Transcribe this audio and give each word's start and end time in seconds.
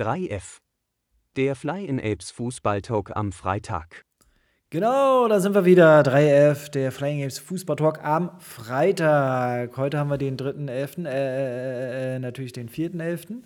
3F. 0.00 0.60
Der 1.36 1.54
Fly 1.54 1.84
in 1.84 2.00
Apes 2.00 2.30
Fußballtalk 2.30 3.14
am 3.14 3.32
Freitag. 3.32 4.06
Genau, 4.70 5.28
da 5.28 5.40
sind 5.40 5.54
wir 5.54 5.66
wieder. 5.66 6.00
3F, 6.00 6.70
der 6.70 6.90
Flying 6.90 7.22
Apes 7.22 7.38
Fußballtalk 7.38 8.02
am 8.02 8.30
Freitag. 8.40 9.76
Heute 9.76 9.98
haben 9.98 10.08
wir 10.08 10.16
den 10.16 10.38
3.11., 10.38 11.06
äh, 11.06 12.14
äh, 12.14 12.18
natürlich 12.18 12.54
den 12.54 12.70
4.11. 12.70 13.42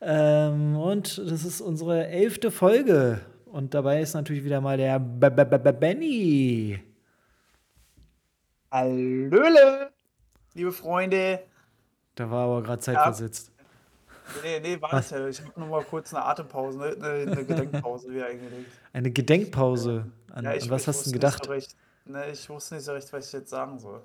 Ähm, 0.00 0.76
und 0.76 1.18
das 1.18 1.44
ist 1.44 1.60
unsere 1.60 2.08
elfte 2.08 2.50
Folge. 2.50 3.20
Und 3.44 3.74
dabei 3.74 4.00
ist 4.00 4.14
natürlich 4.14 4.42
wieder 4.42 4.60
mal 4.60 4.76
der 4.76 4.98
B 4.98 5.28
-B 5.28 5.44
-B 5.44 5.72
Benny. 5.72 6.82
Hallöle, 8.68 9.92
liebe 10.54 10.72
Freunde. 10.72 11.38
Da 12.16 12.28
war 12.28 12.46
aber 12.46 12.62
gerade 12.64 12.80
Zeit 12.80 12.96
ja. 12.96 13.53
Nee, 14.42 14.60
nee, 14.60 14.80
war 14.80 14.94
es 14.94 15.10
ja. 15.10 15.26
Ich 15.28 15.40
habe 15.40 15.58
nur 15.60 15.68
mal 15.68 15.84
kurz 15.84 16.14
eine 16.14 16.24
Atempause, 16.24 16.78
ne? 16.78 16.96
eine, 17.00 17.32
eine 17.32 17.44
Gedenkpause 17.44 18.10
wieder 18.10 18.26
eingelegt. 18.26 18.70
Eine 18.92 19.10
Gedenkpause? 19.10 20.06
An, 20.32 20.44
ja, 20.44 20.54
ich, 20.54 20.64
an 20.64 20.70
was 20.70 20.82
ich 20.82 20.88
hast 20.88 21.06
du 21.06 21.12
gedacht? 21.12 21.44
So 21.44 21.50
recht, 21.50 21.76
ne, 22.04 22.30
ich 22.30 22.48
wusste 22.48 22.76
nicht 22.76 22.84
so 22.84 22.92
recht, 22.92 23.12
was 23.12 23.26
ich 23.26 23.32
jetzt 23.32 23.50
sagen 23.50 23.78
soll. 23.78 24.00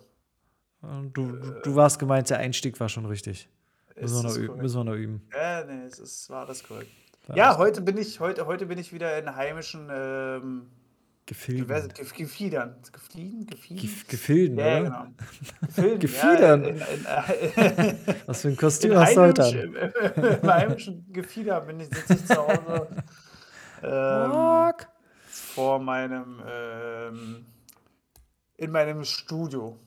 Du, 1.13 1.35
äh, 1.35 1.61
du 1.63 1.75
warst 1.75 1.99
gemeint, 1.99 2.29
der 2.29 2.39
Einstieg 2.39 2.79
war 2.79 2.89
schon 2.89 3.05
richtig. 3.05 3.49
Müssen 3.99 4.23
wir, 4.23 4.29
noch 4.29 4.37
üben, 4.37 4.57
müssen 4.57 4.77
wir 4.77 4.83
noch 4.85 4.95
üben. 4.95 5.27
Ja, 5.33 5.65
nee, 5.65 5.83
es 5.85 5.99
ist, 5.99 6.29
war 6.29 6.45
alles 6.45 6.63
korrekt. 6.63 6.91
Ja, 7.35 7.57
heute 7.57 7.81
bin, 7.81 7.97
ich, 7.97 8.19
heute, 8.19 8.45
heute 8.47 8.65
bin 8.65 8.79
ich 8.79 8.91
wieder 8.93 9.17
in 9.19 9.35
heimischen 9.35 9.87
ähm, 9.91 10.71
Gefilden. 11.29 11.93
Gefiedern. 12.17 12.75
Geflieden? 12.91 13.45
Gefieden? 13.45 14.07
Gefilden, 14.07 14.57
ja, 14.57 14.65
oder? 14.65 14.81
Genau. 14.81 15.05
Gefilden, 15.61 15.99
Gefiedern. 15.99 16.63
Ja, 16.63 17.23
in, 17.23 17.87
in, 17.87 17.97
Was 18.25 18.41
für 18.41 18.47
ein 18.47 18.57
Kostüm 18.57 18.95
hast 18.95 19.15
du 19.15 19.21
heute 19.21 19.43
an? 19.43 20.39
Im 20.41 20.51
heimischen 20.51 21.13
Gefieder 21.13 21.61
bin 21.61 21.81
ich, 21.81 21.89
sitze 21.89 22.13
ich 22.13 22.25
zu 22.25 22.35
Hause 22.35 22.87
ähm, 23.83 24.73
vor 25.27 25.77
meinem 25.77 26.41
ähm, 26.47 27.45
in 28.57 28.71
meinem 28.71 29.03
Studio. 29.03 29.77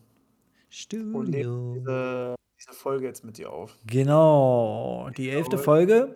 Studio. 0.70 1.18
Und 1.18 1.30
nehme 1.30 1.74
diese, 1.74 2.36
diese 2.56 2.72
Folge 2.72 3.06
jetzt 3.06 3.24
mit 3.24 3.36
dir 3.36 3.50
auf. 3.50 3.76
Genau, 3.84 5.10
die 5.16 5.28
elfte 5.28 5.58
Folge 5.58 6.14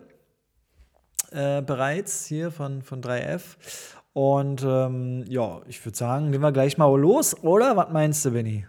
äh, 1.31 1.61
bereits 1.61 2.25
hier 2.25 2.49
von, 2.49 2.81
von 2.81 3.01
3F. 3.01 3.57
Und 4.17 4.63
ähm, 4.63 5.25
ja, 5.27 5.61
ich 5.67 5.85
würde 5.85 5.95
sagen, 5.95 6.31
gehen 6.31 6.41
wir 6.41 6.51
gleich 6.51 6.79
mal 6.79 6.91
los, 6.99 7.37
oder? 7.43 7.77
Was 7.77 7.91
meinst 7.91 8.25
du, 8.25 8.31
Benny? 8.31 8.65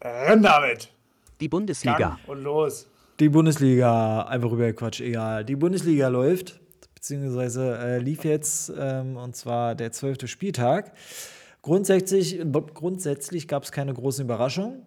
Renn 0.00 0.40
damit! 0.40 0.88
Die 1.40 1.48
Bundesliga. 1.48 1.98
Gang 1.98 2.18
und 2.28 2.44
los. 2.44 2.86
Die 3.18 3.28
Bundesliga, 3.28 4.22
einfach 4.22 4.52
rüber 4.52 4.72
Quatsch, 4.72 5.00
egal. 5.00 5.44
Die 5.44 5.56
Bundesliga 5.56 6.06
läuft, 6.06 6.60
beziehungsweise 6.94 7.76
äh, 7.76 7.98
lief 7.98 8.24
jetzt, 8.24 8.72
ähm, 8.78 9.16
und 9.16 9.34
zwar 9.34 9.74
der 9.74 9.90
zwölfte 9.90 10.28
Spieltag. 10.28 10.92
Grundsätzlich, 11.60 12.40
grundsätzlich 12.72 13.48
gab 13.48 13.64
es 13.64 13.72
keine 13.72 13.94
großen 13.94 14.24
Überraschungen. 14.24 14.86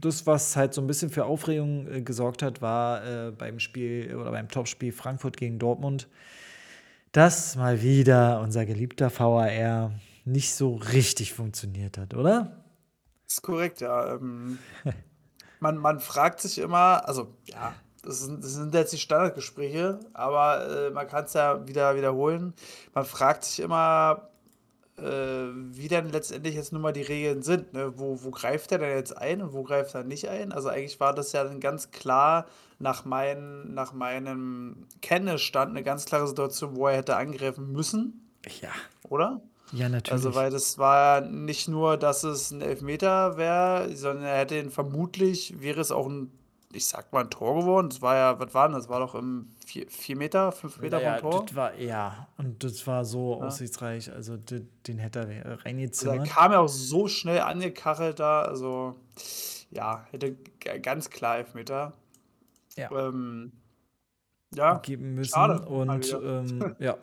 Das, 0.00 0.26
was 0.26 0.56
halt 0.56 0.72
so 0.72 0.80
ein 0.80 0.86
bisschen 0.86 1.10
für 1.10 1.26
Aufregung 1.26 1.86
äh, 1.86 2.00
gesorgt 2.00 2.42
hat, 2.42 2.62
war 2.62 3.04
äh, 3.04 3.30
beim 3.30 3.58
Spiel 3.58 4.16
oder 4.16 4.30
beim 4.30 4.48
Topspiel 4.48 4.92
Frankfurt 4.92 5.36
gegen 5.36 5.58
Dortmund 5.58 6.08
dass 7.12 7.56
mal 7.56 7.82
wieder 7.82 8.40
unser 8.40 8.66
geliebter 8.66 9.10
VAR 9.16 9.92
nicht 10.24 10.54
so 10.54 10.74
richtig 10.74 11.32
funktioniert 11.32 11.98
hat, 11.98 12.14
oder? 12.14 12.64
Das 13.26 13.34
ist 13.34 13.42
korrekt, 13.42 13.80
ja. 13.80 14.14
Ähm, 14.14 14.58
man, 15.60 15.78
man 15.78 16.00
fragt 16.00 16.40
sich 16.40 16.58
immer, 16.58 17.06
also 17.06 17.36
ja, 17.44 17.74
das 18.02 18.20
sind, 18.20 18.42
das 18.42 18.54
sind 18.54 18.74
jetzt 18.74 18.92
die 18.92 18.98
Standardgespräche, 18.98 20.00
aber 20.12 20.86
äh, 20.86 20.90
man 20.90 21.06
kann 21.06 21.24
es 21.24 21.34
ja 21.34 21.66
wieder 21.66 21.94
wiederholen. 21.96 22.54
Man 22.94 23.04
fragt 23.04 23.44
sich 23.44 23.60
immer, 23.60 24.28
äh, 25.02 25.76
wie 25.76 25.88
denn 25.88 26.10
letztendlich 26.10 26.54
jetzt 26.54 26.72
nun 26.72 26.82
mal 26.82 26.92
die 26.92 27.02
Regeln 27.02 27.42
sind. 27.42 27.72
Ne? 27.72 27.92
Wo, 27.96 28.22
wo 28.22 28.30
greift 28.30 28.72
er 28.72 28.78
denn 28.78 28.96
jetzt 28.96 29.16
ein 29.16 29.42
und 29.42 29.52
wo 29.52 29.62
greift 29.62 29.94
er 29.94 30.04
nicht 30.04 30.28
ein? 30.28 30.52
Also 30.52 30.68
eigentlich 30.68 31.00
war 31.00 31.14
das 31.14 31.32
ja 31.32 31.44
dann 31.44 31.60
ganz 31.60 31.90
klar 31.90 32.46
nach, 32.78 33.04
mein, 33.04 33.74
nach 33.74 33.92
meinem 33.92 34.86
Kenntnisstand 35.00 35.70
eine 35.70 35.82
ganz 35.82 36.04
klare 36.04 36.26
Situation, 36.26 36.76
wo 36.76 36.86
er 36.86 36.98
hätte 36.98 37.16
angreifen 37.16 37.72
müssen. 37.72 38.30
Ja. 38.60 38.70
Oder? 39.08 39.42
Ja, 39.72 39.88
natürlich. 39.88 40.12
Also, 40.12 40.34
weil 40.34 40.50
das 40.50 40.78
war 40.78 41.22
nicht 41.22 41.68
nur, 41.68 41.96
dass 41.96 42.24
es 42.24 42.50
ein 42.50 42.60
Elfmeter 42.60 43.36
wäre, 43.36 43.94
sondern 43.96 44.24
er 44.26 44.38
hätte 44.38 44.58
ihn 44.58 44.70
vermutlich, 44.70 45.60
wäre 45.60 45.80
es 45.80 45.90
auch 45.90 46.06
ein, 46.06 46.30
ich 46.72 46.86
sag 46.86 47.12
mal, 47.12 47.24
ein 47.24 47.30
Tor 47.30 47.60
geworden. 47.60 47.88
Das 47.90 48.02
war 48.02 48.16
ja, 48.16 48.38
was 48.38 48.54
war 48.54 48.68
denn 48.68 48.76
das? 48.76 48.88
war 48.88 49.00
doch 49.00 49.14
im 49.14 49.48
4 49.66 50.16
Meter, 50.16 50.52
5 50.52 50.80
Meter 50.80 51.00
ja, 51.00 51.18
vom 51.18 51.30
Tor. 51.30 51.44
Das 51.46 51.54
war, 51.56 51.78
ja, 51.78 52.28
und 52.38 52.62
das 52.64 52.86
war 52.86 53.04
so 53.04 53.38
ja. 53.38 53.46
aussichtsreich. 53.46 54.12
Also, 54.12 54.36
den, 54.36 54.68
den 54.86 54.98
hätte 54.98 55.20
er 55.20 55.64
reingezimmert. 55.64 56.20
Also, 56.20 56.30
er 56.30 56.34
kam 56.34 56.52
ja 56.52 56.58
auch 56.60 56.68
so 56.68 57.08
schnell 57.08 57.40
angekachelt 57.40 58.20
da. 58.20 58.42
Also, 58.42 58.96
ja, 59.70 60.06
hätte 60.10 60.36
ganz 60.82 61.10
klar 61.10 61.38
Elfmeter 61.38 61.92
ja. 62.76 62.90
Ähm, 62.90 63.52
ja, 64.54 64.78
geben 64.78 65.14
müssen. 65.14 65.32
Schade, 65.32 65.62
und 65.66 66.12
ähm, 66.22 66.76
ja, 66.78 66.96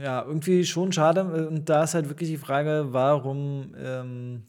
ja, 0.00 0.24
irgendwie 0.24 0.64
schon 0.64 0.92
schade. 0.92 1.24
Und 1.24 1.68
da 1.68 1.84
ist 1.84 1.94
halt 1.94 2.08
wirklich 2.08 2.30
die 2.30 2.38
Frage, 2.38 2.86
warum 2.90 3.74
ähm, 3.78 4.44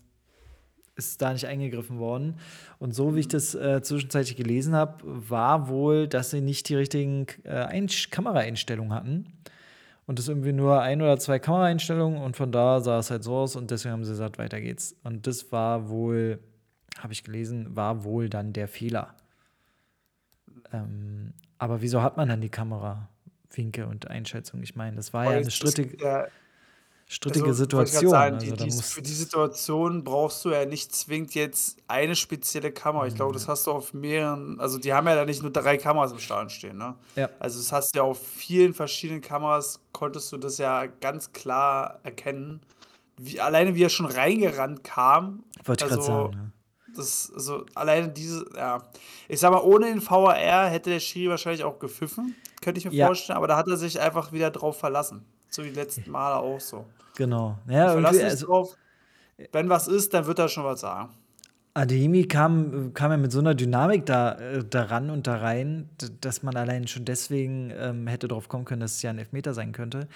ist 0.98 1.22
da 1.22 1.32
nicht 1.32 1.46
eingegriffen 1.46 2.00
worden? 2.00 2.36
Und 2.80 2.94
so 2.94 3.16
wie 3.16 3.22
ich 3.22 3.28
das 3.28 3.56
äh, 3.56 3.82
zwischenzeitlich 3.82 4.36
gelesen 4.36 4.76
habe, 4.76 4.98
war 5.04 5.70
wohl, 5.70 6.08
dass 6.08 6.32
sie 6.32 6.42
nicht 6.42 6.68
die 6.70 6.76
richtigen 6.76 7.28
äh, 7.44 7.88
Kameraeinstellungen 8.10 8.94
hatten. 8.94 9.34
Und 10.06 10.20
das 10.20 10.30
irgendwie 10.30 10.54
nur 10.54 10.82
ein 10.82 11.02
oder 11.02 11.18
zwei 11.20 11.38
Kameraeinstellungen 11.38 12.22
und 12.22 12.38
von 12.38 12.52
da 12.52 12.80
sah 12.80 13.00
es 13.00 13.12
halt 13.12 13.24
so 13.26 13.36
aus 13.36 13.58
und 13.58 13.72
deswegen 13.72 13.92
haben 13.92 14.06
sie 14.06 14.12
gesagt, 14.12 14.38
weiter 14.38 14.62
geht's. 14.62 14.96
Und 15.04 15.28
das 15.28 15.52
war 15.52 15.90
wohl, 15.90 16.40
habe 17.00 17.12
ich 17.12 17.26
gelesen, 17.26 17.76
war 17.76 18.06
wohl 18.06 18.30
dann 18.30 18.54
der 18.54 18.70
Fehler. 18.70 19.16
Ähm, 20.72 21.34
aber 21.58 21.82
wieso 21.82 22.02
hat 22.02 22.16
man 22.16 22.30
dann 22.30 22.40
die 22.40 22.50
Kamerawinkel 22.50 23.84
und 23.84 24.10
Einschätzung? 24.10 24.64
Ich 24.64 24.78
meine, 24.78 24.96
das 24.96 25.14
war 25.14 25.26
ja 25.26 25.32
eine 25.32 25.52
strittige, 25.52 26.02
ja, 26.02 26.28
strittige 27.08 27.48
also, 27.48 27.64
Situation. 27.64 28.10
Sagen, 28.10 28.36
also, 28.36 28.56
die, 28.56 28.70
die, 28.70 28.72
für 28.72 29.02
die 29.02 29.14
Situation 29.14 30.04
brauchst 30.04 30.44
du 30.46 30.50
ja 30.50 30.66
nicht 30.66 30.94
zwingend 30.94 31.34
jetzt 31.36 31.78
eine 31.88 32.16
spezielle 32.16 32.72
Kamera. 32.72 33.08
Ich 33.08 33.16
glaube, 33.16 33.34
das 33.34 33.48
hast 33.48 33.68
du 33.68 33.72
auf 33.72 33.94
mehreren, 33.94 34.60
also 34.60 34.78
die 34.78 34.94
haben 34.94 35.08
ja 35.08 35.16
da 35.16 35.26
nicht 35.26 35.42
nur 35.42 35.52
drei 35.52 35.78
Kameras 35.78 36.12
im 36.12 36.20
Stadion 36.20 36.50
stehen. 36.50 36.78
Ne? 36.78 36.96
Ja. 37.16 37.30
Also 37.40 37.60
das 37.60 37.72
hast 37.72 37.96
du 37.96 38.00
ja 38.00 38.04
auf 38.04 38.20
vielen 38.20 38.74
verschiedenen 38.74 39.22
Kameras, 39.22 39.80
konntest 39.94 40.32
du 40.32 40.38
das 40.38 40.58
ja 40.58 40.86
ganz 40.86 41.32
klar 41.32 42.00
erkennen. 42.04 42.62
Wie, 43.18 43.40
alleine 43.40 43.74
wie 43.74 43.84
er 43.84 43.90
schon 43.90 44.06
reingerannt 44.06 44.84
kam. 44.84 45.44
Wollte 45.64 45.86
ich 45.86 45.92
also, 45.92 46.06
gerade 46.06 46.24
sagen. 46.24 46.34
Ja 46.34 46.52
das, 46.98 47.32
also 47.34 47.66
alleine 47.76 48.10
diese, 48.10 48.46
ja. 48.56 48.82
Ich 49.28 49.40
sag 49.40 49.52
mal, 49.52 49.62
ohne 49.62 49.88
den 49.88 50.02
VAR 50.06 50.70
hätte 50.70 50.90
der 50.90 51.00
Schiri 51.00 51.30
wahrscheinlich 51.30 51.64
auch 51.64 51.80
gepfiffen, 51.80 52.36
könnte 52.62 52.80
ich 52.80 52.86
mir 52.86 52.94
Ja. 52.94 53.08
vorstellen, 53.08 53.38
aber 53.38 53.48
da 53.48 53.58
hat 53.58 53.68
er 53.68 53.78
sich 53.78 54.00
einfach 54.00 54.32
wieder 54.32 54.52
drauf 54.52 54.80
verlassen. 54.80 55.26
So 55.58 55.64
wie 55.64 55.70
die 55.70 55.76
letzten 55.76 56.12
Male 56.12 56.36
auch 56.36 56.60
so. 56.60 56.86
Genau. 57.16 57.58
Ja, 57.68 57.90
Verlass 57.90 58.20
also, 58.20 58.46
drauf. 58.46 58.78
Wenn 59.52 59.70
was 59.70 59.88
ist, 59.88 60.14
dann 60.14 60.28
wird 60.28 60.38
er 60.38 60.50
schon 60.50 60.64
was 60.64 60.82
sagen. 60.82 61.10
Adeyemi 61.74 62.28
kam, 62.28 62.94
kam 62.94 63.10
ja 63.10 63.18
mit 63.18 63.32
so 63.32 63.40
einer 63.40 63.56
Dynamik 63.56 64.06
da, 64.06 64.34
äh, 64.34 64.64
daran 64.64 65.10
und 65.10 65.26
da 65.26 65.38
rein, 65.38 65.90
dass 66.22 66.44
man 66.44 66.56
allein 66.56 66.86
schon 66.86 67.06
deswegen 67.06 67.74
ähm, 67.76 68.06
hätte 68.06 68.28
drauf 68.28 68.50
kommen 68.50 68.66
können, 68.66 68.82
dass 68.82 68.98
es 68.98 69.02
ja 69.02 69.10
ein 69.10 69.18
Elfmeter 69.18 69.56
sein 69.56 69.72
könnte. 69.72 70.08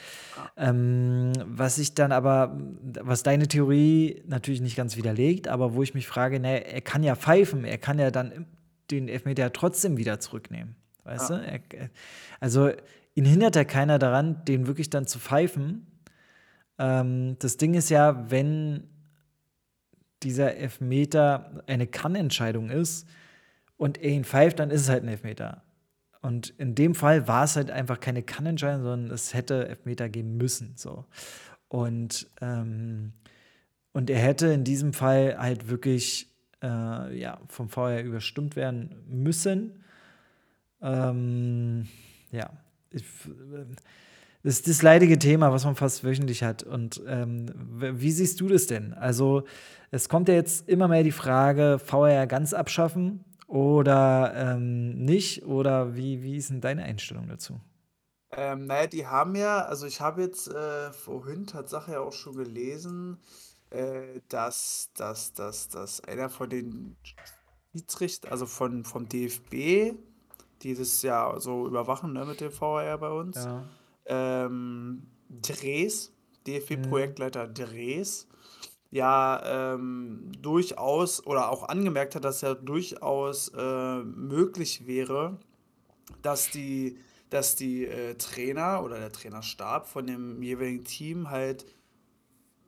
Ähm, 0.58 1.34
was 1.48 1.80
ich 1.80 1.96
dann 1.96 2.12
aber, 2.12 2.56
was 3.02 3.24
deine 3.24 3.48
Theorie 3.48 4.22
natürlich 4.28 4.62
nicht 4.62 4.76
ganz 4.76 4.96
widerlegt, 4.96 5.48
aber 5.48 5.74
wo 5.74 5.82
ich 5.82 5.96
mich 5.96 6.06
frage, 6.06 6.40
ne, 6.40 6.72
er 6.72 6.82
kann 6.82 7.02
ja 7.02 7.16
pfeifen, 7.16 7.66
er 7.66 7.80
kann 7.80 7.98
ja 7.98 8.12
dann 8.12 8.46
den 8.92 9.08
Elfmeter 9.08 9.42
ja 9.42 9.50
trotzdem 9.50 9.98
wieder 9.98 10.20
zurücknehmen. 10.20 10.76
Weißt 11.04 11.32
Ja. 11.32 11.38
du? 11.40 11.44
Er- 11.44 11.90
also 12.40 12.70
ihn 13.14 13.26
hindert 13.26 13.56
ja 13.56 13.64
keiner 13.64 14.00
daran, 14.00 14.44
den 14.46 14.68
wirklich 14.68 14.90
dann 14.90 15.08
zu 15.08 15.20
pfeifen. 15.20 15.88
Ähm, 16.78 17.38
das 17.40 17.58
Ding 17.58 17.74
ist 17.74 17.90
ja, 17.90 18.30
wenn 18.30 18.88
dieser 20.24 20.56
Elfmeter 20.56 21.64
eine 21.68 21.88
Kann-Entscheidung 21.88 22.70
ist 22.70 23.08
und 23.78 23.98
er 23.98 24.12
ihn 24.12 24.24
pfeift, 24.24 24.60
dann 24.60 24.72
ist 24.72 24.82
es 24.82 24.90
halt 24.90 25.04
ein 25.04 25.10
Elfmeter. 25.10 25.64
Und 26.22 26.50
in 26.52 26.76
dem 26.76 26.94
Fall 26.94 27.28
war 27.28 27.46
es 27.46 27.56
halt 27.56 27.72
einfach 27.72 28.00
keine 28.00 28.22
Kann-Entscheidung, 28.22 28.84
sondern 28.84 29.12
es 29.12 29.34
hätte 29.34 29.68
Elfmeter 29.68 30.08
geben 30.08 30.38
müssen. 30.38 30.74
So. 30.78 31.06
Und, 31.68 32.28
ähm, 32.42 33.14
und 33.92 34.10
er 34.10 34.20
hätte 34.20 34.48
in 34.48 34.64
diesem 34.64 34.94
Fall 34.94 35.38
halt 35.40 35.68
wirklich 35.70 36.32
äh, 36.62 37.18
ja, 37.18 37.40
vom 37.48 37.70
VR 37.70 38.04
überstimmt 38.04 38.56
werden 38.56 39.04
müssen. 39.08 39.84
Ähm, 40.82 41.88
ja, 42.32 42.52
das 42.92 44.56
ist 44.56 44.68
das 44.68 44.82
leidige 44.82 45.20
Thema, 45.20 45.52
was 45.52 45.66
man 45.66 45.76
fast 45.76 46.04
wöchentlich 46.04 46.44
hat. 46.44 46.64
Und 46.64 47.02
ähm, 47.08 47.48
wie 47.56 48.12
siehst 48.12 48.40
du 48.42 48.48
das 48.48 48.68
denn? 48.68 48.94
Also, 48.94 49.44
es 49.92 50.10
kommt 50.10 50.28
ja 50.30 50.36
jetzt 50.36 50.68
immer 50.68 50.88
mehr 50.88 51.04
die 51.04 51.12
Frage, 51.12 51.80
VR 51.80 52.28
ganz 52.28 52.54
abschaffen 52.54 53.24
oder 53.48 54.34
ähm, 54.36 55.04
nicht? 55.04 55.46
Oder 55.46 55.96
wie, 55.96 56.24
wie 56.24 56.38
ist 56.38 56.50
denn 56.50 56.62
deine 56.62 56.84
Einstellung 56.84 57.28
dazu? 57.28 57.60
Ähm, 58.34 58.66
naja, 58.66 58.88
die 58.88 59.06
haben 59.06 59.36
ja, 59.36 59.66
also 59.66 59.86
ich 59.86 60.00
habe 60.00 60.22
jetzt 60.22 60.48
äh, 60.48 60.94
vorhin 60.94 61.48
Tatsache 61.48 61.92
ja 61.92 62.00
auch 62.00 62.14
schon 62.14 62.36
gelesen, 62.36 63.18
äh, 63.70 64.22
dass, 64.30 64.90
dass, 64.96 65.34
dass, 65.34 65.68
dass 65.68 66.02
einer 66.06 66.30
von 66.30 66.50
den 66.50 66.96
Schiedsrichter, 67.74 68.32
also 68.32 68.46
von, 68.46 68.86
vom 68.86 69.10
DFB, 69.10 69.96
die 70.64 70.76
das 70.76 71.02
ja 71.02 71.40
so 71.40 71.68
überwachen 71.68 72.14
ne, 72.14 72.26
mit 72.26 72.42
dem 72.42 72.52
VAR 72.52 72.98
bei 72.98 73.10
uns, 73.12 73.46
Ja. 73.46 73.64
ähm, 74.06 75.08
Dres, 75.30 76.14
Mhm. 76.48 76.48
DFB-Projektleiter 76.48 77.48
Dres, 77.48 78.28
ja 78.92 79.74
ähm, 79.76 80.32
durchaus 80.40 81.26
oder 81.26 81.50
auch 81.52 81.64
angemerkt 81.70 82.16
hat, 82.16 82.26
dass 82.26 82.42
ja 82.42 82.54
durchaus 82.56 83.50
äh, 83.56 84.04
möglich 84.04 84.88
wäre, 84.88 85.40
dass 86.22 86.50
die, 86.52 87.00
dass 87.30 87.56
die 87.56 87.86
äh, 87.86 88.16
Trainer 88.16 88.84
oder 88.84 89.00
der 89.00 89.12
Trainerstab 89.12 89.88
von 89.88 90.08
dem 90.08 90.42
jeweiligen 90.44 90.84
Team 90.86 91.30
halt, 91.30 91.66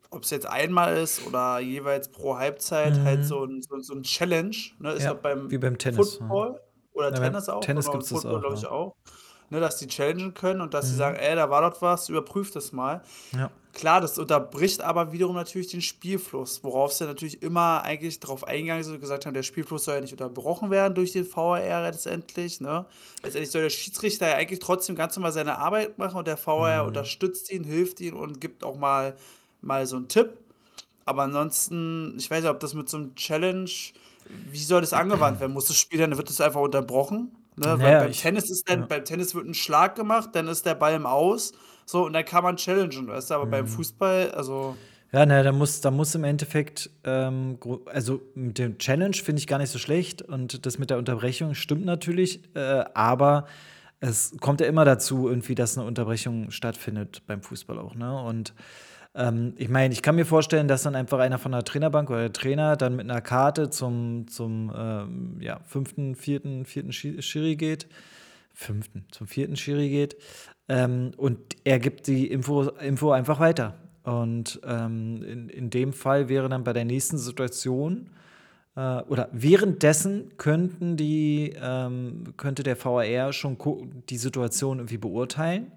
ob 0.10 0.24
es 0.24 0.30
jetzt 0.30 0.46
einmal 0.46 0.98
ist 0.98 1.25
oder 1.25 1.60
jeweils 1.60 2.10
pro 2.12 2.38
Halbzeit, 2.38 3.04
halt 3.04 3.25
so 3.25 3.44
Mhm. 3.44 3.56
ein, 3.56 3.62
so, 3.62 3.80
so 3.80 3.94
ein 3.96 4.04
Challenge, 4.04 4.56
ne, 4.80 4.92
ist 4.94 5.04
Ja, 5.04 5.12
ja 5.12 5.13
beim 5.13 5.50
wie 5.51 5.57
beim 5.57 5.78
Tennis. 5.78 6.19
Ja, 6.19 6.28
Football 6.28 6.62
oder 7.07 7.15
ja 7.17 7.23
Tennis 7.23 7.50
auch, 7.50 7.61
Tennis 7.61 7.89
gibt 7.91 8.03
es 8.03 8.13
auch. 8.25 8.39
glaube 8.39 8.55
ich 8.55 8.61
Ja. 8.63 8.71
auch, 8.71 8.95
ne, 9.50 9.59
dass 9.59 9.77
die 9.77 9.88
challengen 9.88 10.33
können 10.33 10.61
und 10.61 10.73
dass 10.73 10.89
sie 10.89 10.95
sagen, 10.95 11.15
Mhm. 11.17 11.23
ey, 11.23 11.35
da 11.35 11.50
war 11.50 11.69
doch 11.69 11.81
was, 11.81 12.09
überprüft 12.09 12.55
das 12.55 12.71
mal. 12.71 13.01
Ja. 13.38 13.51
Klar, 13.73 14.01
das 14.01 14.19
unterbricht 14.19 14.81
aber 14.81 15.11
wiederum 15.13 15.35
natürlich 15.35 15.67
den 15.71 15.81
Spielfluss, 15.81 16.63
worauf 16.63 16.94
sie 16.94 17.05
natürlich 17.05 17.41
immer 17.41 17.81
eigentlich 17.81 18.19
darauf 18.19 18.44
eingegangen 18.44 18.83
sind 18.83 18.94
und 18.94 19.00
gesagt 19.01 19.25
haben, 19.25 19.33
der 19.33 19.41
Spielfluss 19.41 19.85
soll 19.85 19.95
ja 19.95 20.01
nicht 20.01 20.11
unterbrochen 20.11 20.69
werden 20.69 20.94
durch 20.94 21.11
den 21.11 21.25
VAR 21.25 21.81
letztendlich. 21.81 22.61
Ne? 22.61 22.85
Letztendlich 23.23 23.50
soll 23.50 23.63
der 23.63 23.71
Schiedsrichter 23.71 24.27
ja 24.27 24.35
eigentlich 24.35 24.59
trotzdem 24.59 24.95
ganz 24.95 25.15
normal 25.15 25.31
seine 25.31 25.57
Arbeit 25.57 25.97
machen 25.97 26.17
und 26.17 26.27
der 26.27 26.38
VAR 26.38 26.83
Mhm. 26.83 26.88
unterstützt 26.89 27.51
ihn, 27.51 27.63
hilft 27.63 28.00
ihn 28.00 28.13
und 28.13 28.39
gibt 28.39 28.63
auch 28.63 28.75
mal, 28.77 29.15
mal 29.61 29.88
so 29.88 29.95
einen 29.95 30.07
Tipp. 30.07 30.38
Aber 31.05 31.23
ansonsten, 31.23 32.13
ich 32.19 32.29
weiß 32.29 32.44
nicht, 32.44 32.51
ob 32.51 32.59
das 32.59 32.75
mit 32.75 32.88
so 32.89 32.97
einem 32.97 33.15
Challenge, 33.15 33.69
wie 34.30 34.64
soll 34.64 34.81
das 34.81 34.94
angewandt 34.94 35.40
werden? 35.40 35.54
Muss 35.54 35.66
das 35.66 35.78
Spiel 35.78 36.00
dann, 36.00 36.18
wird 36.18 36.30
das 36.30 36.42
einfach 36.42 36.62
unterbrochen? 36.62 37.31
Ne? 37.56 37.66
Weil 37.66 37.78
Naja, 37.78 38.00
beim. 38.00 38.12
Tennis 38.12 38.50
ist 38.50 38.70
dann, 38.70 38.81
Ja. 38.81 38.86
beim 38.88 39.06
Tennis 39.06 39.36
wird 39.36 39.46
ein 39.48 39.54
Schlag 39.54 39.96
gemacht, 39.96 40.30
dann 40.34 40.48
ist 40.48 40.66
der 40.66 40.75
Ball 40.75 40.94
im 40.96 41.06
Aus, 41.06 41.54
so, 41.86 42.06
und 42.06 42.14
dann 42.14 42.25
kann 42.25 42.44
man 42.44 42.58
challengen, 42.58 43.08
weißt 43.08 43.30
du, 43.31 43.34
aber 43.36 43.48
beim 43.48 43.66
Mhm. 43.66 43.70
Fußball, 43.70 44.31
also, 44.31 44.78
Ja, 45.12 45.25
ne, 45.28 45.44
da 45.44 45.52
muss, 45.52 45.80
da 45.81 45.92
muss 45.92 46.16
im 46.16 46.24
Endeffekt, 46.24 46.90
ähm, 47.04 47.60
also 47.86 48.22
mit 48.34 48.58
dem 48.58 48.80
Challenge 48.80 49.14
finde 49.16 49.40
ich 49.40 49.48
gar 49.48 49.60
nicht 49.60 49.70
so 49.70 49.78
schlecht 49.78 50.24
und 50.24 50.66
das 50.66 50.80
mit 50.80 50.90
der 50.90 50.98
Unterbrechung 50.98 51.54
stimmt 51.54 51.86
natürlich, 51.86 52.42
äh, 52.56 52.84
aber 52.96 53.46
es 54.00 54.36
kommt 54.42 54.60
ja 54.62 54.68
immer 54.68 54.86
dazu, 54.86 55.30
irgendwie, 55.30 55.56
dass 55.56 55.78
eine 55.78 55.86
Unterbrechung 55.88 56.50
stattfindet 56.52 57.22
beim 57.28 57.42
Fußball 57.44 57.78
auch, 57.80 57.96
ne? 57.96 58.22
Und 58.24 58.54
ähm, 59.15 59.54
ich 59.57 59.69
meine, 59.69 59.94
ich 59.94 60.01
kann 60.01 60.15
mir 60.15 60.25
vorstellen, 60.25 60.68
dass 60.68 60.83
dann 60.83 60.95
einfach 60.95 61.19
einer 61.19 61.38
von 61.38 61.51
der 61.51 61.63
Trainerbank 61.63 62.10
oder 62.10 62.21
der 62.21 62.33
Trainer 62.33 62.75
dann 62.75 62.95
mit 62.95 63.10
einer 63.10 63.21
Karte 63.21 63.69
zum, 63.69 64.27
zum 64.27 64.71
ähm, 64.75 65.38
ja, 65.39 65.60
fünften, 65.65 66.15
vierten, 66.15 66.65
vierten 66.65 66.92
Schi- 66.92 67.21
Schiri 67.21 67.56
geht, 67.56 67.88
fünften, 68.54 69.06
zum 69.12 69.27
vierten 69.27 69.56
Schiri 69.56 69.89
geht. 69.89 70.15
Ähm, 70.68 71.12
und 71.18 71.38
er 71.63 71.80
gibt 71.80 72.07
die 72.07 72.27
Info, 72.27 72.63
Info 72.63 73.12
einfach 73.12 73.39
weiter. 73.39 73.75
Und 74.04 74.60
ähm, 74.65 75.24
in, 75.24 75.50
in 75.50 75.69
dem 75.69 75.94
Fall 75.94 76.27
wäre 76.27 76.50
dann 76.50 76.63
bei 76.63 76.74
der 76.74 76.86
nächsten 76.86 77.18
Situation 77.18 78.10
äh, 78.75 79.01
oder 79.04 79.30
währenddessen 79.31 80.38
könnten 80.38 80.98
die, 80.98 81.54
ähm, 81.62 82.33
könnte 82.36 82.63
der 82.63 82.83
VAR 82.83 83.31
schon 83.31 83.57
die 84.10 84.18
Situation 84.18 84.80
irgendwie 84.80 84.98
beurteilen 84.98 85.71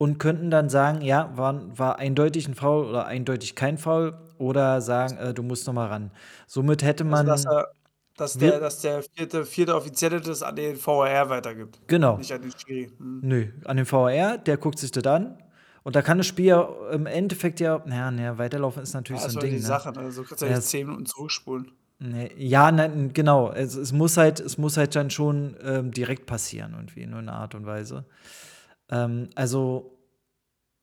und 0.00 0.18
könnten 0.18 0.50
dann 0.50 0.70
sagen, 0.70 1.02
ja, 1.02 1.30
war, 1.36 1.78
war 1.78 1.98
eindeutig 1.98 2.48
ein 2.48 2.54
Foul 2.54 2.86
oder 2.86 3.04
eindeutig 3.04 3.54
kein 3.54 3.76
Foul 3.76 4.18
oder 4.38 4.80
sagen, 4.80 5.18
äh, 5.18 5.34
du 5.34 5.42
musst 5.42 5.66
noch 5.66 5.74
mal 5.74 5.88
ran. 5.88 6.10
Somit 6.46 6.82
hätte 6.82 7.04
also 7.04 7.22
dass 7.22 7.44
man, 7.44 7.54
er, 7.54 7.68
dass 8.16 8.40
wir, 8.40 8.52
der, 8.52 8.60
dass 8.60 8.80
der 8.80 9.02
vierte, 9.02 9.44
vierte 9.44 9.74
Offizielle 9.76 10.22
das 10.22 10.42
an 10.42 10.56
den 10.56 10.78
VAR 10.82 11.28
weitergibt, 11.28 11.82
genau, 11.86 12.16
nicht 12.16 12.32
an 12.32 12.40
den 12.40 12.50
Schiri. 12.50 12.90
Hm. 12.96 13.20
Nö, 13.22 13.48
an 13.66 13.76
den 13.76 13.84
VAR, 13.92 14.38
der 14.38 14.56
guckt 14.56 14.78
sich 14.78 14.90
das 14.90 15.04
an. 15.04 15.36
Und 15.82 15.96
da 15.96 16.02
kann 16.02 16.16
das 16.16 16.26
Spiel 16.26 16.46
ja 16.46 16.66
im 16.92 17.04
Endeffekt 17.04 17.60
ja, 17.60 17.82
naja, 17.84 18.10
naja, 18.10 18.38
weiterlaufen 18.38 18.82
ist 18.82 18.94
natürlich 18.94 19.20
Ja, 19.20 19.28
so 19.28 19.28
ist 19.28 19.36
ein 19.36 19.40
halt 19.42 19.52
die 19.52 19.56
Ding, 19.56 19.60
ne? 19.60 19.66
Sache, 19.66 19.92
ne? 19.92 20.10
So 20.12 20.24
kannst 20.24 20.40
du 20.42 20.46
ja 20.46 20.52
Ja, 20.52 20.56
nicht 20.56 20.64
es, 20.64 20.70
zehn 20.70 20.86
Minuten 20.86 21.04
zurückspulen. 21.06 21.72
ne, 21.98 22.30
ja 22.38 22.72
ne, 22.72 23.10
genau. 23.12 23.52
Es, 23.52 23.74
es, 23.76 23.92
muss 23.92 24.16
halt, 24.16 24.40
es 24.40 24.56
muss 24.56 24.76
halt 24.78 24.96
dann 24.96 25.10
schon 25.10 25.56
ähm, 25.62 25.90
direkt 25.90 26.24
passieren, 26.26 26.72
irgendwie, 26.74 27.02
in 27.02 27.12
einer 27.12 27.34
Art 27.34 27.54
und 27.54 27.66
Weise. 27.66 28.06
Ähm, 28.90 29.30
also, 29.34 29.96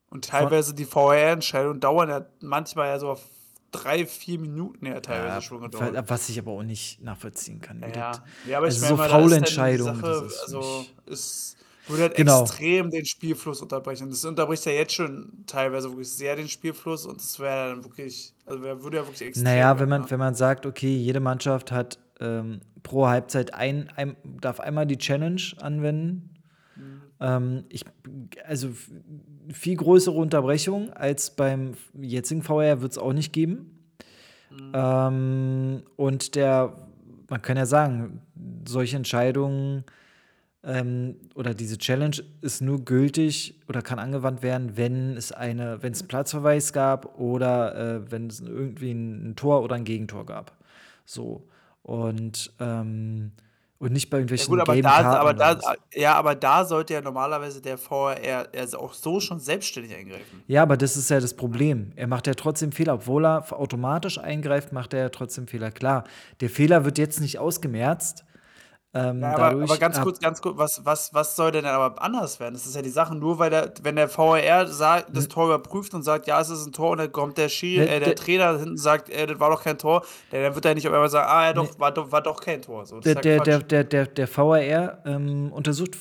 Und 0.09 0.25
teilweise 0.25 0.73
die 0.73 0.85
VAR-Entscheidungen 0.91 1.79
dauern 1.79 2.09
ja 2.09 2.25
manchmal 2.41 2.87
ja 2.89 2.99
so 2.99 3.09
auf 3.09 3.21
drei, 3.71 4.05
vier 4.05 4.39
Minuten 4.39 4.85
ja 4.85 4.99
teilweise 5.01 5.35
ja, 5.35 5.41
schon 5.41 5.61
gedauert. 5.61 6.09
was 6.09 6.29
ich 6.29 6.39
aber 6.39 6.51
auch 6.51 6.63
nicht 6.63 7.01
nachvollziehen 7.01 7.59
kann, 7.59 7.81
Ja, 7.81 7.87
ja. 7.89 8.23
Ja, 8.43 8.57
aber 8.59 8.67
ich 8.67 8.75
Also, 8.75 8.95
meine 8.95 8.97
so 8.97 8.97
mal, 8.97 9.05
ist 10.27 10.39
für 10.39 10.43
also 10.43 10.85
es 11.05 11.57
würde 11.87 12.03
halt 12.03 12.15
Genau. 12.15 12.41
extrem 12.43 12.89
den 12.89 13.05
Spielfluss 13.05 13.61
unterbrechen. 13.61 14.09
Das 14.09 14.23
unterbricht 14.25 14.65
ja 14.65 14.71
jetzt 14.71 14.93
schon 14.93 15.43
teilweise 15.45 15.89
wirklich 15.89 16.09
sehr 16.09 16.35
den 16.35 16.47
Spielfluss 16.49 17.05
und 17.05 17.19
das 17.21 17.39
wäre 17.39 17.69
dann 17.71 17.83
wirklich, 17.83 18.33
also 18.45 18.61
würde 18.61 18.97
ja 18.97 19.03
wirklich 19.05 19.21
extrem 19.27 19.43
Naja, 19.43 19.79
wenn 19.79 19.89
werden, 19.89 19.89
man, 19.89 20.01
ne? 20.03 20.11
wenn 20.11 20.19
man 20.19 20.35
sagt, 20.35 20.65
okay, 20.65 20.95
jede 20.95 21.19
Mannschaft 21.19 21.71
hat 21.71 21.99
ähm, 22.19 22.61
pro 22.83 23.07
Halbzeit 23.07 23.53
ein, 23.53 23.89
ein, 23.95 24.15
darf 24.41 24.59
einmal 24.59 24.85
die 24.87 24.97
Challenge 24.97 25.41
anwenden. 25.61 26.36
Ähm, 27.19 27.65
ich, 27.69 27.83
also 28.45 28.69
viel 29.51 29.75
größere 29.75 30.15
Unterbrechung 30.15 30.91
als 30.93 31.35
beim 31.35 31.73
jetzigen 31.99 32.43
VR 32.43 32.81
wird 32.81 32.91
es 32.91 32.97
auch 32.97 33.13
nicht 33.13 33.33
geben. 33.33 33.79
Mhm. 34.51 34.71
Ähm, 34.73 35.83
und 35.95 36.35
der, 36.35 36.75
man 37.29 37.41
kann 37.41 37.57
ja 37.57 37.65
sagen, 37.65 38.21
solche 38.67 38.97
Entscheidungen 38.97 39.83
ähm, 40.63 41.15
oder 41.35 41.53
diese 41.53 41.77
Challenge 41.77 42.17
ist 42.41 42.61
nur 42.61 42.83
gültig 42.83 43.59
oder 43.67 43.81
kann 43.81 43.99
angewandt 43.99 44.43
werden, 44.43 44.75
wenn 44.75 45.15
es 45.15 45.31
eine, 45.31 45.81
wenn 45.81 45.93
es 45.93 46.01
einen 46.01 46.07
Platzverweis 46.07 46.73
gab 46.73 47.19
oder 47.19 47.75
äh, 47.75 48.11
wenn 48.11 48.27
es 48.27 48.41
irgendwie 48.41 48.91
ein, 48.91 49.29
ein 49.29 49.35
Tor 49.35 49.63
oder 49.63 49.75
ein 49.75 49.85
Gegentor 49.85 50.25
gab. 50.25 50.55
So. 51.05 51.47
Und, 51.83 52.51
ähm, 52.59 53.31
und 53.79 53.93
nicht 53.93 54.09
bei 54.09 54.17
Ja 54.17 54.47
gut, 54.47 54.59
irgendwelchen 54.59 54.85
aber 55.19 55.33
da, 55.33 55.51
aber 55.51 55.55
da, 55.55 55.75
ja, 55.93 56.13
aber 56.15 56.35
da 56.35 56.65
sollte 56.65 56.93
ja 56.95 57.01
normalerweise 57.01 57.61
der 57.61 57.77
er 58.23 58.49
auch 58.75 58.93
so 58.93 59.19
schon 59.19 59.39
selbstständig 59.39 59.95
eingreifen. 59.95 60.43
Ja, 60.47 60.63
aber 60.63 60.77
das 60.77 60.97
ist 60.97 61.09
ja 61.09 61.19
das 61.19 61.35
Problem. 61.35 61.91
Er 61.95 62.07
macht 62.07 62.27
ja 62.27 62.33
trotzdem 62.33 62.71
Fehler. 62.71 62.95
Obwohl 62.95 63.25
er 63.25 63.45
automatisch 63.51 64.17
eingreift, 64.17 64.73
macht 64.73 64.93
er 64.93 65.01
ja 65.01 65.09
trotzdem 65.09 65.47
Fehler. 65.47 65.71
Klar, 65.71 66.05
der 66.39 66.49
Fehler 66.49 66.85
wird 66.85 66.97
jetzt 66.97 67.21
nicht 67.21 67.37
ausgemerzt. 67.37 68.25
Ähm, 68.93 69.21
Ja, 69.21 69.33
aber, 69.35 69.45
aber 69.47 69.59
dadurch 69.59 69.79
ganz 69.79 69.97
ab, 69.97 70.03
kurz, 70.03 70.19
ganz 70.19 70.41
kurz, 70.41 70.57
was, 70.57 70.81
was, 70.85 71.13
was 71.13 71.35
soll 71.35 71.51
denn 71.51 71.65
aber 71.65 72.01
anders 72.01 72.39
werden? 72.39 72.53
Das 72.53 72.65
ist 72.65 72.75
ja 72.75 72.81
die 72.81 72.89
Sache, 72.89 73.15
nur 73.15 73.37
weil 73.37 73.49
der, 73.49 73.73
wenn 73.83 73.95
der 73.97 74.09
VAR 74.09 74.65
sagt, 74.67 75.15
das 75.15 75.25
n- 75.25 75.29
Tor 75.29 75.45
überprüft 75.47 75.93
und 75.93 76.03
sagt, 76.03 76.25
ja, 76.27 76.39
es 76.39 76.49
ist 76.49 76.65
ein 76.65 76.71
Tor, 76.71 76.91
und 76.91 76.99
dann 76.99 77.11
kommt 77.11 77.37
der 77.37 77.49
Schiri, 77.49 77.85
ne, 77.85 77.91
äh, 77.95 77.99
der 77.99 78.15
Trainer 78.15 78.57
hinten 78.57 78.77
sagt, 78.77 79.09
äh, 79.09 79.27
das 79.27 79.39
war 79.39 79.49
doch 79.49 79.61
kein 79.63 79.77
Tor, 79.77 80.03
der, 80.31 80.43
dann 80.43 80.55
wird 80.55 80.65
er 80.65 80.73
nicht 80.75 80.87
auf 80.87 80.93
einmal 80.93 81.09
sagen, 81.09 81.27
ah, 81.29 81.43
ja, 81.43 81.49
ne, 81.49 81.55
doch, 81.55 81.79
war 81.79 81.91
doch, 81.91 82.11
war 82.11 82.21
doch 82.21 82.39
kein 82.39 82.61
Tor. 82.61 82.85
So, 82.85 82.99
der, 83.01 83.15
der, 83.15 83.39
der, 83.41 83.59
der, 83.59 83.83
der, 83.83 84.05
der 84.07 84.27
VAR 84.37 85.05
ähm, 85.05 85.51
untersucht 85.51 85.97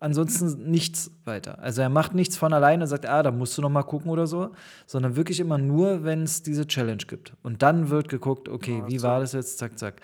ansonsten 0.00 0.70
nichts 0.70 1.10
weiter. 1.24 1.58
Also 1.58 1.82
er 1.82 1.90
macht 1.90 2.14
nichts 2.14 2.36
von 2.36 2.52
alleine 2.52 2.84
und 2.84 2.88
sagt, 2.88 3.06
ah, 3.06 3.22
da 3.22 3.30
musst 3.30 3.56
du 3.58 3.62
noch 3.62 3.68
mal 3.68 3.82
gucken 3.82 4.10
oder 4.10 4.26
so, 4.26 4.50
sondern 4.86 5.14
wirklich 5.16 5.40
immer 5.40 5.58
nur, 5.58 6.04
wenn 6.04 6.22
es 6.22 6.42
diese 6.42 6.66
Challenge 6.66 7.04
gibt. 7.06 7.34
Und 7.42 7.62
dann 7.62 7.90
wird 7.90 8.08
geguckt, 8.08 8.48
okay, 8.48 8.78
Ja, 8.78 8.88
wie 8.88 8.98
so. 8.98 9.06
war 9.08 9.20
das 9.20 9.32
jetzt, 9.32 9.58
zack, 9.58 9.78
zack. 9.78 10.00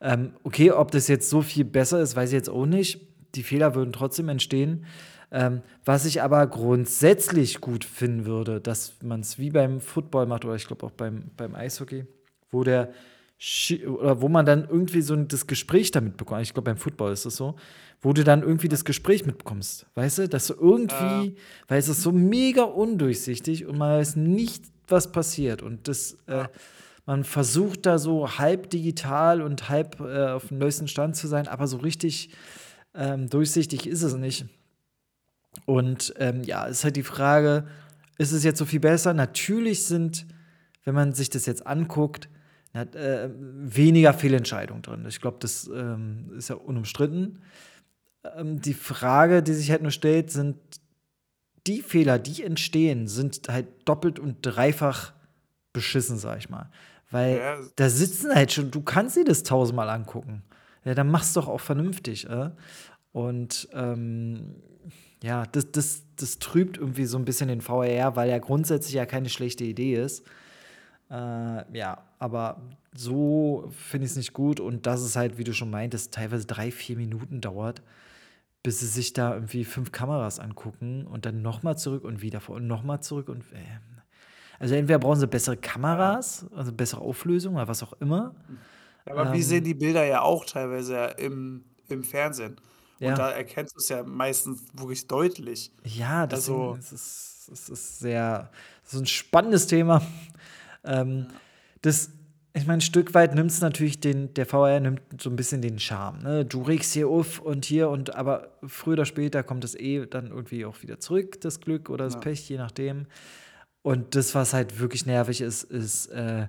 Ähm, 0.00 0.32
okay, 0.42 0.70
ob 0.70 0.90
das 0.90 1.08
jetzt 1.08 1.30
so 1.30 1.42
viel 1.42 1.64
besser 1.64 2.00
ist, 2.00 2.16
weiß 2.16 2.30
ich 2.30 2.34
jetzt 2.34 2.50
auch 2.50 2.66
nicht. 2.66 3.00
Die 3.34 3.42
Fehler 3.42 3.74
würden 3.74 3.92
trotzdem 3.92 4.28
entstehen. 4.28 4.84
Ähm, 5.30 5.62
was 5.84 6.04
ich 6.04 6.22
aber 6.22 6.46
grundsätzlich 6.46 7.60
gut 7.60 7.84
finden 7.84 8.26
würde, 8.26 8.60
dass 8.60 8.94
man 9.02 9.20
es 9.20 9.38
wie 9.38 9.50
beim 9.50 9.80
Football 9.80 10.26
macht 10.26 10.44
oder 10.44 10.54
ich 10.54 10.66
glaube 10.66 10.86
auch 10.86 10.92
beim, 10.92 11.30
beim 11.36 11.54
Eishockey, 11.54 12.06
wo 12.50 12.62
der 12.62 12.92
Schi- 13.38 13.86
oder 13.86 14.22
wo 14.22 14.28
man 14.28 14.46
dann 14.46 14.66
irgendwie 14.68 15.02
so 15.02 15.16
das 15.16 15.46
Gespräch 15.46 15.90
damit 15.90 16.16
bekommt. 16.16 16.42
Ich 16.42 16.54
glaube, 16.54 16.70
beim 16.70 16.78
Football 16.78 17.12
ist 17.12 17.26
es 17.26 17.36
so, 17.36 17.56
wo 18.00 18.12
du 18.12 18.24
dann 18.24 18.42
irgendwie 18.42 18.68
das 18.68 18.84
Gespräch 18.84 19.26
mitbekommst. 19.26 19.86
Weißt 19.94 20.18
du, 20.18 20.28
dass 20.28 20.46
du 20.46 20.54
Äh, 20.54 20.56
irgendwie, 20.60 21.36
weil 21.68 21.78
es 21.78 21.88
ist 21.88 22.02
so 22.02 22.12
mega 22.12 22.62
undurchsichtig 22.62 23.66
und 23.66 23.76
man 23.78 23.98
weiß 23.98 24.16
nicht, 24.16 24.64
was 24.88 25.10
passiert. 25.10 25.60
Und 25.60 25.88
das, 25.88 26.16
äh. 26.26 26.44
Man 27.06 27.24
versucht 27.24 27.86
da 27.86 27.98
so 27.98 28.38
halb 28.38 28.68
digital 28.70 29.40
und 29.40 29.68
halb 29.68 30.00
äh, 30.00 30.26
auf 30.26 30.48
dem 30.48 30.58
neuesten 30.58 30.88
Stand 30.88 31.16
zu 31.16 31.28
sein, 31.28 31.48
aber 31.48 31.66
so 31.68 31.78
richtig 31.78 32.30
ähm, 32.94 33.28
durchsichtig 33.28 33.86
ist 33.86 34.02
es 34.02 34.14
nicht. 34.14 34.46
Und 35.64 36.12
ähm, 36.18 36.42
ja, 36.42 36.64
ist 36.66 36.84
halt 36.84 36.96
die 36.96 37.02
Frage, 37.02 37.66
ist 38.18 38.32
es 38.32 38.44
jetzt 38.44 38.58
so 38.58 38.64
viel 38.64 38.80
besser? 38.80 39.14
Natürlich 39.14 39.84
sind, 39.84 40.26
wenn 40.84 40.94
man 40.94 41.12
sich 41.12 41.30
das 41.30 41.46
jetzt 41.46 41.66
anguckt, 41.66 42.28
hat 42.74 42.94
äh, 42.94 43.30
weniger 43.34 44.12
Fehlentscheidungen 44.12 44.82
drin. 44.82 45.06
Ich 45.08 45.20
glaube, 45.20 45.38
das 45.40 45.68
ähm, 45.72 46.30
ist 46.36 46.48
ja 46.48 46.56
unumstritten. 46.56 47.40
Ähm, 48.36 48.60
die 48.60 48.74
Frage, 48.74 49.42
die 49.42 49.54
sich 49.54 49.70
halt 49.70 49.82
nur 49.82 49.90
stellt, 49.90 50.30
sind 50.30 50.56
die 51.66 51.82
Fehler, 51.82 52.18
die 52.18 52.42
entstehen, 52.42 53.08
sind 53.08 53.40
halt 53.48 53.66
doppelt 53.86 54.18
und 54.18 54.38
dreifach 54.42 55.14
beschissen, 55.72 56.18
sag 56.18 56.38
ich 56.38 56.48
mal. 56.48 56.70
Weil 57.10 57.36
Ja. 57.38 57.56
da 57.76 57.88
sitzen 57.88 58.34
halt 58.34 58.52
schon, 58.52 58.70
du 58.70 58.82
kannst 58.82 59.16
dir 59.16 59.24
das 59.24 59.42
tausendmal 59.42 59.88
angucken. 59.90 60.42
Ja, 60.84 60.94
dann 60.94 61.10
mach's 61.10 61.32
doch 61.32 61.48
auch 61.48 61.60
vernünftig. 61.60 62.28
Äh? 62.28 62.50
Und 63.12 63.68
ähm, 63.72 64.56
ja, 65.22 65.44
das, 65.46 65.70
das, 65.72 66.02
das 66.16 66.38
trübt 66.38 66.78
irgendwie 66.78 67.06
so 67.06 67.18
ein 67.18 67.24
bisschen 67.24 67.48
den 67.48 67.60
VR, 67.60 68.16
weil 68.16 68.28
er 68.30 68.40
grundsätzlich 68.40 68.94
ja 68.94 69.06
keine 69.06 69.28
schlechte 69.28 69.64
Idee 69.64 69.94
ist. 69.94 70.26
Äh, 71.10 71.76
ja, 71.76 71.98
aber 72.18 72.60
so 72.94 73.68
finde 73.70 74.06
ich 74.06 74.12
es 74.12 74.16
nicht 74.16 74.32
gut 74.32 74.58
und 74.60 74.86
dass 74.86 75.00
es 75.02 75.16
halt, 75.16 75.38
wie 75.38 75.44
du 75.44 75.52
schon 75.52 75.70
meintest, 75.70 76.12
teilweise 76.14 76.46
drei, 76.46 76.70
vier 76.70 76.96
Minuten 76.96 77.40
dauert, 77.40 77.82
bis 78.62 78.80
sie 78.80 78.86
sich 78.86 79.12
da 79.12 79.34
irgendwie 79.34 79.64
fünf 79.64 79.92
Kameras 79.92 80.40
angucken 80.40 81.06
und 81.06 81.24
dann 81.24 81.42
nochmal 81.42 81.78
zurück 81.78 82.04
und 82.04 82.22
wieder 82.22 82.40
vor 82.40 82.56
und 82.56 82.66
nochmal 82.66 83.00
zurück 83.00 83.28
und. 83.28 83.42
Äh. 83.52 83.56
Also 84.58 84.74
entweder 84.74 84.98
brauchen 84.98 85.20
sie 85.20 85.26
bessere 85.26 85.56
Kameras, 85.56 86.46
also 86.54 86.72
bessere 86.72 87.00
Auflösung 87.00 87.54
oder 87.56 87.68
was 87.68 87.82
auch 87.82 87.92
immer. 88.00 88.34
Aber 89.04 89.26
wir 89.26 89.34
Ähm. 89.36 89.42
sehen 89.42 89.64
die 89.64 89.74
Bilder 89.74 90.04
ja 90.04 90.22
auch 90.22 90.44
teilweise 90.44 90.94
ja 90.94 91.06
im, 91.06 91.64
im 91.88 92.02
Fernsehen. 92.04 92.56
Ja. 92.98 93.10
Und 93.10 93.18
da 93.18 93.30
erkennst 93.30 93.74
du 93.74 93.78
es 93.78 93.88
ja 93.90 94.02
meistens 94.02 94.62
wirklich 94.72 95.06
deutlich. 95.06 95.70
Ja, 95.84 96.26
deswegen 96.26 96.60
Also- 96.60 96.74
ist 96.78 96.92
es, 96.92 97.48
es 97.52 97.68
ist 97.68 97.98
sehr, 98.00 98.50
es 98.84 98.94
ist 98.94 99.00
ein 99.00 99.06
spannendes 99.06 99.66
Thema. 99.66 100.02
Ähm, 100.84 101.26
das, 101.82 102.10
ich 102.54 102.66
meine, 102.66 102.78
ein 102.78 102.80
Stück 102.80 103.12
weit 103.14 103.34
nimmt 103.34 103.50
es 103.50 103.60
natürlich 103.60 104.00
den, 104.00 104.32
der 104.34 104.46
VR 104.46 104.80
nimmt 104.80 105.02
so 105.20 105.28
ein 105.30 105.36
bisschen 105.36 105.60
den 105.62 105.78
Charme. 105.78 106.22
Ne? 106.22 106.44
Du 106.46 106.62
regst 106.62 106.94
hier 106.94 107.08
auf 107.08 107.38
und 107.40 107.64
hier 107.66 107.90
und 107.90 108.14
aber 108.16 108.48
früher 108.66 108.94
oder 108.94 109.04
später 109.04 109.42
kommt 109.42 109.62
es 109.64 109.74
eh 109.74 110.06
dann 110.06 110.28
irgendwie 110.28 110.64
auch 110.64 110.80
wieder 110.82 110.98
zurück, 110.98 111.40
das 111.42 111.60
Glück 111.60 111.90
oder 111.90 112.04
das 112.06 112.14
Ja. 112.14 112.20
Pech, 112.20 112.48
je 112.48 112.56
nachdem. 112.56 113.06
Und 113.86 114.16
das, 114.16 114.34
was 114.34 114.52
halt 114.52 114.80
wirklich 114.80 115.06
nervig 115.06 115.40
ist, 115.40 115.62
ist, 115.62 116.06
äh, 116.06 116.48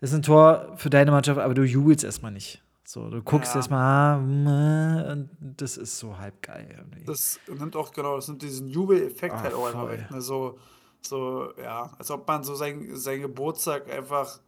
ist 0.00 0.12
ein 0.12 0.20
Tor 0.20 0.74
für 0.76 0.90
deine 0.90 1.10
Mannschaft, 1.10 1.40
aber 1.40 1.54
du 1.54 1.62
jubelst 1.64 2.04
erstmal 2.04 2.30
nicht. 2.30 2.62
So, 2.84 3.08
du 3.08 3.22
guckst 3.22 3.52
Ja. 3.54 3.60
erstmal, 3.60 4.20
mh, 4.20 5.12
und 5.12 5.30
das 5.40 5.78
ist 5.78 5.98
so 5.98 6.18
halb 6.18 6.42
geil. 6.42 6.68
irgendwie. 6.76 7.04
Das 7.06 7.40
nimmt 7.48 7.74
auch, 7.74 7.90
genau, 7.90 8.16
das 8.16 8.28
nimmt 8.28 8.42
diesen 8.42 8.68
Jubeleffekt 8.68 9.34
Ah, 9.34 9.42
halt 9.44 9.54
auch 9.54 9.66
einfach 9.66 9.88
weg. 9.88 10.10
Ne? 10.10 10.20
So, 10.20 10.58
so, 11.00 11.54
ja, 11.56 11.90
als 11.98 12.10
ob 12.10 12.28
man 12.28 12.44
so 12.44 12.54
sein, 12.54 12.86
sein 12.96 13.22
Geburtstag 13.22 13.90
einfach, 13.90 14.38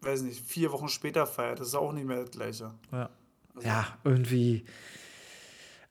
weiß 0.00 0.22
nicht, 0.22 0.40
vier 0.42 0.72
Wochen 0.72 0.88
später 0.88 1.26
feiert. 1.26 1.60
Das 1.60 1.68
ist 1.68 1.74
auch 1.74 1.92
nicht 1.92 2.06
mehr 2.06 2.22
das 2.22 2.30
Gleiche. 2.30 2.72
Ja. 2.92 3.10
Also- 3.54 3.68
ja, 3.68 3.86
irgendwie. 4.04 4.64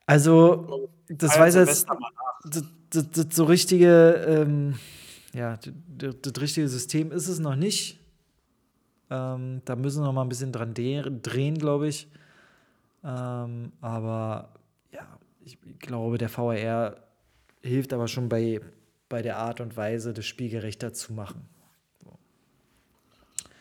Also, 0.07 0.89
das 1.07 1.37
weiß 1.37 1.53
jetzt, 1.55 1.85
das, 2.45 2.63
das, 2.89 3.09
das 3.11 3.25
so 3.35 3.43
richtige, 3.45 4.13
ähm, 4.27 4.75
ja, 5.35 5.59
das, 5.97 6.41
richtige 6.41 6.69
System 6.69 7.11
ist 7.11 7.27
es 7.27 7.39
noch 7.39 7.55
nicht. 7.55 7.99
Ähm, 9.09 9.61
da 9.65 9.75
müssen 9.75 10.01
wir 10.01 10.05
noch 10.05 10.13
mal 10.13 10.21
ein 10.21 10.29
bisschen 10.29 10.53
dran 10.53 10.73
drehen, 10.73 11.57
glaube 11.57 11.89
ich. 11.89 12.07
Ähm, 13.03 13.73
aber 13.81 14.53
ja, 14.91 15.05
ich 15.43 15.57
glaube, 15.79 16.17
der 16.17 16.35
VAR 16.35 16.95
hilft 17.61 17.91
aber 17.91 18.07
schon 18.07 18.29
bei, 18.29 18.61
bei 19.09 19.21
der 19.21 19.37
Art 19.37 19.59
und 19.59 19.75
Weise, 19.75 20.13
das 20.13 20.25
Spiel 20.25 20.49
gerechter 20.49 20.93
zu 20.93 21.11
machen. 21.11 21.47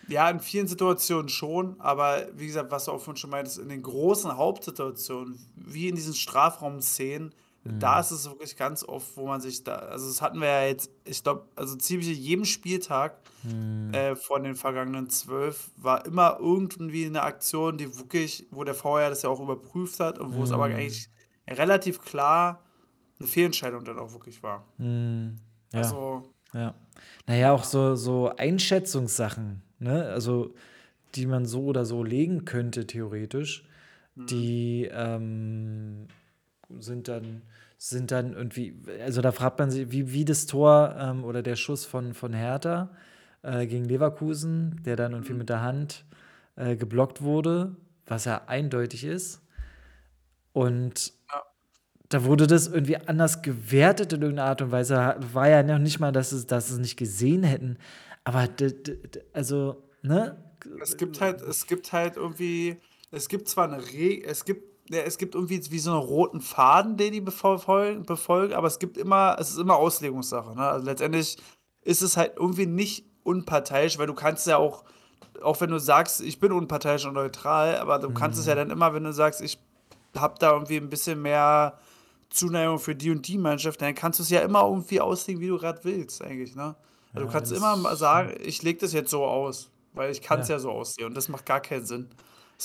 Ja, 0.06 0.30
in 0.30 0.38
vielen 0.38 0.68
Situationen 0.68 1.28
schon, 1.28 1.80
aber 1.80 2.28
wie 2.34 2.46
gesagt, 2.46 2.70
was 2.70 2.84
du 2.84 2.92
auch 2.92 3.16
schon 3.16 3.30
meintest, 3.30 3.58
in 3.58 3.70
den 3.70 3.82
großen 3.82 4.36
Hauptsituationen, 4.36 5.38
wie 5.56 5.88
in 5.88 5.96
diesen 5.96 6.14
Strafraum-Szenen, 6.14 7.34
da 7.64 7.98
ist 7.98 8.10
es 8.10 8.26
wirklich 8.26 8.56
ganz 8.56 8.84
oft, 8.84 9.16
wo 9.16 9.26
man 9.26 9.40
sich 9.40 9.64
da, 9.64 9.76
also 9.76 10.06
das 10.06 10.20
hatten 10.20 10.38
wir 10.40 10.48
ja 10.48 10.66
jetzt, 10.66 10.90
ich 11.04 11.22
glaube, 11.22 11.48
also 11.56 11.76
ziemlich 11.76 12.18
jedem 12.18 12.44
Spieltag 12.44 13.16
äh, 13.92 14.14
von 14.16 14.42
den 14.44 14.54
vergangenen 14.54 15.08
zwölf 15.08 15.70
war 15.76 16.04
immer 16.04 16.38
irgendwie 16.40 17.06
eine 17.06 17.22
Aktion, 17.22 17.78
die 17.78 17.96
wirklich, 17.98 18.46
wo 18.50 18.64
der 18.64 18.74
VR 18.74 19.08
das 19.08 19.22
ja 19.22 19.30
auch 19.30 19.40
überprüft 19.40 19.98
hat 20.00 20.18
und 20.18 20.34
wo 20.34 20.42
es 20.42 20.52
aber 20.52 20.64
eigentlich 20.64 21.08
relativ 21.48 22.00
klar 22.02 22.62
eine 23.18 23.28
Fehlentscheidung 23.28 23.84
dann 23.84 23.98
auch 23.98 24.12
wirklich 24.12 24.42
war. 24.42 24.66
Hm, 24.76 25.36
ja. 25.72 25.78
Also, 25.80 26.22
Ja. 26.52 26.74
Naja, 27.26 27.52
auch 27.52 27.64
so, 27.64 27.94
so 27.96 28.30
Einschätzungssachen, 28.36 29.62
ne? 29.78 30.06
Also, 30.08 30.54
die 31.14 31.26
man 31.26 31.46
so 31.46 31.64
oder 31.64 31.84
so 31.84 32.02
legen 32.02 32.44
könnte, 32.44 32.86
theoretisch, 32.86 33.64
die 34.16 34.88
ähm, 34.92 36.08
sind 36.78 37.08
dann, 37.08 37.42
sind 37.78 38.10
dann 38.10 38.32
irgendwie, 38.32 38.76
also 39.02 39.20
da 39.20 39.32
fragt 39.32 39.58
man 39.58 39.70
sich, 39.70 39.90
wie, 39.90 40.12
wie 40.12 40.24
das 40.24 40.46
Tor 40.46 40.96
ähm, 40.98 41.24
oder 41.24 41.42
der 41.42 41.56
Schuss 41.56 41.84
von, 41.84 42.14
von 42.14 42.32
Hertha 42.32 42.90
äh, 43.42 43.66
gegen 43.66 43.84
Leverkusen, 43.84 44.80
der 44.84 44.96
dann 44.96 45.12
irgendwie 45.12 45.34
mit 45.34 45.48
der 45.48 45.62
Hand 45.62 46.04
äh, 46.56 46.76
geblockt 46.76 47.22
wurde, 47.22 47.76
was 48.06 48.24
ja 48.24 48.42
eindeutig 48.46 49.04
ist. 49.04 49.40
Und 50.52 51.12
Ja. 51.32 51.42
da 52.08 52.24
wurde 52.24 52.46
das 52.46 52.68
irgendwie 52.68 52.96
anders 52.96 53.42
gewertet 53.42 54.12
in 54.12 54.22
irgendeiner 54.22 54.48
Art 54.48 54.62
und 54.62 54.70
Weise. 54.70 55.16
War 55.32 55.48
ja 55.48 55.62
noch 55.62 55.78
nicht 55.78 55.98
mal, 56.00 56.12
dass 56.12 56.32
es, 56.32 56.46
dass 56.46 56.70
es 56.70 56.78
nicht 56.78 56.96
gesehen 56.96 57.42
hätten. 57.42 57.78
Aber 58.24 58.48
also, 59.32 59.82
ne? 60.02 60.36
Es 60.80 60.96
gibt 60.96 61.20
halt, 61.20 61.42
es 61.42 61.66
gibt 61.66 61.92
halt 61.92 62.16
irgendwie, 62.16 62.76
es 63.10 63.28
gibt 63.28 63.48
zwar 63.48 63.70
eine 63.70 63.84
Regel, 63.84 64.30
es 64.30 64.44
gibt, 64.44 64.73
ja, 64.90 65.00
es 65.00 65.16
gibt 65.18 65.34
irgendwie 65.34 65.60
wie 65.70 65.78
so 65.78 65.90
einen 65.92 66.00
roten 66.00 66.40
Faden, 66.40 66.96
den 66.96 67.12
die 67.12 67.20
befolgen, 67.20 68.04
befolgen, 68.04 68.52
aber 68.54 68.66
es 68.66 68.78
gibt 68.78 68.96
immer, 68.98 69.36
es 69.38 69.50
ist 69.50 69.58
immer 69.58 69.76
Auslegungssache. 69.76 70.54
Ne? 70.54 70.62
Also 70.66 70.84
letztendlich 70.86 71.36
ist 71.82 72.02
es 72.02 72.16
halt 72.16 72.34
irgendwie 72.36 72.66
nicht 72.66 73.04
unparteiisch, 73.22 73.98
weil 73.98 74.06
du 74.06 74.14
kannst 74.14 74.46
ja 74.46 74.58
auch, 74.58 74.84
auch 75.42 75.60
wenn 75.60 75.70
du 75.70 75.78
sagst, 75.78 76.20
ich 76.20 76.38
bin 76.38 76.52
unparteiisch 76.52 77.06
und 77.06 77.14
neutral, 77.14 77.76
aber 77.78 77.98
du 77.98 78.12
kannst 78.12 78.38
es 78.38 78.46
ja 78.46 78.54
dann 78.54 78.70
immer, 78.70 78.92
wenn 78.94 79.04
du 79.04 79.12
sagst, 79.12 79.40
ich 79.40 79.58
habe 80.16 80.34
da 80.38 80.52
irgendwie 80.52 80.76
ein 80.76 80.90
bisschen 80.90 81.20
mehr 81.22 81.78
Zuneigung 82.30 82.78
für 82.78 82.94
die 82.94 83.10
und 83.10 83.26
die 83.26 83.38
Mannschaft, 83.38 83.80
dann 83.80 83.94
kannst 83.94 84.18
du 84.18 84.22
es 84.22 84.30
ja 84.30 84.40
immer 84.40 84.62
irgendwie 84.64 85.00
auslegen, 85.00 85.40
wie 85.40 85.48
du 85.48 85.58
gerade 85.58 85.80
willst, 85.84 86.22
eigentlich, 86.22 86.54
ne? 86.54 86.74
Also 87.12 87.26
du 87.26 87.32
Ja, 87.32 87.32
kannst 87.32 87.52
das- 87.52 87.58
immer 87.58 87.76
mal 87.76 87.96
sagen, 87.96 88.34
ich 88.42 88.62
lege 88.62 88.80
das 88.80 88.92
jetzt 88.92 89.10
so 89.10 89.24
aus, 89.24 89.70
weil 89.92 90.10
ich 90.10 90.20
kann 90.20 90.40
es 90.40 90.48
Ja. 90.48 90.56
ja. 90.56 90.58
so 90.58 90.70
aussehen 90.70 91.06
und 91.06 91.14
das 91.16 91.28
macht 91.28 91.46
gar 91.46 91.60
keinen 91.60 91.86
Sinn. 91.86 92.08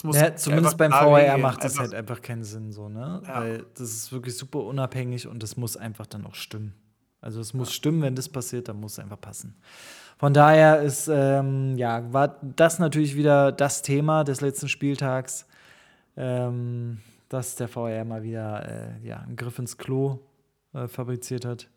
Ja, 0.03 0.36
zumindest 0.36 0.77
beim 0.77 0.91
VR 0.91 1.38
macht 1.38 1.60
es 1.63 1.72
einfach- 1.74 1.79
halt 1.84 1.94
einfach 1.94 2.22
keinen 2.22 2.44
Sinn, 2.44 2.72
so, 2.72 2.89
ne? 2.89 3.22
Ja. 3.27 3.39
Weil 3.41 3.65
das 3.74 3.89
ist 3.89 4.12
wirklich 4.12 4.38
super 4.38 4.60
unabhängig 4.60 5.27
und 5.27 5.41
das 5.44 5.58
muss 5.58 5.77
einfach 5.77 6.06
dann 6.06 6.25
auch 6.25 6.36
stimmen. 6.36 6.74
Also 7.22 7.41
es 7.41 7.53
muss 7.53 7.74
stimmen, 7.74 8.01
wenn 8.01 8.15
das 8.15 8.29
passiert, 8.29 8.70
dann 8.70 8.79
muss 8.79 8.94
es 8.94 9.00
einfach 9.00 9.20
passen. 9.20 9.56
Von 10.18 10.34
daher 10.34 10.82
ist, 10.82 11.10
ähm, 11.12 11.77
ja, 11.77 12.12
war 12.13 12.38
das 12.56 12.79
natürlich 12.79 13.15
wieder 13.15 13.51
das 13.51 13.82
Thema 13.82 14.24
des 14.24 14.41
letzten 14.41 14.68
Spieltags, 14.70 15.46
ähm, 16.18 17.00
dass 17.29 17.56
der 17.56 17.68
VR 17.68 18.03
mal 18.06 18.24
wieder 18.24 18.68
äh, 19.01 19.08
ja, 19.08 19.18
einen 19.20 19.36
Griff 19.36 19.60
ins 19.60 19.77
Klo 19.77 20.20
äh, 20.74 20.88
fabriziert 20.88 21.46
hat. 21.46 21.70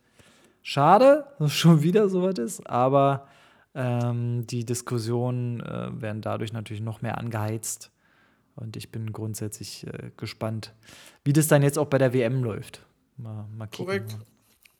Schade, 0.62 1.26
dass 1.38 1.48
es 1.48 1.54
schon 1.54 1.82
wieder 1.82 2.08
so 2.08 2.22
was 2.22 2.38
ist, 2.38 2.66
aber 2.68 3.26
ähm, 3.74 4.46
die 4.48 4.64
Diskussionen 4.64 5.60
äh, 5.60 6.00
werden 6.00 6.20
dadurch 6.22 6.52
natürlich 6.52 6.82
noch 6.82 7.00
mehr 7.02 7.18
angeheizt. 7.18 7.90
Und 8.54 8.76
ich 8.76 8.90
bin 8.90 9.12
grundsätzlich 9.12 9.86
äh, 9.86 10.10
gespannt, 10.16 10.74
wie 11.24 11.32
das 11.32 11.48
dann 11.48 11.62
jetzt 11.62 11.78
auch 11.78 11.86
bei 11.86 11.98
der 11.98 12.12
WM 12.12 12.42
läuft. 12.44 12.84
Mal, 13.16 13.46
mal 13.56 13.66
kicken. 13.66 13.86
Korrekt. 13.86 14.18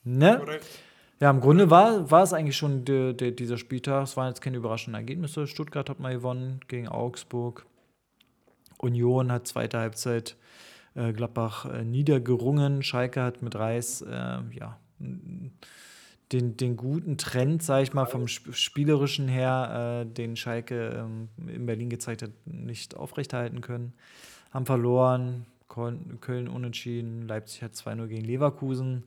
Ne? 0.04 0.38
Korrekt. 0.38 0.66
Ja, 1.20 1.30
im 1.30 1.40
Grunde 1.40 1.70
war, 1.70 2.10
war 2.10 2.24
es 2.24 2.32
eigentlich 2.32 2.56
schon 2.56 2.84
der, 2.84 3.12
der, 3.12 3.30
dieser 3.30 3.56
Spieltag. 3.56 4.02
Es 4.02 4.16
waren 4.16 4.28
jetzt 4.28 4.40
keine 4.40 4.56
überraschenden 4.56 5.00
Ergebnisse. 5.00 5.46
Stuttgart 5.46 5.88
hat 5.88 6.00
mal 6.00 6.14
gewonnen 6.14 6.60
gegen 6.66 6.88
Augsburg. 6.88 7.64
Union 8.78 9.30
hat 9.30 9.46
zweite 9.46 9.78
Halbzeit 9.78 10.36
äh, 10.94 11.12
Gladbach 11.12 11.66
äh, 11.66 11.84
niedergerungen. 11.84 12.82
Schalke 12.82 13.22
hat 13.22 13.40
mit 13.40 13.54
Reis 13.54 14.02
äh, 14.02 14.10
ja, 14.10 14.80
den, 16.32 16.56
den 16.56 16.76
guten 16.76 17.18
Trend, 17.18 17.62
sage 17.62 17.82
ich 17.82 17.92
mal, 17.92 18.06
vom 18.06 18.24
Sp 18.24 18.52
Spielerischen 18.52 19.28
her, 19.28 20.04
äh, 20.04 20.12
den 20.12 20.36
Schalke 20.36 21.04
ähm, 21.04 21.28
in 21.46 21.66
Berlin 21.66 21.90
gezeigt 21.90 22.22
hat, 22.22 22.30
nicht 22.44 22.96
aufrechterhalten 22.96 23.60
können. 23.60 23.92
Haben 24.50 24.66
verloren, 24.66 25.46
Köln, 25.68 26.48
unentschieden, 26.48 27.26
Leipzig 27.26 27.62
hat 27.62 27.72
2-0 27.72 28.06
gegen 28.06 28.24
Leverkusen 28.24 29.04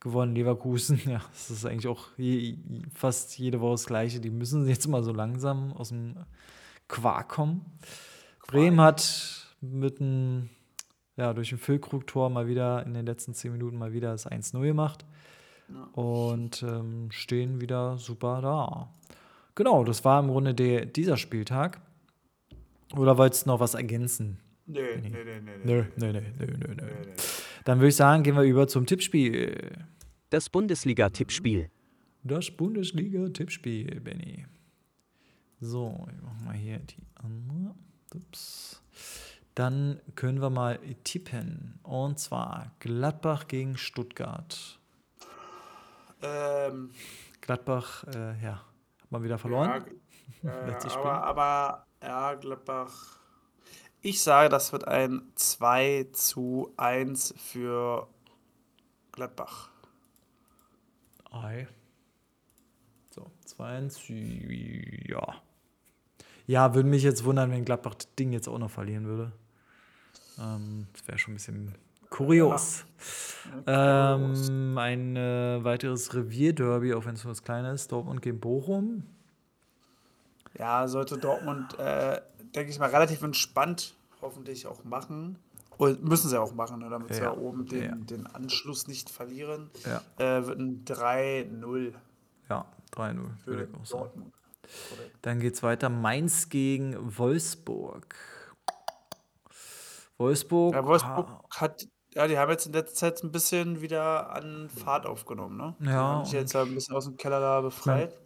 gewonnen. 0.00 0.34
Leverkusen, 0.34 1.00
ja, 1.06 1.20
das 1.32 1.50
ist 1.50 1.66
eigentlich 1.66 1.88
auch 1.88 2.08
je, 2.16 2.58
fast 2.94 3.38
jede 3.38 3.60
Woche 3.60 3.72
das 3.72 3.86
Gleiche. 3.86 4.20
Die 4.20 4.30
müssen 4.30 4.66
jetzt 4.68 4.86
mal 4.88 5.02
so 5.02 5.12
langsam 5.12 5.72
aus 5.72 5.90
dem 5.90 6.16
Quark 6.88 7.28
kommen. 7.28 7.64
Bremen 8.46 8.80
hat 8.80 9.56
mit 9.60 10.00
einem, 10.00 10.50
ja, 11.16 11.32
durch 11.34 11.52
ein 11.52 11.58
Füllkrug-Tor 11.58 12.30
mal 12.30 12.46
wieder 12.46 12.84
in 12.86 12.94
den 12.94 13.06
letzten 13.06 13.34
10 13.34 13.52
Minuten 13.52 13.76
mal 13.76 13.92
wieder 13.92 14.12
das 14.12 14.30
1-0 14.30 14.60
gemacht 14.62 15.04
und 15.92 16.62
ähm, 16.62 17.10
stehen 17.10 17.60
wieder 17.60 17.98
super 17.98 18.40
da. 18.40 18.94
Genau, 19.54 19.84
das 19.84 20.04
war 20.04 20.20
im 20.20 20.28
Grunde 20.28 20.54
der, 20.54 20.86
dieser 20.86 21.16
Spieltag. 21.16 21.80
Oder 22.94 23.18
wolltest 23.18 23.46
du 23.46 23.50
noch 23.50 23.60
was 23.60 23.74
ergänzen? 23.74 24.38
Nee, 24.66 24.96
nee, 25.02 25.10
nee, 25.10 25.40
nee. 25.40 25.50
Nö, 25.64 25.84
nö, 25.96 26.12
nö, 26.12 26.20
nö, 26.38 26.46
nö, 26.46 26.74
nö. 26.74 26.88
Dann 27.64 27.78
würde 27.78 27.88
ich 27.88 27.96
sagen, 27.96 28.22
gehen 28.22 28.36
wir 28.36 28.42
über 28.42 28.68
zum 28.68 28.86
Tippspiel. 28.86 29.84
Das 30.30 30.50
Bundesliga-Tippspiel. 30.50 31.70
Das 32.22 32.50
Bundesliga-Tippspiel, 32.50 34.00
Benny. 34.00 34.44
So, 35.60 36.06
ich 36.14 36.22
mache 36.22 36.44
mal 36.44 36.54
hier 36.54 36.78
die 36.78 37.02
andere. 37.14 37.74
Ups. 38.14 38.82
Dann 39.54 40.00
können 40.14 40.40
wir 40.40 40.50
mal 40.50 40.78
tippen. 41.04 41.78
Und 41.82 42.18
zwar 42.18 42.74
Gladbach 42.80 43.48
gegen 43.48 43.76
Stuttgart. 43.76 44.78
Ähm, 46.22 46.90
Gladbach, 47.40 48.04
äh, 48.14 48.42
ja, 48.42 48.64
hat 49.00 49.10
man 49.10 49.22
wieder 49.22 49.38
verloren. 49.38 49.84
Ja, 50.42 50.68
äh, 50.68 50.88
aber, 50.94 51.22
aber, 51.24 51.86
ja, 52.02 52.34
Gladbach. 52.34 53.20
Ich 54.00 54.22
sage, 54.22 54.48
das 54.48 54.72
wird 54.72 54.86
ein 54.86 55.22
2 55.34 56.08
zu 56.12 56.72
1 56.76 57.34
für 57.36 58.08
Gladbach. 59.12 59.70
Ei. 61.32 61.66
So, 63.10 63.30
2-1, 63.58 65.08
ja. 65.08 65.42
Ja, 66.46 66.74
würde 66.74 66.88
mich 66.88 67.02
jetzt 67.02 67.24
wundern, 67.24 67.50
wenn 67.50 67.64
Gladbach 67.64 67.94
das 67.94 68.14
Ding 68.14 68.32
jetzt 68.32 68.48
auch 68.48 68.58
noch 68.58 68.70
verlieren 68.70 69.06
würde. 69.06 69.32
Ähm, 70.38 70.86
das 70.92 71.08
wäre 71.08 71.18
schon 71.18 71.32
ein 71.32 71.36
bisschen 71.36 71.74
kurios. 72.16 72.84
Ähm, 73.66 74.76
ein 74.78 75.16
äh, 75.16 75.62
weiteres 75.62 76.14
Revierderby, 76.14 76.94
auch 76.94 77.04
wenn 77.04 77.14
es 77.14 77.24
nur 77.24 77.32
das 77.32 77.42
kleine 77.42 77.72
ist, 77.72 77.92
Dortmund 77.92 78.22
gegen 78.22 78.40
Bochum. 78.40 79.04
Ja, 80.58 80.88
sollte 80.88 81.18
Dortmund, 81.18 81.78
äh, 81.78 82.20
denke 82.54 82.70
ich 82.70 82.78
mal, 82.78 82.88
relativ 82.90 83.22
entspannt 83.22 83.94
hoffentlich 84.22 84.66
auch 84.66 84.82
machen. 84.84 85.38
Und 85.76 86.02
müssen 86.02 86.30
sie 86.30 86.40
auch 86.40 86.54
machen, 86.54 86.78
ne, 86.78 86.88
damit 86.88 87.12
sie 87.12 87.20
Ja, 87.20 87.34
ja 87.34 87.36
oben 87.36 87.66
den, 87.66 87.82
ja. 87.82 87.94
den 87.94 88.26
Anschluss 88.26 88.88
nicht 88.88 89.10
verlieren. 89.10 89.70
Ja. 89.84 90.00
Äh, 90.16 90.46
wird 90.46 90.58
ein 90.58 90.84
3-0 90.86 91.92
Ja, 92.48 92.64
3-0, 92.94 93.20
für 93.44 93.46
würde 93.46 93.68
ich 93.70 93.78
auch 93.78 93.84
sagen. 93.84 94.32
Dann 95.20 95.38
geht 95.38 95.52
es 95.54 95.62
weiter. 95.62 95.90
Mainz 95.90 96.48
gegen 96.48 96.96
Wolfsburg. 97.18 98.14
Wolfsburg. 100.16 100.74
Ja, 100.74 100.84
Wolfsburg 100.86 101.28
ha- 101.28 101.44
hat, 101.60 101.86
ja, 102.16 102.26
die 102.26 102.38
haben 102.38 102.50
jetzt 102.50 102.66
in 102.66 102.72
letzter 102.72 102.94
Zeit 102.94 103.22
ein 103.22 103.30
bisschen 103.30 103.82
wieder 103.82 104.30
an 104.34 104.70
Fahrt 104.70 105.04
aufgenommen, 105.04 105.58
ne? 105.58 105.74
Die 105.80 105.84
Ja, 105.84 105.92
haben 105.92 106.24
sich 106.24 106.32
jetzt 106.32 106.56
ein 106.56 106.74
bisschen 106.74 106.96
aus 106.96 107.04
dem 107.04 107.18
Keller 107.18 107.40
da 107.40 107.60
befreit. 107.60 108.16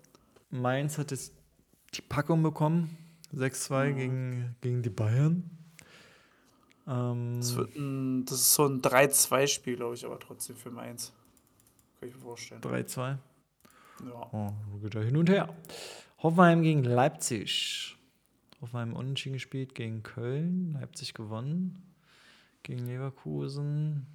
Mainz 0.51 0.97
hat 0.97 1.11
jetzt 1.11 1.33
die 1.95 2.03
Packung 2.03 2.43
bekommen. 2.43 2.97
6-2 3.35 3.93
gegen, 3.93 4.57
gegen 4.61 4.83
die 4.83 4.91
Bayern. 4.91 5.51
Ähm, 6.87 7.39
Das, 7.41 7.57
wird 7.57 7.75
ein, 7.77 8.25
das 8.27 8.41
ist 8.41 8.55
so 8.55 8.67
ein 8.67 8.81
3-2-Spiel, 8.81 9.77
glaube 9.77 9.95
ich, 9.97 10.05
aber 10.07 10.19
trotzdem 10.21 10.57
für 10.57 10.71
Mainz. 10.71 11.13
Kann 11.99 12.09
ich 12.09 12.15
mir 12.15 12.21
vorstellen. 12.21 12.61
3-2. 12.63 13.17
Ja. 14.07 14.29
Oh, 14.33 14.53
geht 14.83 14.95
ja 14.95 15.01
hin 15.01 15.17
und 15.17 15.29
her. 15.29 15.53
Hoffenheim 16.23 16.63
gegen 16.63 16.85
Leipzig. 16.85 17.97
Hoffenheim 18.61 18.95
unentschieden 18.95 19.35
gespielt 19.35 19.75
gegen 19.75 20.03
Köln. 20.05 20.73
Leipzig 20.81 21.13
gewonnen. 21.15 21.90
Gegen 22.63 22.87
Leverkusen. 22.87 24.07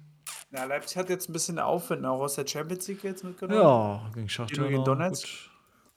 ja, 0.52 0.64
Leipzig 0.64 0.96
hat 0.96 1.10
jetzt 1.10 1.28
ein 1.28 1.32
bisschen 1.32 1.58
Aufwind 1.58 2.04
auch 2.06 2.20
aus 2.20 2.34
der 2.36 2.46
Champions 2.46 2.86
League 2.88 3.02
jetzt 3.04 3.24
mitgenommen. 3.24 3.60
Ja, 3.60 4.10
gegen 4.14 4.28
Schachtel. 4.28 4.68
gegen 4.68 4.84
Donetsk. 4.84 5.26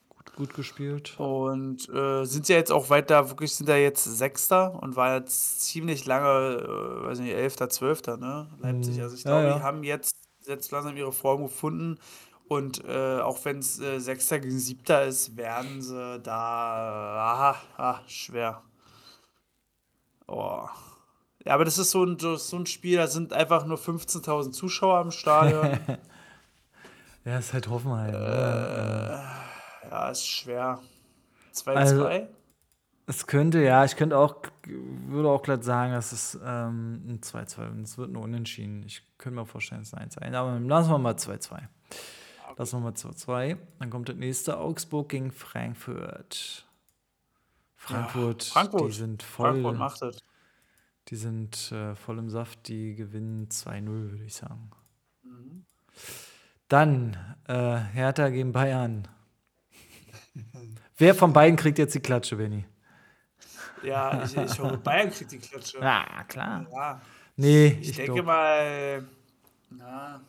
Gut, 0.10 0.26
gut, 0.26 0.36
gut 0.36 0.54
gespielt. 0.56 1.20
Und 1.20 1.88
äh, 1.90 2.26
sind 2.26 2.50
ja 2.50 2.56
jetzt 2.56 2.72
auch 2.72 2.90
weiter, 2.90 3.30
wirklich 3.30 3.54
sind 3.56 3.70
da 3.70 3.76
jetzt 3.78 4.04
Sechster 4.04 4.82
und 4.82 4.96
war 4.96 5.16
jetzt 5.16 5.62
ziemlich 5.62 6.06
lange, 6.06 6.58
äh, 6.58 7.06
weiß 7.06 7.20
nicht, 7.20 7.34
Elfter, 7.34 7.70
Zwölfter, 7.70 8.18
ne? 8.18 8.48
Leipzig. 8.60 8.98
Mhm. 8.98 9.04
Also 9.04 9.16
ich 9.16 9.24
Ja, 9.24 9.32
glaube, 9.32 9.48
ja. 9.48 9.58
die 9.58 9.64
haben 9.64 9.84
jetzt, 9.84 10.16
jetzt 10.48 10.72
langsam 10.72 10.98
ihre 10.98 11.12
Form 11.14 11.44
gefunden. 11.44 12.00
Und 12.48 12.84
äh, 12.84 13.20
auch 13.20 13.46
wenn 13.46 13.60
es 13.60 13.80
äh, 13.80 14.00
Sechster 14.00 14.40
gegen 14.40 14.58
Siebter 14.58 15.06
ist, 15.06 15.38
werden 15.38 15.84
sie 15.84 16.20
da 16.20 16.34
aha, 16.36 17.56
ah, 17.78 18.00
schwer. 18.08 18.64
Oh. 20.28 20.68
Ja, 21.46 21.54
aber 21.54 21.66
das 21.66 21.78
ist 21.78 21.92
so 21.92 22.04
ein, 22.04 22.18
das 22.18 22.42
ist 22.44 22.50
so 22.50 22.58
ein 22.58 22.66
Spiel, 22.66 22.98
da 22.98 23.08
sind 23.08 23.32
einfach 23.34 23.66
nur 23.66 23.78
15.000 23.78 24.52
Zuschauer 24.52 25.02
im 25.02 25.12
Stadion. 25.12 25.80
Ja, 27.26 27.38
ist 27.38 27.52
halt 27.54 27.68
Hoffenheim. 27.68 28.12
ne? 28.12 29.22
ja, 29.92 30.10
ist 30.10 30.26
schwer. 30.26 30.80
2-2. 31.54 31.68
Also- 31.76 32.10
Es 33.06 33.28
könnte, 33.28 33.62
ja, 33.62 33.84
ich 33.84 33.98
könnte 33.98 34.18
auch, 34.18 34.38
würde 34.66 35.30
auch 35.30 35.44
glatt 35.44 35.64
sagen, 35.66 35.92
dass 35.94 36.14
es 36.14 36.40
ähm, 36.44 37.04
ein 37.08 37.20
2-2 37.22 37.70
und 37.72 37.82
es 37.84 37.98
wird 37.98 38.10
nur 38.12 38.24
unentschieden. 38.24 38.84
Ich 38.84 39.04
könnte 39.18 39.38
mir 39.38 39.46
vorstellen, 39.46 39.82
es 39.82 39.90
ist 39.90 39.96
ein 39.96 40.10
1-1, 40.10 40.34
aber 40.34 40.60
lassen 40.60 40.90
wir 40.92 40.98
mal 40.98 41.14
2-2. 41.16 41.60
Lassen 42.58 42.78
wir 42.78 42.84
mal 42.84 42.94
2-2. 42.94 43.58
Dann 43.80 43.90
kommt 43.90 44.10
das 44.10 44.16
nächste 44.16 44.58
Augsburg 44.58 45.10
gegen 45.10 45.32
Frankfurt. 45.32 46.66
Frankfurt, 47.76 48.44
Frankfurt. 48.46 48.88
die 48.90 48.92
sind 48.94 49.24
voll, 49.24 49.52
Frankfurt 49.52 49.78
macht 49.78 50.02
es. 50.04 50.18
Die 51.10 51.16
sind 51.16 51.72
äh, 51.72 51.96
voll 51.96 52.20
im 52.20 52.30
Saft, 52.30 52.68
die 52.68 52.96
gewinnen 52.96 53.48
2-0, 53.50 53.86
würde 53.86 54.24
ich 54.26 54.36
sagen. 54.36 54.70
Mhm. 55.24 55.66
Dann 56.68 57.18
äh, 57.48 57.78
Hertha 57.78 58.30
gegen 58.30 58.52
Bayern. 58.52 59.08
Wer 60.98 61.16
von 61.16 61.34
beiden 61.34 61.56
kriegt 61.56 61.78
jetzt 61.78 61.96
die 61.96 62.00
Klatsche, 62.00 62.36
Benny? 62.36 62.66
Ja, 63.84 64.24
ich, 64.24 64.36
ich 64.36 64.60
hoffe, 64.60 64.78
Bayern 64.78 65.10
kriegt 65.10 65.32
die 65.32 65.40
Klatsche. 65.40 65.80
Ja, 65.80 66.24
klar. 66.28 66.68
Ja, 66.72 67.02
Nee, 67.40 67.78
ich, 67.80 67.92
ich, 67.92 67.96
denke 67.96 68.16
glaub, 68.16 68.26
mal, 68.26 69.08
na, 69.70 70.20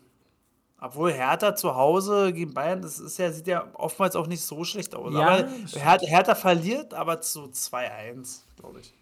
obwohl 0.78 1.12
Hertha 1.12 1.56
zu 1.56 1.74
Hause 1.74 2.32
gegen 2.32 2.54
Bayern, 2.54 2.82
das 2.82 3.00
ist 3.00 3.18
ja, 3.18 3.32
sieht 3.32 3.48
ja 3.48 3.66
oftmals 3.74 4.14
auch 4.14 4.28
nicht 4.28 4.42
so 4.42 4.62
schlecht 4.62 4.94
aus. 4.94 5.12
Ja, 5.12 5.20
aber 5.20 5.48
stimmt. 5.48 5.84
Hertha, 5.84 6.06
Hertha 6.06 6.34
verliert, 6.36 6.94
aber 6.94 7.20
zu 7.20 7.46
2-1, 7.46 8.42
glaube 8.54 8.78
ich. 8.78 8.94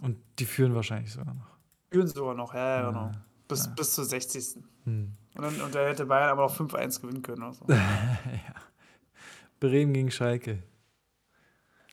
Und 0.00 0.18
die 0.38 0.44
führen 0.44 0.74
wahrscheinlich 0.74 1.12
sogar 1.12 1.34
noch. 1.34 1.56
Führen 1.90 2.08
sogar 2.08 2.34
noch, 2.34 2.54
ja, 2.54 2.80
ja, 2.80 2.88
genau. 2.88 3.12
Bis, 3.48 3.68
bis 3.74 3.94
zur 3.94 4.04
60. 4.04 4.62
Hm. 4.84 5.16
Und 5.34 5.42
dann 5.42 5.60
und 5.60 5.74
da 5.74 5.86
hätte 5.86 6.06
Bayern 6.06 6.30
aber 6.30 6.46
noch 6.46 6.56
5-1 6.56 7.00
gewinnen 7.00 7.22
können. 7.22 7.42
Oder 7.42 7.52
so. 7.52 7.66
Bremen 9.60 9.92
gegen 9.92 10.10
Schalke. 10.10 10.62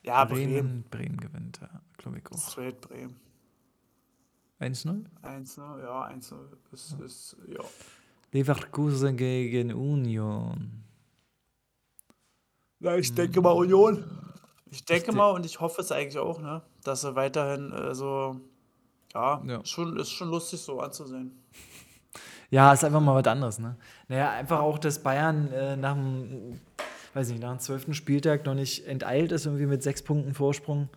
Ja, 0.01 0.25
Bremen. 0.25 0.53
Bremen, 0.53 0.83
Bremen 0.89 1.17
gewinnt, 1.17 1.59
ja, 1.61 1.81
glaube 1.97 2.19
ich 2.19 2.31
auch. 2.31 2.51
Straight 2.51 2.81
Bremen. 2.81 3.15
1-0. 4.59 5.05
1-0, 5.21 5.81
ja, 5.81 6.07
1-0 6.07 6.35
ist, 6.71 6.99
ist, 6.99 7.37
ja. 7.47 7.59
Leverkusen 8.31 9.17
gegen 9.17 9.73
Union. 9.73 10.83
Ja, 12.79 12.95
ich 12.95 13.13
denke 13.13 13.41
mal 13.41 13.51
Union. 13.51 14.03
Ich 14.73 14.85
denke 14.85 15.07
de- 15.11 15.15
mal 15.15 15.29
und 15.31 15.45
ich 15.45 15.59
hoffe 15.59 15.81
es 15.81 15.91
eigentlich 15.91 16.17
auch, 16.17 16.39
ne, 16.41 16.61
dass 16.83 17.01
sie 17.01 17.15
weiterhin 17.15 17.71
äh, 17.71 17.93
so, 17.95 18.41
ja, 19.13 19.41
Ja. 19.45 19.63
Schon, 19.65 19.97
ist 19.97 20.09
schon 20.11 20.29
lustig 20.29 20.59
so 20.61 20.79
anzusehen. 20.79 21.31
Ja, 22.49 22.71
ist 22.73 22.83
einfach 22.83 23.01
mal 23.01 23.15
was 23.15 23.27
anderes, 23.31 23.57
ne? 23.59 23.77
Naja, 24.07 24.31
einfach 24.31 24.59
auch, 24.59 24.77
dass 24.77 25.01
Bayern 25.01 25.51
äh, 25.51 25.75
nach 25.75 25.93
dem, 25.95 26.59
weiß 27.15 27.29
nicht, 27.29 27.41
nach 27.41 27.51
dem 27.51 27.59
zwölften 27.59 27.93
Spieltag 27.95 28.45
noch 28.45 28.53
nicht 28.53 28.85
enteilt 28.85 29.31
ist, 29.31 29.45
irgendwie 29.45 29.65
mit 29.65 29.81
sechs 29.81 30.03
Punkten 30.03 30.33
Vorsprung. 30.33 30.89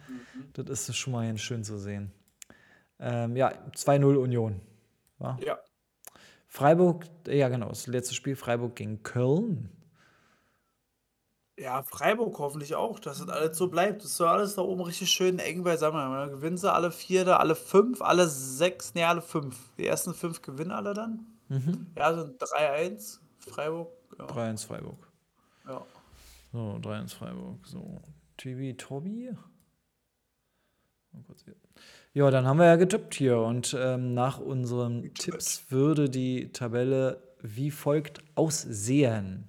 Das 0.53 0.89
ist 0.89 0.97
schon 0.97 1.13
mal 1.15 1.27
ganz 1.27 1.41
schön 1.41 1.65
zu 1.65 1.79
sehen. 1.79 2.13
Ähm, 2.99 3.37
ja, 3.37 3.53
2-0 3.75 4.17
Union. 4.17 4.61
Ja. 5.21 5.39
Ja. 5.45 5.59
Freiburg, 6.47 7.05
ja 7.27 7.49
genau, 7.49 7.69
das 7.69 7.87
letzte 7.87 8.15
Spiel 8.15 8.37
Freiburg 8.37 8.77
gegen 8.77 9.03
Köln. 9.03 9.71
Ja, 11.59 11.83
Freiburg 11.83 12.39
hoffentlich 12.39 12.75
auch, 12.75 12.99
dass 12.99 13.19
das 13.19 13.29
alles 13.31 13.57
so 13.57 13.69
bleibt. 13.69 14.05
Das 14.05 14.17
soll 14.17 14.29
alles 14.29 14.57
da 14.57 14.63
oben 14.63 14.83
richtig 14.83 15.11
schön 15.11 15.39
eng 15.39 15.65
beisammen. 15.65 15.99
Dann 16.13 16.31
gewinnen 16.31 16.59
sie 16.59 16.71
alle 16.71 16.91
vier, 16.91 17.25
da 17.25 17.39
alle 17.39 17.55
fünf, 17.55 18.03
alle 18.03 18.29
sechs, 18.29 18.95
ne, 18.95 19.07
alle 19.07 19.23
fünf. 19.23 19.57
Die 19.79 19.87
ersten 19.87 20.13
fünf 20.13 20.43
gewinnen 20.43 20.71
alle 20.71 20.93
dann. 20.93 21.25
Ja, 21.97 22.15
sind 22.15 22.43
3-1. 22.43 23.21
Freiburg, 23.39 23.89
ja. 24.19 24.27
3-1 24.27 24.67
Freiburg. 24.67 25.09
ja. 25.67 25.83
So, 26.53 26.79
3-1 26.83 27.15
Freiburg. 27.15 27.67
So, 27.67 28.01
TV 28.37 28.77
Tobi. 28.77 29.31
Ja, 32.13 32.31
dann 32.31 32.47
haben 32.47 32.59
wir 32.59 32.67
ja 32.67 32.77
getippt 32.77 33.15
hier 33.15 33.39
und 33.39 33.75
ähm, 33.79 34.13
nach 34.15 34.39
unseren 34.39 35.15
Tipps 35.15 35.71
würde 35.71 36.11
die 36.11 36.53
Tabelle 36.53 37.23
wie 37.41 37.71
folgt 37.71 38.21
aussehen. 38.35 39.45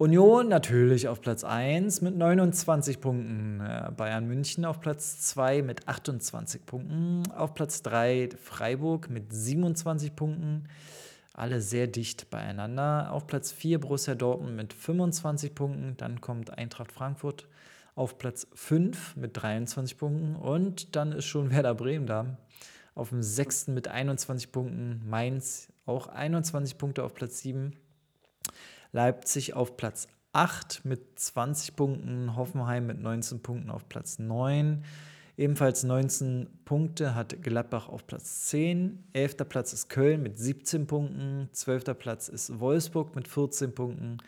Union 0.00 0.48
natürlich 0.48 1.08
auf 1.08 1.20
Platz 1.20 1.44
1 1.44 2.00
mit 2.00 2.16
29 2.16 3.02
Punkten. 3.02 3.60
Äh, 3.60 3.90
Bayern 3.94 4.26
München 4.26 4.64
auf 4.64 4.80
Platz 4.80 5.20
2 5.20 5.60
mit 5.60 5.88
28 5.88 6.64
Punkten. 6.64 7.30
Auf 7.32 7.52
Platz 7.52 7.82
3 7.82 8.30
Freiburg 8.42 9.10
mit 9.10 9.30
27 9.30 10.16
Punkten. 10.16 10.64
Alle 11.34 11.60
sehr 11.60 11.86
dicht 11.86 12.30
beieinander. 12.30 13.12
Auf 13.12 13.26
Platz 13.26 13.52
4 13.52 13.78
Borussia 13.78 14.14
Dortmund 14.14 14.56
mit 14.56 14.72
25 14.72 15.54
Punkten. 15.54 15.98
Dann 15.98 16.22
kommt 16.22 16.56
Eintracht 16.56 16.92
Frankfurt 16.92 17.46
auf 17.94 18.16
Platz 18.16 18.46
5 18.54 19.16
mit 19.16 19.36
23 19.36 19.98
Punkten. 19.98 20.34
Und 20.34 20.96
dann 20.96 21.12
ist 21.12 21.26
schon 21.26 21.50
Werder 21.50 21.74
Bremen 21.74 22.06
da. 22.06 22.38
Auf 22.94 23.10
dem 23.10 23.22
6. 23.22 23.66
mit 23.68 23.88
21 23.88 24.50
Punkten. 24.50 25.02
Mainz 25.06 25.68
auch 25.84 26.06
21 26.06 26.78
Punkte 26.78 27.04
auf 27.04 27.12
Platz 27.12 27.40
7. 27.40 27.74
Leipzig 28.92 29.54
auf 29.54 29.76
Platz 29.76 30.08
8 30.32 30.82
mit 30.84 31.18
20 31.18 31.76
Punkten. 31.76 32.36
Hoffenheim 32.36 32.86
mit 32.86 33.00
19 33.00 33.40
Punkten 33.42 33.70
auf 33.70 33.88
Platz 33.88 34.18
9. 34.18 34.84
Ebenfalls 35.36 35.84
19 35.84 36.48
Punkte 36.64 37.14
hat 37.14 37.42
Gladbach 37.42 37.88
auf 37.88 38.06
Platz 38.06 38.46
10. 38.48 39.04
Elfter 39.12 39.44
Platz 39.44 39.72
ist 39.72 39.88
Köln 39.88 40.22
mit 40.22 40.38
17 40.38 40.86
Punkten. 40.86 41.48
Zwölfter 41.52 41.94
Platz 41.94 42.28
ist 42.28 42.60
Wolfsburg 42.60 43.16
mit 43.16 43.26
14 43.26 43.74
Punkten. 43.74 44.18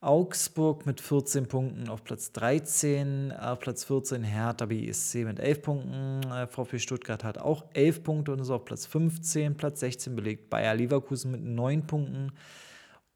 Augsburg 0.00 0.86
mit 0.86 1.00
14 1.00 1.48
Punkten 1.48 1.88
auf 1.88 2.04
Platz 2.04 2.30
13, 2.30 3.32
auf 3.32 3.58
Platz 3.58 3.82
14 3.82 4.22
Hertha 4.22 4.66
BSC 4.66 5.24
mit 5.24 5.40
11 5.40 5.62
Punkten. 5.62 6.20
Äh, 6.30 6.46
VfB 6.46 6.78
Stuttgart 6.78 7.24
hat 7.24 7.38
auch 7.38 7.64
11 7.74 8.04
Punkte 8.04 8.32
und 8.32 8.38
ist 8.38 8.50
auf 8.50 8.64
Platz 8.64 8.86
15. 8.86 9.56
Platz 9.56 9.80
16 9.80 10.14
belegt 10.14 10.50
Bayer 10.50 10.76
Leverkusen 10.76 11.32
mit 11.32 11.42
9 11.42 11.84
Punkten. 11.84 12.30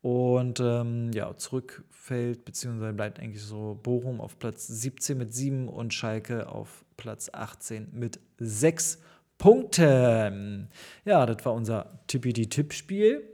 Und 0.02 0.58
ähm, 0.58 1.12
ja, 1.12 1.36
zurückfällt, 1.36 2.44
beziehungsweise 2.44 2.92
bleibt 2.92 3.20
eigentlich 3.20 3.42
so 3.42 3.78
Bochum 3.80 4.20
auf 4.20 4.36
Platz 4.38 4.66
17 4.66 5.16
mit 5.16 5.32
7 5.32 5.68
und 5.68 5.94
Schalke 5.94 6.48
auf 6.48 6.84
Platz 6.96 7.30
18 7.32 7.88
mit 7.92 8.18
6 8.38 8.98
Punkten. 9.38 10.68
Ja, 11.04 11.24
das 11.24 11.44
war 11.44 11.54
unser 11.54 12.00
Tippity-Tipp-Spiel. 12.08 13.28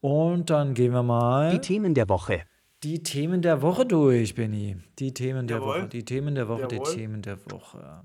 Und 0.00 0.50
dann 0.50 0.74
gehen 0.74 0.92
wir 0.92 1.02
mal. 1.02 1.50
Die 1.52 1.60
Themen 1.60 1.94
der 1.94 2.10
Woche. 2.10 2.42
Die 2.82 3.02
Themen 3.02 3.40
der 3.40 3.62
Woche 3.62 3.86
durch, 3.86 4.34
Benny. 4.34 4.76
Die 4.98 5.14
Themen 5.14 5.46
der 5.46 5.56
Jawohl. 5.56 5.80
Woche. 5.80 5.88
Die 5.88 6.04
Themen 6.04 6.34
der 6.34 6.48
Woche, 6.48 6.68
Jawohl. 6.70 6.84
die 6.86 6.96
Themen 6.96 7.22
der 7.22 7.38
Woche. 7.50 8.02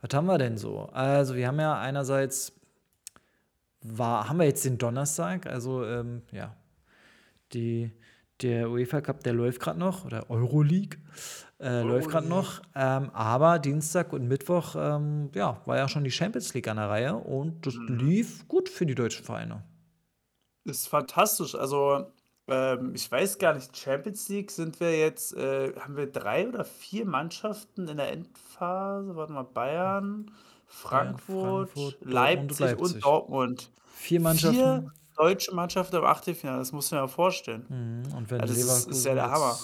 Was 0.00 0.14
haben 0.14 0.26
wir 0.26 0.38
denn 0.38 0.56
so? 0.56 0.88
Also, 0.92 1.34
wir 1.34 1.46
haben 1.46 1.60
ja 1.60 1.78
einerseits, 1.78 2.54
war, 3.82 4.30
haben 4.30 4.38
wir 4.38 4.46
jetzt 4.46 4.64
den 4.64 4.78
Donnerstag, 4.78 5.46
also 5.46 5.84
ähm, 5.84 6.22
ja, 6.32 6.56
die, 7.54 7.92
der 8.42 8.68
UEFA 8.70 9.00
Cup, 9.00 9.22
der 9.22 9.32
läuft 9.32 9.60
gerade 9.60 9.78
noch, 9.78 10.04
oder 10.04 10.28
Euroleague, 10.30 10.98
äh, 11.60 11.82
läuft 11.82 12.10
gerade 12.10 12.26
noch. 12.28 12.60
Ähm, 12.74 13.10
aber 13.12 13.58
Dienstag 13.58 14.12
und 14.12 14.26
Mittwoch, 14.26 14.74
ähm, 14.76 15.30
ja, 15.34 15.60
war 15.66 15.76
ja 15.76 15.88
schon 15.88 16.04
die 16.04 16.10
Champions 16.10 16.52
League 16.54 16.68
an 16.68 16.76
der 16.76 16.88
Reihe 16.88 17.14
und 17.16 17.64
das 17.66 17.74
Mhm. 17.74 17.98
lief 17.98 18.46
gut 18.48 18.68
für 18.68 18.86
die 18.86 18.94
deutschen 18.94 19.24
Vereine. 19.24 19.62
Ist 20.64 20.88
fantastisch. 20.88 21.54
Also, 21.54 22.06
ähm, 22.48 22.92
ich 22.94 23.10
weiß 23.10 23.38
gar 23.38 23.54
nicht, 23.54 23.76
Champions 23.76 24.28
League 24.28 24.50
sind 24.50 24.80
wir 24.80 24.98
jetzt, 24.98 25.34
äh, 25.36 25.74
haben 25.78 25.96
wir 25.96 26.10
drei 26.10 26.48
oder 26.48 26.64
vier 26.64 27.06
Mannschaften 27.06 27.86
in 27.88 27.98
der 27.98 28.10
Endphase? 28.12 29.14
Warte 29.16 29.32
mal, 29.32 29.42
Bayern, 29.44 30.30
Frankfurt, 30.66 31.70
Frankfurt, 31.70 31.92
Dortmund 31.94 32.02
und 32.02 32.12
Leipzig 32.12 32.60
und 32.60 32.80
Leipzig. 32.80 33.02
Dortmund. 33.02 33.70
Vier 33.86 34.20
Mannschaften. 34.20 34.58
Vier 34.58 34.92
deutsche 35.16 35.54
Mannschaften 35.54 35.96
im 35.96 36.04
Achtelfinale, 36.04 36.58
das 36.58 36.72
musst 36.72 36.90
du 36.92 36.96
dir 36.96 37.02
mal 37.02 37.08
vorstellen. 37.08 37.64
Mhm, 37.68 38.14
Und 38.16 38.30
wenn 38.30 38.38
Ja, 38.40 38.46
das 38.46 38.56
ist- 38.56 38.62
Leverkusen 38.66 38.90
ist 38.92 39.04
ja 39.06 39.14
der 39.14 39.30
Hammer. 39.30 39.58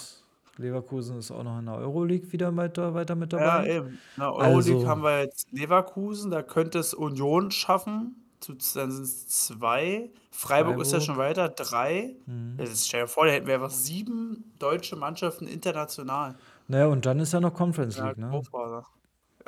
Leverkusen 0.57 1.17
ist 1.19 1.31
auch 1.31 1.43
noch 1.43 1.59
in 1.59 1.65
der 1.65 1.75
Euroleague 1.75 2.31
wieder 2.31 2.55
weiter, 2.55 2.93
weiter 2.93 3.15
mit 3.15 3.31
Ja, 3.33 3.39
dabei. 3.39 3.75
eben. 3.77 3.99
Na, 4.17 4.31
Euroleague 4.31 4.75
Also- 4.75 4.87
haben 4.87 5.01
wir 5.03 5.21
jetzt 5.21 5.51
Leverkusen, 5.51 6.29
da 6.31 6.43
könnte 6.43 6.79
es 6.79 6.93
Union 6.93 7.51
schaffen. 7.51 8.15
Dann 8.47 8.59
sind 8.91 9.03
es 9.03 9.27
zwei. 9.27 10.09
Freiburg, 10.31 10.79
ist 10.81 10.91
ja 10.91 10.99
Freiburg. 10.99 11.05
schon 11.05 11.17
weiter, 11.17 11.49
drei. 11.49 12.15
Mhm. 12.25 12.55
Ja, 12.57 12.65
Das 12.65 12.87
stell 12.87 13.01
dir 13.01 13.07
vor, 13.07 13.25
da 13.27 13.31
hätten 13.33 13.45
wir 13.47 13.53
einfach 13.55 13.69
sieben 13.69 14.51
deutsche 14.59 14.95
Mannschaften 14.95 15.45
international. 15.47 16.35
Naja, 16.67 16.87
und 16.87 17.05
dann 17.05 17.19
ist 17.19 17.33
ja 17.33 17.39
noch 17.39 17.53
Conference 17.53 17.97
Ja, 17.97 18.07
League, 18.07 18.17
ne? 18.17 18.29
Großvater. 18.29 18.85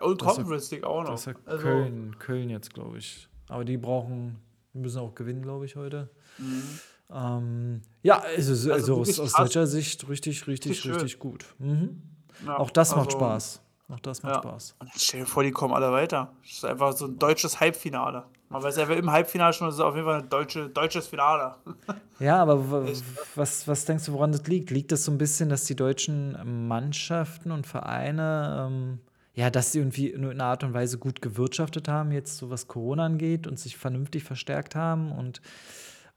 Und 0.01 0.21
Das 0.21 0.31
ist 0.31 0.37
ja- 0.37 0.43
Conference 0.43 0.71
League 0.71 0.83
auch 0.83 1.03
noch. 1.03 1.09
Das 1.11 1.21
ist 1.21 1.25
ja 1.27 1.33
Also, 1.45 1.63
Köln, 1.63 2.15
Köln 2.19 2.49
jetzt, 2.49 2.73
glaube 2.73 2.97
ich. 2.99 3.27
Aber 3.49 3.65
die 3.65 3.77
brauchen, 3.77 4.37
die 4.73 4.79
müssen 4.79 4.99
auch 4.99 5.15
gewinnen, 5.15 5.41
glaube 5.41 5.65
ich, 5.65 5.75
heute. 5.75 6.09
mhm. 6.37 6.63
Ähm, 7.11 7.81
ja, 8.01 8.19
also, 8.19 8.53
also, 8.53 8.73
Also 8.73 9.01
aus, 9.01 9.19
aus 9.19 9.33
deutscher 9.33 9.67
Sicht 9.67 10.07
richtig, 10.09 10.47
richtig, 10.47 10.85
Richtig 10.87 11.19
gut. 11.19 11.45
Mhm. 11.59 12.01
Ja, 12.45 12.57
Auch 12.57 12.71
das 12.71 12.95
macht 12.95 13.07
also, 13.07 13.17
Spaß. 13.19 13.61
Auch 13.89 13.99
das 13.99 14.23
macht 14.23 14.35
ja. 14.35 14.41
Spaß. 14.41 14.75
Und 14.79 14.89
stell 14.95 15.19
dir 15.19 15.25
vor, 15.27 15.43
die 15.43 15.51
kommen 15.51 15.73
alle 15.73 15.91
weiter. 15.91 16.31
Das 16.41 16.51
ist 16.53 16.65
einfach 16.65 16.93
so 16.93 17.05
ein 17.05 17.19
deutsches 17.19 17.59
Halbfinale. 17.59 18.23
Man 18.49 18.63
weiß 18.63 18.77
ja, 18.77 18.87
wer 18.87 18.97
im 18.97 19.11
Halbfinale 19.11 19.53
schon, 19.53 19.67
das 19.67 19.75
ist 19.75 19.81
auf 19.81 19.93
jeden 19.95 20.07
Fall 20.07 20.21
ein 20.21 20.29
deutsche, 20.29 20.69
deutsches 20.69 21.07
Finale. 21.07 21.55
Ja, 22.19 22.41
aber 22.41 22.87
was, 23.35 23.67
was 23.67 23.85
denkst 23.85 24.05
du, 24.05 24.13
woran 24.13 24.31
das 24.31 24.45
liegt? 24.47 24.69
Liegt 24.69 24.93
das 24.93 25.03
so 25.03 25.11
ein 25.11 25.17
bisschen, 25.17 25.49
dass 25.49 25.65
die 25.65 25.75
deutschen 25.75 26.67
Mannschaften 26.67 27.51
und 27.51 27.67
Vereine, 27.67 28.69
ähm, 28.71 28.99
ja, 29.35 29.49
dass 29.49 29.71
sie 29.71 29.79
irgendwie 29.79 30.09
in 30.09 30.25
einer 30.25 30.45
Art 30.45 30.63
und 30.63 30.73
Weise 30.73 30.97
gut 30.99 31.21
gewirtschaftet 31.21 31.87
haben, 31.87 32.11
jetzt 32.11 32.37
so 32.37 32.49
was 32.49 32.67
Corona 32.67 33.05
angeht 33.05 33.47
und 33.47 33.59
sich 33.59 33.77
vernünftig 33.77 34.23
verstärkt 34.23 34.75
haben 34.75 35.11
und 35.11 35.41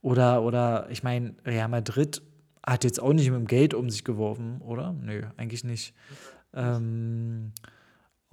oder, 0.03 0.43
oder 0.43 0.89
ich 0.91 1.03
meine, 1.03 1.35
Real 1.45 1.69
Madrid 1.69 2.23
hat 2.65 2.85
jetzt 2.85 3.01
auch 3.01 3.13
nicht 3.13 3.31
mit 3.31 3.39
dem 3.41 3.47
Geld 3.47 3.75
um 3.75 3.91
sich 3.91 4.05
geworfen, 4.05 4.61
oder? 4.61 4.93
Nö, 4.93 5.23
eigentlich 5.37 5.65
nicht. 5.65 5.95
Ähm, 6.55 7.53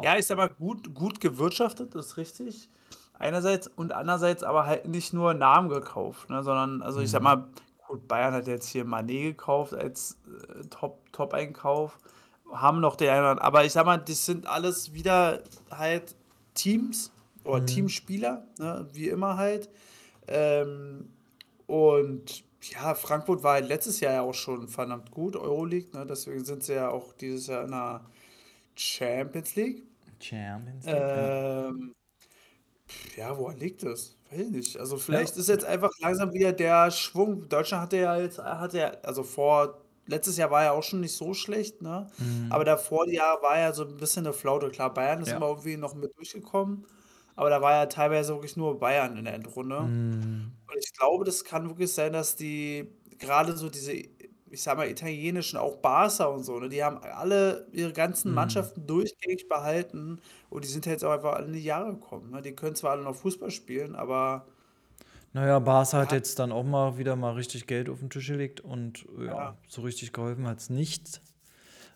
Ja, 0.02 0.17
ich 0.17 0.26
sag 0.26 0.38
mal, 0.38 0.50
gut, 0.50 0.93
gut 0.93 1.19
gewirtschaftet, 1.22 1.96
das 1.96 2.08
ist 2.08 2.17
richtig. 2.17 2.69
Einerseits 3.13 3.67
und 3.67 3.93
andererseits 3.93 4.43
aber 4.43 4.65
halt 4.65 4.88
nicht 4.88 5.13
nur 5.13 5.34
Namen 5.34 5.69
gekauft, 5.69 6.30
ne, 6.30 6.43
sondern, 6.43 6.82
also 6.82 7.00
ich 7.00 7.12
sag 7.12 7.22
Mhm. 7.22 7.24
mal, 7.24 7.48
gut, 7.88 8.08
Bayern 8.08 8.34
hat 8.34 8.48
jetzt 8.48 8.67
hier 8.67 8.86
Mané 8.86 9.24
gekauft 9.24 9.74
als 9.74 10.17
äh, 10.28 10.63
Top, 10.69 11.12
Top-Einkauf, 11.13 12.00
haben 12.51 12.82
noch 12.82 12.95
den 12.95 13.10
einen 13.10 13.19
anderen, 13.19 13.39
aber 13.39 13.65
ich 13.65 13.71
sag 13.73 13.86
mal, 13.86 13.97
das 13.97 14.25
sind 14.25 14.47
alles 14.47 14.93
wieder 14.93 15.43
halt 15.71 16.15
Teams 16.53 17.12
oder 17.43 17.62
Mhm. 17.62 17.65
Teamspieler, 17.65 18.47
ne, 18.60 18.88
wie 18.93 19.10
immer 19.10 19.38
halt. 19.38 19.69
Ähm, 20.27 21.10
und 21.67 22.43
ja, 22.63 22.95
Frankfurt 22.95 23.43
war 23.43 23.53
halt 23.56 23.67
letztes 23.67 23.99
Jahr 23.99 24.13
ja 24.13 24.21
auch 24.21 24.34
schon 24.34 24.67
verdammt 24.69 25.12
gut, 25.12 25.36
Euroleague, 25.36 25.89
ne, 25.97 26.06
deswegen 26.06 26.45
sind 26.45 26.63
sie 26.63 26.75
ja 26.75 26.89
auch 26.89 27.13
dieses 27.13 27.47
Jahr 27.47 27.65
in 27.65 27.71
der 27.71 28.06
Champions 28.75 29.56
League. 29.56 29.84
Champions 30.19 30.91
League, 30.91 31.13
ja. 31.15 31.34
Ähm, 31.69 31.93
ja, 33.15 33.38
woran 33.38 33.58
liegt 33.58 33.84
das? 33.84 34.17
Weiß 34.29 34.39
ich 34.41 34.49
nicht. 34.49 34.77
Also 34.77 34.97
vielleicht 34.97 35.38
ist 35.38 35.49
jetzt 35.49 35.65
einfach 35.65 35.91
langsam 35.99 36.34
wieder 36.34 36.53
der 36.53 36.91
Schwung. 36.91 37.47
Deutschland 37.49 37.84
hatte 37.84 37.97
ja 37.97 38.17
jetzt, 38.17 38.39
hatte 38.39 38.77
ja, 38.79 38.91
also 39.03 39.23
vor, 39.23 39.83
letztes 40.06 40.38
Jahr 40.38 40.52
war 40.52 40.63
ja 40.63 40.72
auch 40.72 40.84
schon 40.84 41.02
nicht 41.02 41.16
so 41.16 41.34
schlecht, 41.34 41.82
ne? 41.82 42.12
Aber 42.50 42.66
davor 42.66 43.08
Jahr 43.10 43.42
war 43.42 43.58
ja 43.60 43.74
so 43.74 43.84
ein 43.86 43.98
bisschen 43.98 44.26
eine 44.26 44.34
Flaute. 44.34 44.70
Klar, 44.70 44.94
Bayern 44.94 45.22
ist 45.22 45.32
Ja. 45.32 45.38
immer 45.38 45.48
irgendwie 45.48 45.78
noch 45.78 45.96
mit 45.96 46.16
durchgekommen, 46.18 46.86
aber 47.36 47.50
da 47.50 47.62
war 47.62 47.74
ja 47.74 47.86
teilweise 47.88 48.34
wirklich 48.34 48.58
nur 48.58 48.80
Bayern 48.80 49.18
in 49.18 49.26
der 49.26 49.34
Endrunde. 49.36 49.82
Mhm. 49.82 50.52
Und 50.72 50.78
ich 50.80 50.94
glaube, 50.98 51.26
das 51.26 51.44
kann 51.44 51.70
wirklich 51.70 51.94
sein, 51.94 52.13
dass 52.13 52.36
die 52.36 52.89
gerade 53.20 53.56
so 53.58 53.70
diese, 53.70 53.94
ich 53.94 54.62
sag 54.63 54.78
mal, 54.78 54.89
italienischen, 54.89 55.58
auch 55.58 55.78
Barca 55.78 56.26
und 56.26 56.44
so, 56.44 56.60
ne, 56.60 56.70
die 56.70 56.84
haben 56.84 56.98
alle 57.00 57.68
ihre 57.72 57.94
ganzen 57.94 58.30
Mhm. 58.30 58.36
Mannschaften 58.36 58.86
durchgängig 58.88 59.48
behalten 59.50 60.20
und 60.50 60.63
die 60.63 60.70
sind 60.70 60.86
jetzt 60.86 61.04
auch 61.06 61.12
einfach 61.12 61.34
alle 61.34 61.48
in 61.48 61.54
die 61.54 61.63
Jahre 61.63 61.94
gekommen. 61.94 62.32
Ne? 62.32 62.42
Die 62.42 62.56
können 62.56 62.76
zwar 62.76 62.92
alle 62.92 63.04
noch 63.04 63.16
Fußball 63.16 63.52
spielen, 63.52 63.96
aber 63.96 64.48
Naja, 65.34 65.58
Barca 65.60 65.98
hat 65.98 66.12
jetzt 66.12 66.38
dann 66.39 66.52
auch 66.52 66.63
mal 66.63 66.98
wieder 66.98 67.15
mal 67.15 67.34
richtig 67.34 67.65
Geld 67.67 67.89
auf 67.89 68.00
den 68.00 68.10
Tisch 68.10 68.28
gelegt 68.28 68.62
und 68.62 69.06
ja, 69.17 69.26
Ja. 69.26 69.58
so 69.67 69.82
richtig 69.82 70.13
geholfen 70.13 70.48
hat 70.48 70.60
es 70.60 70.69
nicht. 70.69 71.22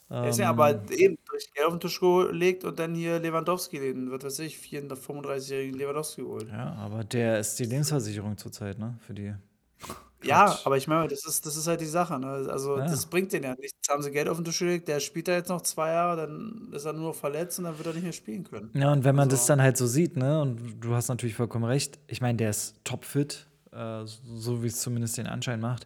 ist 0.09 0.39
ja 0.39 0.49
aber 0.49 0.71
Ähm, 0.71 0.81
eben 0.91 1.17
durch 1.29 1.53
Geld 1.53 1.67
auf 1.67 1.73
den 1.73 1.79
Tisch 1.81 1.99
gelegt 1.99 2.63
und 2.63 2.79
dann 2.79 2.95
hier 2.95 3.19
Lewandowski, 3.19 3.79
den, 3.79 4.09
was 4.11 4.23
weiß 4.23 4.39
ich, 4.39 4.57
34-jährigen 4.57 5.77
Lewandowski 5.77 6.21
geholt. 6.23 6.47
ja, 6.49 6.73
aber 6.73 7.03
der 7.03 7.39
ist 7.39 7.59
die 7.59 7.65
Lebensversicherung 7.65 8.37
zurzeit, 8.37 8.79
ne? 8.79 8.97
Für 9.01 9.13
die. 9.13 9.35
Ja, 10.23 10.57
aber 10.65 10.77
ich 10.77 10.87
meine, 10.87 11.07
das 11.07 11.25
ist, 11.25 11.45
das 11.45 11.55
ist 11.55 11.67
halt 11.67 11.79
die 11.81 11.85
Sache. 11.85 12.19
Ne? 12.19 12.27
Also, 12.49 12.77
Ja. 12.77 12.85
das 12.85 13.05
bringt 13.05 13.31
den 13.33 13.43
ja 13.43 13.51
nichts. 13.55 13.73
Jetzt 13.77 13.89
haben 13.89 14.01
sie 14.01 14.11
Geld 14.11 14.27
auf 14.29 14.37
den 14.37 14.45
Tisch 14.45 14.59
gelegt, 14.59 14.87
der 14.87 14.99
spielt 14.99 15.27
da 15.27 15.33
jetzt 15.33 15.49
noch 15.49 15.61
zwei 15.61 15.91
Jahre, 15.91 16.17
dann 16.17 16.69
ist 16.73 16.85
er 16.85 16.93
nur 16.93 17.09
noch 17.09 17.15
verletzt 17.15 17.59
und 17.59 17.65
dann 17.65 17.77
wird 17.77 17.87
er 17.87 17.93
nicht 17.93 18.03
mehr 18.03 18.11
spielen 18.13 18.43
können. 18.43 18.71
Ja, 18.73 18.91
und 18.91 19.03
wenn 19.03 19.15
man 19.15 19.29
das 19.29 19.41
Also- 19.41 19.53
dann 19.53 19.61
halt 19.61 19.77
so 19.77 19.85
sieht, 19.87 20.17
ne, 20.17 20.41
und 20.41 20.79
du 20.81 20.95
hast 20.95 21.07
natürlich 21.09 21.35
vollkommen 21.35 21.65
recht, 21.65 21.99
ich 22.07 22.19
meine, 22.21 22.37
der 22.37 22.49
ist 22.49 22.75
topfit, 22.83 23.45
äh, 23.71 24.01
so 24.05 24.63
wie 24.63 24.67
es 24.67 24.79
zumindest 24.81 25.17
den 25.17 25.27
Anschein 25.27 25.59
macht. 25.59 25.85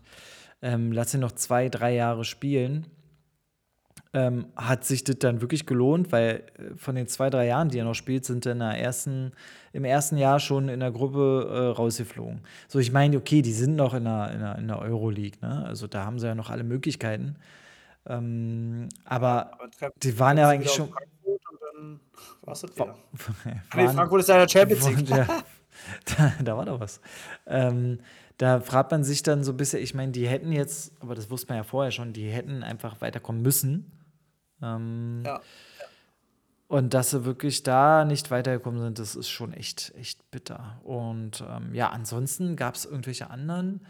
Ähm, 0.61 0.91
lass 0.91 1.13
ihn 1.13 1.19
noch 1.19 1.33
zwei, 1.33 1.69
drei 1.69 1.93
Jahre 1.95 2.23
spielen. 2.23 2.87
Ähm, 4.13 4.47
hat 4.57 4.83
sich 4.83 5.05
das 5.05 5.19
dann 5.19 5.39
wirklich 5.39 5.65
gelohnt, 5.65 6.11
weil 6.11 6.43
äh, 6.57 6.75
von 6.75 6.95
den 6.95 7.07
zwei, 7.07 7.29
drei 7.29 7.47
Jahren, 7.47 7.69
die 7.69 7.77
er 7.79 7.85
noch 7.85 7.93
spielt, 7.95 8.25
sind 8.25 8.45
er 8.45 8.51
in 8.51 8.59
der 8.59 8.77
ersten, 8.77 9.31
im 9.71 9.85
ersten 9.85 10.17
Jahr 10.17 10.39
schon 10.41 10.67
in 10.67 10.81
der 10.81 10.91
Gruppe 10.91 11.47
äh, 11.49 11.77
rausgeflogen. 11.77 12.41
So, 12.67 12.79
ich 12.79 12.91
meine, 12.91 13.15
okay, 13.15 13.41
die 13.41 13.53
sind 13.53 13.77
noch 13.77 13.93
in 13.93 14.03
der, 14.03 14.31
in 14.33 14.39
der, 14.41 14.57
in 14.57 14.67
der 14.67 14.79
Euroleague, 14.79 15.39
ne? 15.41 15.63
Also 15.65 15.87
da 15.87 16.03
haben 16.03 16.19
sie 16.19 16.27
ja 16.27 16.35
noch 16.35 16.49
alle 16.49 16.65
Möglichkeiten. 16.65 17.37
Ähm, 18.05 18.89
aber 19.05 19.53
Aber 19.53 19.69
die 20.03 20.19
waren 20.19 20.37
ja 20.37 20.49
eigentlich 20.49 20.71
schon. 20.71 20.89
Frankfurt 20.89 21.41
und 21.49 21.59
dann 21.77 21.99
war 22.41 22.53
es 22.53 22.61
das 22.61 22.75
wieder. 22.75 22.87
waren- 23.13 23.61
Nee, 23.75 23.87
Frankfurt 23.87 24.19
ist 24.21 24.27
ja 24.29 24.35
in 24.35 24.41
der 24.41 24.49
Champions 24.49 24.89
League. 24.97 25.09
ja, 25.09 25.25
da, 26.17 26.33
da 26.43 26.57
war 26.57 26.65
doch 26.65 26.79
was. 26.81 26.99
Ähm, 27.47 27.99
da 28.37 28.59
fragt 28.59 28.91
man 28.91 29.03
sich 29.05 29.23
dann 29.23 29.43
so 29.45 29.51
ein 29.53 29.57
bisschen, 29.57 29.81
ich 29.81 29.93
meine, 29.93 30.11
die 30.11 30.27
hätten 30.27 30.51
jetzt, 30.51 30.91
aber 30.99 31.15
das 31.15 31.29
wusste 31.29 31.47
man 31.49 31.57
ja 31.57 31.63
vorher 31.63 31.91
schon, 31.91 32.11
die 32.11 32.27
hätten 32.29 32.63
einfach 32.63 32.99
weiterkommen 32.99 33.41
müssen. 33.41 33.91
Ähm, 34.61 35.23
Ja. 35.25 35.41
Und 36.67 36.93
dass 36.93 37.09
sie 37.09 37.25
wirklich 37.25 37.63
da 37.63 38.05
nicht 38.05 38.31
weitergekommen 38.31 38.79
sind, 38.79 38.97
das 38.97 39.15
ist 39.17 39.27
schon 39.29 39.51
echt, 39.51 39.93
echt 39.97 40.31
bitter. 40.31 40.79
Und 40.85 41.43
ähm, 41.45 41.73
ja, 41.75 41.89
ansonsten 41.89 42.55
gab 42.55 42.75
es 42.75 42.85
irgendwelche 42.85 43.29
anderen 43.29 43.85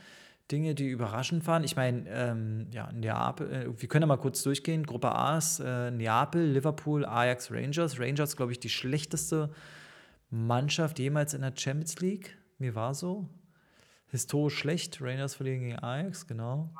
Dinge, 0.51 0.73
die 0.73 0.89
überraschend 0.89 1.45
waren. 1.45 1.63
Ich 1.63 1.75
meine, 1.75 2.09
ähm, 2.09 2.67
ja, 2.71 2.91
Neapel, 2.91 3.51
äh, 3.53 3.79
wir 3.81 3.87
können 3.87 4.01
ja 4.01 4.07
mal 4.07 4.17
kurz 4.17 4.41
durchgehen. 4.41 4.83
Gruppe 4.83 5.11
A 5.13 5.37
ist 5.37 5.59
äh, 5.59 5.91
Neapel, 5.91 6.43
Liverpool, 6.43 7.05
Ajax, 7.05 7.51
Rangers. 7.51 7.99
Rangers, 7.99 8.35
glaube 8.35 8.51
ich, 8.51 8.59
die 8.59 8.69
schlechteste 8.69 9.51
Mannschaft 10.31 10.97
jemals 10.97 11.35
in 11.35 11.41
der 11.41 11.53
Champions 11.55 11.99
League. 11.99 12.35
Mir 12.57 12.73
war 12.73 12.95
so. 12.95 13.29
Historisch 14.07 14.57
schlecht. 14.57 14.99
Rangers 15.01 15.35
verlieren 15.35 15.59
gegen 15.61 15.79
Ajax, 15.79 16.25
genau. 16.25 16.73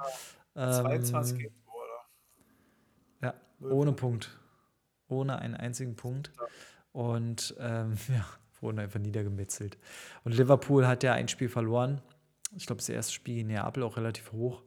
22 0.56 1.34
Ähm, 1.34 1.38
gegen 1.38 1.54
2, 1.64 1.72
oder? 1.72 3.28
ja, 3.28 3.34
ohne 3.62 3.94
Punkt. 3.94 4.38
Ohne 5.08 5.40
einen 5.40 5.56
einzigen 5.56 5.96
Punkt. 5.96 6.32
Und 6.92 7.56
ähm, 7.60 7.98
ja, 8.10 8.26
wurden 8.60 8.80
einfach 8.80 9.00
niedergemetzelt. 9.00 9.78
Und 10.24 10.36
Liverpool 10.36 10.88
hat 10.88 11.04
ja 11.04 11.14
ein 11.14 11.28
Spiel 11.28 11.50
verloren. 11.50 12.02
Ich 12.56 12.66
glaube, 12.66 12.78
das 12.80 12.90
erste 12.90 13.14
Spiel 13.14 13.40
in 13.40 13.48
Neapel 13.48 13.84
auch 13.84 13.98
relativ 13.98 14.32
hoch. 14.32 14.64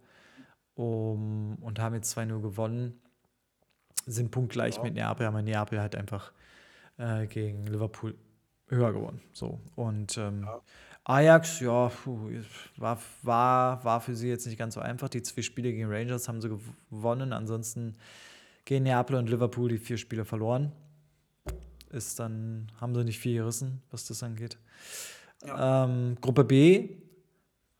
Um, 0.77 1.55
und 1.63 1.79
haben 1.79 1.95
jetzt 1.95 2.17
2-0 2.19 2.41
gewonnen. 2.41 3.01
Sind 4.07 4.31
punktgleich 4.33 4.77
Ja. 4.77 4.83
mit 4.83 4.95
Neapel, 4.95 5.27
aber 5.27 5.41
Neapel 5.41 5.81
hat 5.81 5.95
einfach 5.95 6.33
äh, 6.99 7.27
gegen 7.27 7.67
Liverpool 7.67 8.17
höher 8.69 8.93
gewonnen. 8.93 9.21
So. 9.33 9.61
Und 9.77 10.19
ähm, 10.19 10.43
Ja. 10.43 10.61
Ajax, 11.07 11.61
ja, 11.61 11.89
puh, 11.89 12.31
war, 12.77 12.99
war, 13.23 13.85
war 13.85 14.01
für 14.01 14.17
sie 14.17 14.29
jetzt 14.31 14.47
nicht 14.47 14.59
ganz 14.59 14.75
so 14.75 14.81
einfach. 14.81 15.09
Die 15.11 15.23
zwei 15.23 15.43
Spiele 15.43 15.71
gegen 15.71 15.91
Rangers 15.93 16.29
haben 16.29 16.41
sie 16.41 16.49
gewonnen. 16.49 17.33
Ansonsten 17.35 17.97
gegen 18.65 18.85
Neapel 18.85 19.17
und 19.17 19.29
Liverpool 19.31 19.69
die 19.69 19.79
vier 19.79 19.97
Spiele 19.99 20.25
verloren. 20.25 20.73
Ist 21.91 22.19
dann, 22.19 22.67
haben 22.81 22.95
sie 22.95 23.05
nicht 23.05 23.19
viel 23.21 23.39
gerissen, 23.39 23.83
was 23.91 24.07
das 24.07 24.23
angeht. 24.23 24.59
Ja. 25.47 25.85
Ähm, 25.85 26.17
Gruppe 26.21 26.45
B, 26.45 26.89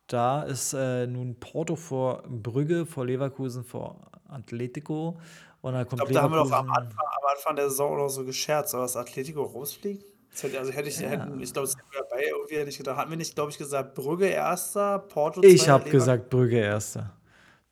da 0.07 0.43
ist 0.43 0.73
äh, 0.73 1.07
nun 1.07 1.35
Porto 1.39 1.75
vor 1.75 2.23
Brügge, 2.27 2.85
vor 2.85 3.05
Leverkusen, 3.05 3.63
vor 3.63 4.09
Atletico. 4.29 5.17
Und 5.61 5.73
dann 5.73 5.81
Ich 5.83 5.89
kommt 5.89 5.99
glaube, 6.01 6.13
da 6.13 6.21
haben 6.21 6.31
wir 6.33 6.37
doch 6.43 6.51
am. 6.51 6.69
Anfang, 6.69 6.99
am 6.99 7.29
Anfang 7.35 7.55
der 7.55 7.69
Saison 7.69 7.97
noch 7.97 8.07
so 8.09 8.23
gescherzt, 8.23 8.73
aber 8.75 8.83
dass 8.83 8.95
Atletico 8.95 9.41
rausfliegt. 9.43 10.05
Hätte, 10.39 10.59
also 10.59 10.71
hätte 10.71 10.89
ich, 10.89 10.99
Ja. 10.99 11.09
hätten, 11.09 11.41
ich 11.41 11.51
glaube, 11.51 11.67
es 11.67 11.75
wir 11.75 12.01
dabei 12.01 12.25
irgendwie 12.27 12.57
hätte 12.57 12.69
ich 12.69 12.77
gedacht, 12.77 12.97
hatten 12.97 13.09
wir 13.09 13.17
nicht, 13.17 13.33
glaube 13.35 13.51
ich, 13.51 13.57
gesagt, 13.57 13.95
Brügge 13.95 14.27
erster, 14.27 14.99
Porto 14.99 15.41
Ich 15.41 15.59
zweiter, 15.61 15.71
habe 15.73 15.83
Lever- 15.85 15.91
gesagt 15.91 16.29
Brügge 16.29 16.57
erster. 16.57 17.14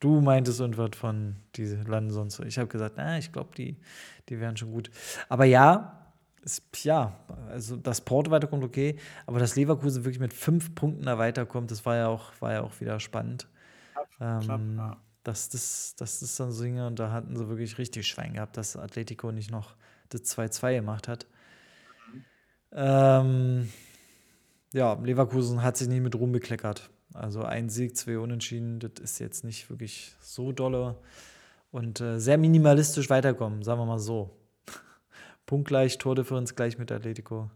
Du 0.04 0.20
meintest 0.20 0.60
irgendwas 0.60 0.90
von 0.98 1.38
diese 1.56 1.82
landen 1.84 2.12
sonst 2.12 2.36
so. 2.36 2.44
Ich 2.44 2.58
habe 2.58 2.68
gesagt, 2.68 2.96
na, 2.98 3.18
ich 3.18 3.32
glaube, 3.32 3.52
die, 3.56 3.78
die 4.28 4.38
wären 4.42 4.58
schon 4.58 4.74
gut. 4.74 4.92
Aber 5.30 5.46
ja, 5.46 6.12
ist, 6.42 6.84
ja, 6.84 7.18
also 7.50 7.78
dass 7.78 8.02
Porto 8.02 8.30
weiterkommt, 8.30 8.66
okay, 8.66 8.98
aber 9.26 9.40
dass 9.40 9.56
Leverkusen 9.56 10.04
wirklich 10.04 10.20
mit 10.20 10.34
fünf 10.34 10.76
Punkten 10.76 11.04
da 11.06 11.18
weiterkommt, 11.18 11.72
das 11.72 11.86
war 11.86 11.96
ja 11.96 12.08
auch, 12.08 12.34
war 12.42 12.52
ja 12.52 12.64
auch 12.64 12.82
wieder 12.82 13.00
spannend. 13.00 13.48
Ähm, 14.20 14.76
ja. 14.78 14.98
dass, 15.24 15.48
das, 15.48 15.96
dass 15.96 16.20
das 16.20 16.36
dann 16.36 16.52
so 16.52 16.64
Dinge 16.66 16.86
und 16.86 17.00
da 17.00 17.10
hatten 17.14 17.38
sie 17.38 17.48
wirklich 17.48 17.78
richtig 17.78 18.06
Schwein 18.06 18.34
gehabt, 18.34 18.58
dass 18.58 18.76
Atletico 18.76 19.32
nicht 19.32 19.52
noch 19.52 19.74
das 20.10 20.24
2-2 20.24 20.76
gemacht 20.76 21.08
hat. 21.08 21.28
Ähm, 22.74 23.70
ja, 24.74 24.96
Leverkusen 25.02 25.64
hat 25.64 25.78
sich 25.78 25.88
nicht 25.88 26.02
mit 26.02 26.16
Ruhm 26.16 26.34
bekleckert. 26.34 26.90
Also 27.14 27.44
ein 27.44 27.70
Sieg, 27.70 27.96
zwei 27.96 28.18
Unentschieden, 28.18 28.80
das 28.80 28.92
ist 29.02 29.20
jetzt 29.20 29.44
nicht 29.44 29.70
wirklich 29.70 30.14
so 30.22 30.52
dolle 30.52 30.96
und 31.72 32.02
äh, 32.02 32.20
sehr 32.20 32.38
minimalistisch 32.38 33.10
weiterkommen, 33.10 33.64
sagen 33.64 33.80
wir 33.80 33.86
mal 33.86 34.00
so. 34.00 34.32
Punktgleich, 35.46 35.98
Tordifferenz 35.98 36.56
gleich 36.56 36.78
mit 36.78 36.92
Atletico. 36.92 37.50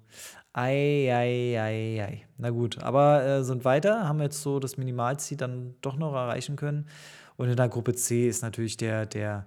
Ei, 0.54 1.08
ei, 1.12 1.60
ei, 1.60 2.04
ei. 2.04 2.28
Na 2.38 2.50
gut, 2.50 2.82
aber 2.82 3.24
äh, 3.24 3.44
sind 3.44 3.64
weiter, 3.66 4.08
haben 4.08 4.22
jetzt 4.22 4.42
so 4.42 4.60
das 4.60 4.78
Minimalziel 4.78 5.38
dann 5.38 5.76
doch 5.82 5.98
noch 5.98 6.14
erreichen 6.14 6.56
können. 6.56 6.88
Und 7.36 7.50
in 7.50 7.56
der 7.56 7.70
Gruppe 7.70 7.94
C 7.94 8.28
ist 8.28 8.42
natürlich 8.42 8.78
der, 8.78 9.06
der, 9.06 9.46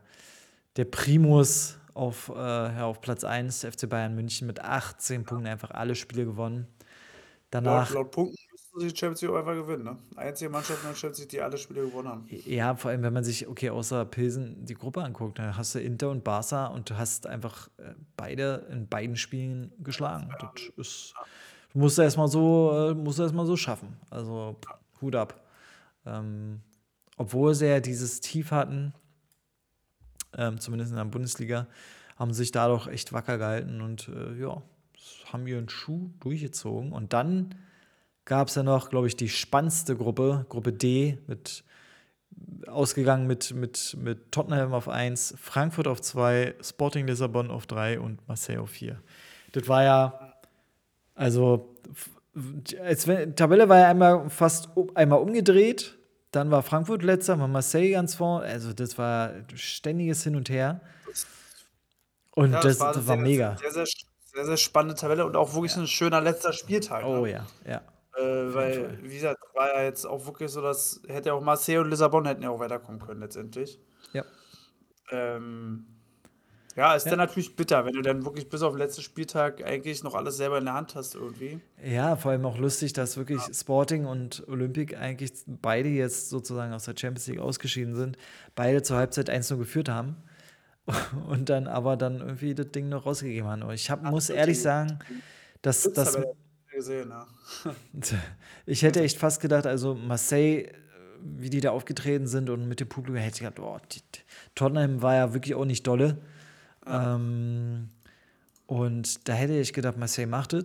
der 0.76 0.84
Primus 0.84 1.78
auf, 1.94 2.28
äh, 2.34 2.38
ja, 2.38 2.86
auf 2.86 3.00
Platz 3.00 3.24
1, 3.24 3.64
FC 3.64 3.88
Bayern 3.88 4.14
München 4.14 4.46
mit 4.46 4.60
18 4.60 5.24
Punkten, 5.24 5.48
einfach 5.48 5.72
alle 5.72 5.94
Spiele 5.94 6.24
gewonnen. 6.24 6.58
Laut, 6.58 6.68
Danach, 7.50 7.90
laut 7.90 8.10
Punkten 8.12 8.36
müssten 8.72 8.88
sie 8.88 8.94
die 8.94 8.98
Champions 8.98 9.22
League 9.22 9.30
auch 9.30 9.36
einfach 9.36 9.54
gewinnen. 9.54 9.84
Ne? 9.84 9.96
Einzige 10.16 10.50
Mannschaft 10.50 10.82
in 10.82 10.88
der 10.88 10.94
Champions 10.94 11.18
League, 11.20 11.28
die 11.28 11.40
alle 11.40 11.58
Spiele 11.58 11.82
gewonnen 11.82 12.08
haben. 12.08 12.26
ja, 12.28 12.74
vor 12.74 12.90
allem, 12.90 13.02
wenn 13.02 13.12
man 13.12 13.24
sich, 13.24 13.48
okay, 13.48 13.70
außer 13.70 14.04
Pilsen 14.04 14.64
die 14.64 14.74
Gruppe 14.74 15.02
anguckt, 15.02 15.38
dann 15.38 15.56
hast 15.56 15.74
du 15.74 15.80
Inter 15.80 16.10
und 16.10 16.24
Barca 16.24 16.66
und 16.66 16.90
du 16.90 16.96
hast 16.96 17.26
einfach 17.26 17.68
äh, 17.78 17.94
beide 18.16 18.66
in 18.70 18.88
beiden 18.88 19.16
Spielen 19.16 19.72
geschlagen. 19.78 20.30
Das 20.40 20.50
ist, 20.76 21.14
musst 21.74 21.98
du 21.98 22.02
erstmal 22.02 22.28
so, 22.28 22.90
äh, 22.90 22.94
musst 22.94 23.18
du 23.18 23.22
erstmal 23.22 23.46
so 23.46 23.56
schaffen. 23.56 23.96
Also 24.10 24.56
Hut 25.00 25.16
ab. 25.16 25.40
Ähm, 26.06 26.60
obwohl 27.16 27.54
sie 27.54 27.66
ja 27.66 27.80
dieses 27.80 28.20
Tief 28.20 28.50
hatten, 28.50 28.94
ähm, 30.36 30.60
zumindest 30.60 30.90
in 30.90 30.96
der 30.96 31.04
Bundesliga, 31.04 31.66
haben 32.16 32.32
sich 32.32 32.52
da 32.52 32.68
doch 32.68 32.86
echt 32.86 33.12
wacker 33.12 33.38
gehalten 33.38 33.80
und 33.80 34.08
äh, 34.08 34.34
ja, 34.40 34.62
haben 35.32 35.46
ihren 35.46 35.68
Schuh 35.68 36.10
durchgezogen. 36.20 36.92
Und 36.92 37.12
dann 37.12 37.54
gab 38.24 38.48
es 38.48 38.54
ja 38.54 38.62
noch, 38.62 38.90
glaube 38.90 39.06
ich, 39.06 39.16
die 39.16 39.28
spannendste 39.28 39.96
Gruppe, 39.96 40.46
Gruppe 40.48 40.72
D, 40.72 41.18
mit 41.26 41.64
ausgegangen 42.66 43.26
mit, 43.26 43.52
mit, 43.54 43.96
mit 43.98 44.32
Tottenham 44.32 44.72
auf 44.72 44.88
1, 44.88 45.34
Frankfurt 45.40 45.88
auf 45.88 46.00
2, 46.00 46.54
Sporting 46.62 47.06
Lissabon 47.06 47.50
auf 47.50 47.66
3 47.66 48.00
und 48.00 48.26
Marseille 48.28 48.60
auf 48.60 48.70
4. 48.70 49.00
Das 49.52 49.68
war 49.68 49.82
ja, 49.82 50.34
also, 51.14 51.74
als 52.82 53.06
wenn, 53.06 53.34
Tabelle 53.36 53.68
war 53.68 53.78
ja 53.78 53.88
einmal 53.88 54.30
fast 54.30 54.68
einmal 54.94 55.20
umgedreht, 55.20 55.98
dann 56.30 56.50
war 56.50 56.62
Frankfurt 56.62 57.02
letzter, 57.02 57.38
war 57.38 57.48
Marseille 57.48 57.90
ganz 57.90 58.14
vorne, 58.14 58.46
also 58.46 58.72
das 58.72 58.96
war 58.98 59.32
ständiges 59.54 60.22
Hin 60.22 60.36
und 60.36 60.48
Her. 60.48 60.80
Und 62.32 62.52
Ja, 62.52 62.60
das, 62.60 62.80
eine 62.80 62.94
das 62.94 63.06
war 63.08 63.16
sehr, 63.16 63.24
mega. 63.24 63.56
Sehr, 63.56 63.72
sehr, 63.72 63.86
sehr, 64.32 64.44
sehr 64.44 64.56
spannende 64.56 64.94
Tabelle 64.94 65.26
und 65.26 65.34
auch 65.36 65.52
wirklich 65.54 65.76
ein 65.76 65.88
schöner 65.88 66.20
letzter 66.20 66.52
Spieltag. 66.52 67.04
Oh 67.04 67.24
ne? 67.24 67.32
ja, 67.32 67.46
ja. 67.66 67.82
Äh, 68.20 68.54
weil, 68.54 68.98
wie 69.02 69.14
gesagt, 69.14 69.38
war 69.54 69.74
ja 69.74 69.82
jetzt 69.84 70.04
auch 70.06 70.26
wirklich 70.26 70.50
so, 70.50 70.60
dass 70.60 71.00
hätte 71.08 71.30
ja 71.30 71.34
auch 71.34 71.40
Marseille 71.40 71.78
und 71.80 71.90
Lissabon 71.90 72.26
hätten 72.26 72.42
ja 72.42 72.50
auch 72.50 72.60
weiterkommen 72.60 73.00
können 73.00 73.20
letztendlich. 73.20 73.78
Ja. 74.12 74.24
Ähm, 75.10 75.86
ja, 76.76 76.94
ist 76.94 77.04
Ja. 77.04 77.10
dann 77.10 77.18
natürlich 77.18 77.56
bitter, 77.56 77.84
wenn 77.84 77.94
du 77.94 78.00
dann 78.02 78.24
wirklich 78.24 78.48
bis 78.48 78.62
auf 78.62 78.72
den 78.72 78.78
letzten 78.78 79.02
Spieltag 79.02 79.64
eigentlich 79.64 80.02
noch 80.04 80.14
alles 80.14 80.36
selber 80.36 80.58
in 80.58 80.64
der 80.66 80.74
Hand 80.74 80.94
hast 80.94 81.14
irgendwie. 81.14 81.60
Ja, 81.84 82.14
vor 82.16 82.30
allem 82.30 82.44
auch 82.46 82.58
lustig, 82.58 82.92
dass 82.92 83.16
wirklich 83.16 83.42
Sporting 83.52 84.06
und 84.06 84.46
Olympic 84.48 84.96
eigentlich 84.96 85.32
beide 85.46 85.88
jetzt 85.88 86.30
sozusagen 86.30 86.72
aus 86.72 86.84
der 86.84 86.94
Champions 86.96 87.26
League 87.26 87.40
ausgeschieden 87.40 87.96
sind, 87.96 88.16
beide 88.54 88.82
zur 88.82 88.96
Halbzeit 88.98 89.28
1-0 89.28 89.56
geführt 89.58 89.88
haben 89.88 90.16
und 91.28 91.48
dann 91.48 91.66
aber 91.66 91.96
dann 91.96 92.20
irgendwie 92.20 92.54
das 92.54 92.70
Ding 92.70 92.88
noch 92.88 93.04
rausgegeben 93.04 93.48
haben. 93.50 93.62
Und 93.62 93.74
ich 93.74 93.90
hab, 93.90 94.02
muss 94.04 94.30
ehrlich 94.30 94.60
sagen, 94.62 95.00
dass, 95.62 95.82
Das 95.92 96.14
ich 96.16 96.24
gesehen, 96.80 97.10
ja. 97.10 97.26
ich 98.66 98.82
hätte 98.82 99.02
echt 99.02 99.18
fast 99.18 99.40
gedacht, 99.40 99.66
also 99.66 99.94
Marseille, 99.94 100.72
wie 101.22 101.50
die 101.50 101.60
da 101.60 101.70
aufgetreten 101.70 102.26
sind 102.26 102.50
und 102.50 102.66
mit 102.66 102.80
dem 102.80 102.88
Publikum, 102.88 103.20
hätte 103.20 103.36
ich 103.36 103.40
gedacht, 103.40 103.60
oh, 103.60 103.78
die, 103.92 104.00
Tottenham 104.54 105.02
war 105.02 105.14
ja 105.14 105.32
wirklich 105.34 105.54
auch 105.54 105.64
nicht 105.64 105.86
dolle. 105.86 106.18
Ähm, 106.86 107.90
und 108.66 109.28
da 109.28 109.32
hätte 109.34 109.54
ich 109.58 109.72
gedacht, 109.72 109.96
Marseille 109.96 110.26
macht 110.26 110.52
es. 110.52 110.64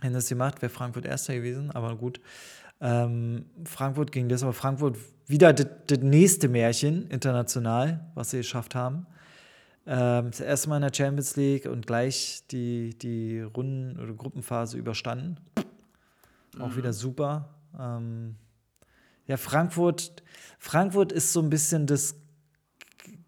Wenn 0.00 0.12
das 0.12 0.26
sie 0.26 0.34
macht, 0.34 0.62
wäre 0.62 0.70
Frankfurt 0.70 1.06
Erster 1.06 1.34
gewesen, 1.34 1.70
aber 1.70 1.96
gut. 1.96 2.20
Ähm, 2.80 3.46
Frankfurt 3.64 4.12
ging 4.12 4.28
das, 4.28 4.42
aber 4.42 4.52
Frankfurt 4.52 4.98
wieder 5.26 5.52
das 5.52 5.98
nächste 6.00 6.48
Märchen 6.48 7.08
international, 7.08 8.10
was 8.14 8.30
sie 8.30 8.38
geschafft 8.38 8.74
haben. 8.74 9.06
Ähm, 9.86 10.30
das 10.30 10.40
erste 10.40 10.68
Mal 10.68 10.76
in 10.76 10.82
der 10.82 10.94
Champions 10.94 11.36
League 11.36 11.66
und 11.66 11.86
gleich 11.86 12.42
die, 12.50 12.96
die 12.98 13.40
Runden- 13.40 14.00
oder 14.00 14.12
Gruppenphase 14.14 14.78
überstanden. 14.78 15.36
Auch 16.58 16.76
wieder 16.76 16.92
super. 16.92 17.48
Ähm, 17.78 18.36
ja, 19.26 19.36
Frankfurt, 19.36 20.22
Frankfurt 20.58 21.12
ist 21.12 21.32
so 21.32 21.40
ein 21.40 21.50
bisschen 21.50 21.86
das, 21.86 22.14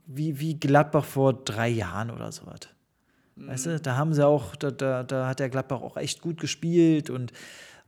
wie, 0.07 0.39
wie 0.39 0.59
Gladbach 0.59 1.05
vor 1.05 1.33
drei 1.33 1.69
Jahren 1.69 2.11
oder 2.11 2.31
sowas. 2.33 2.61
Weißt 3.37 3.67
du, 3.67 3.81
da 3.81 3.97
haben 3.97 4.15
sie 4.15 4.27
auch, 4.27 4.57
da, 4.57 4.71
da, 4.71 5.03
da 5.03 5.29
hat 5.29 5.41
der 5.41 5.51
Gladbach 5.51 5.83
auch 5.83 5.99
echt 5.99 6.23
gut 6.23 6.41
gespielt 6.41 7.11
und 7.11 7.33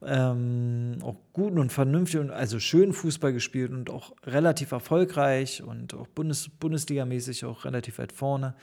ähm, 0.03 0.99
auch 1.03 1.17
guten 1.33 1.59
und 1.59 1.73
vernünftig 1.73 2.21
und 2.21 2.31
also 2.31 2.61
schön 2.61 2.93
Fußball 2.93 3.33
gespielt 3.33 3.73
und 3.73 3.91
auch 3.91 4.13
relativ 4.25 4.73
erfolgreich 4.73 5.63
und 5.63 5.95
auch 5.95 6.07
Bundes, 6.07 6.49
Bundesligamäßig 6.49 7.45
auch 7.45 7.65
relativ 7.65 7.99
weit 7.99 8.13
vorne. 8.13 8.55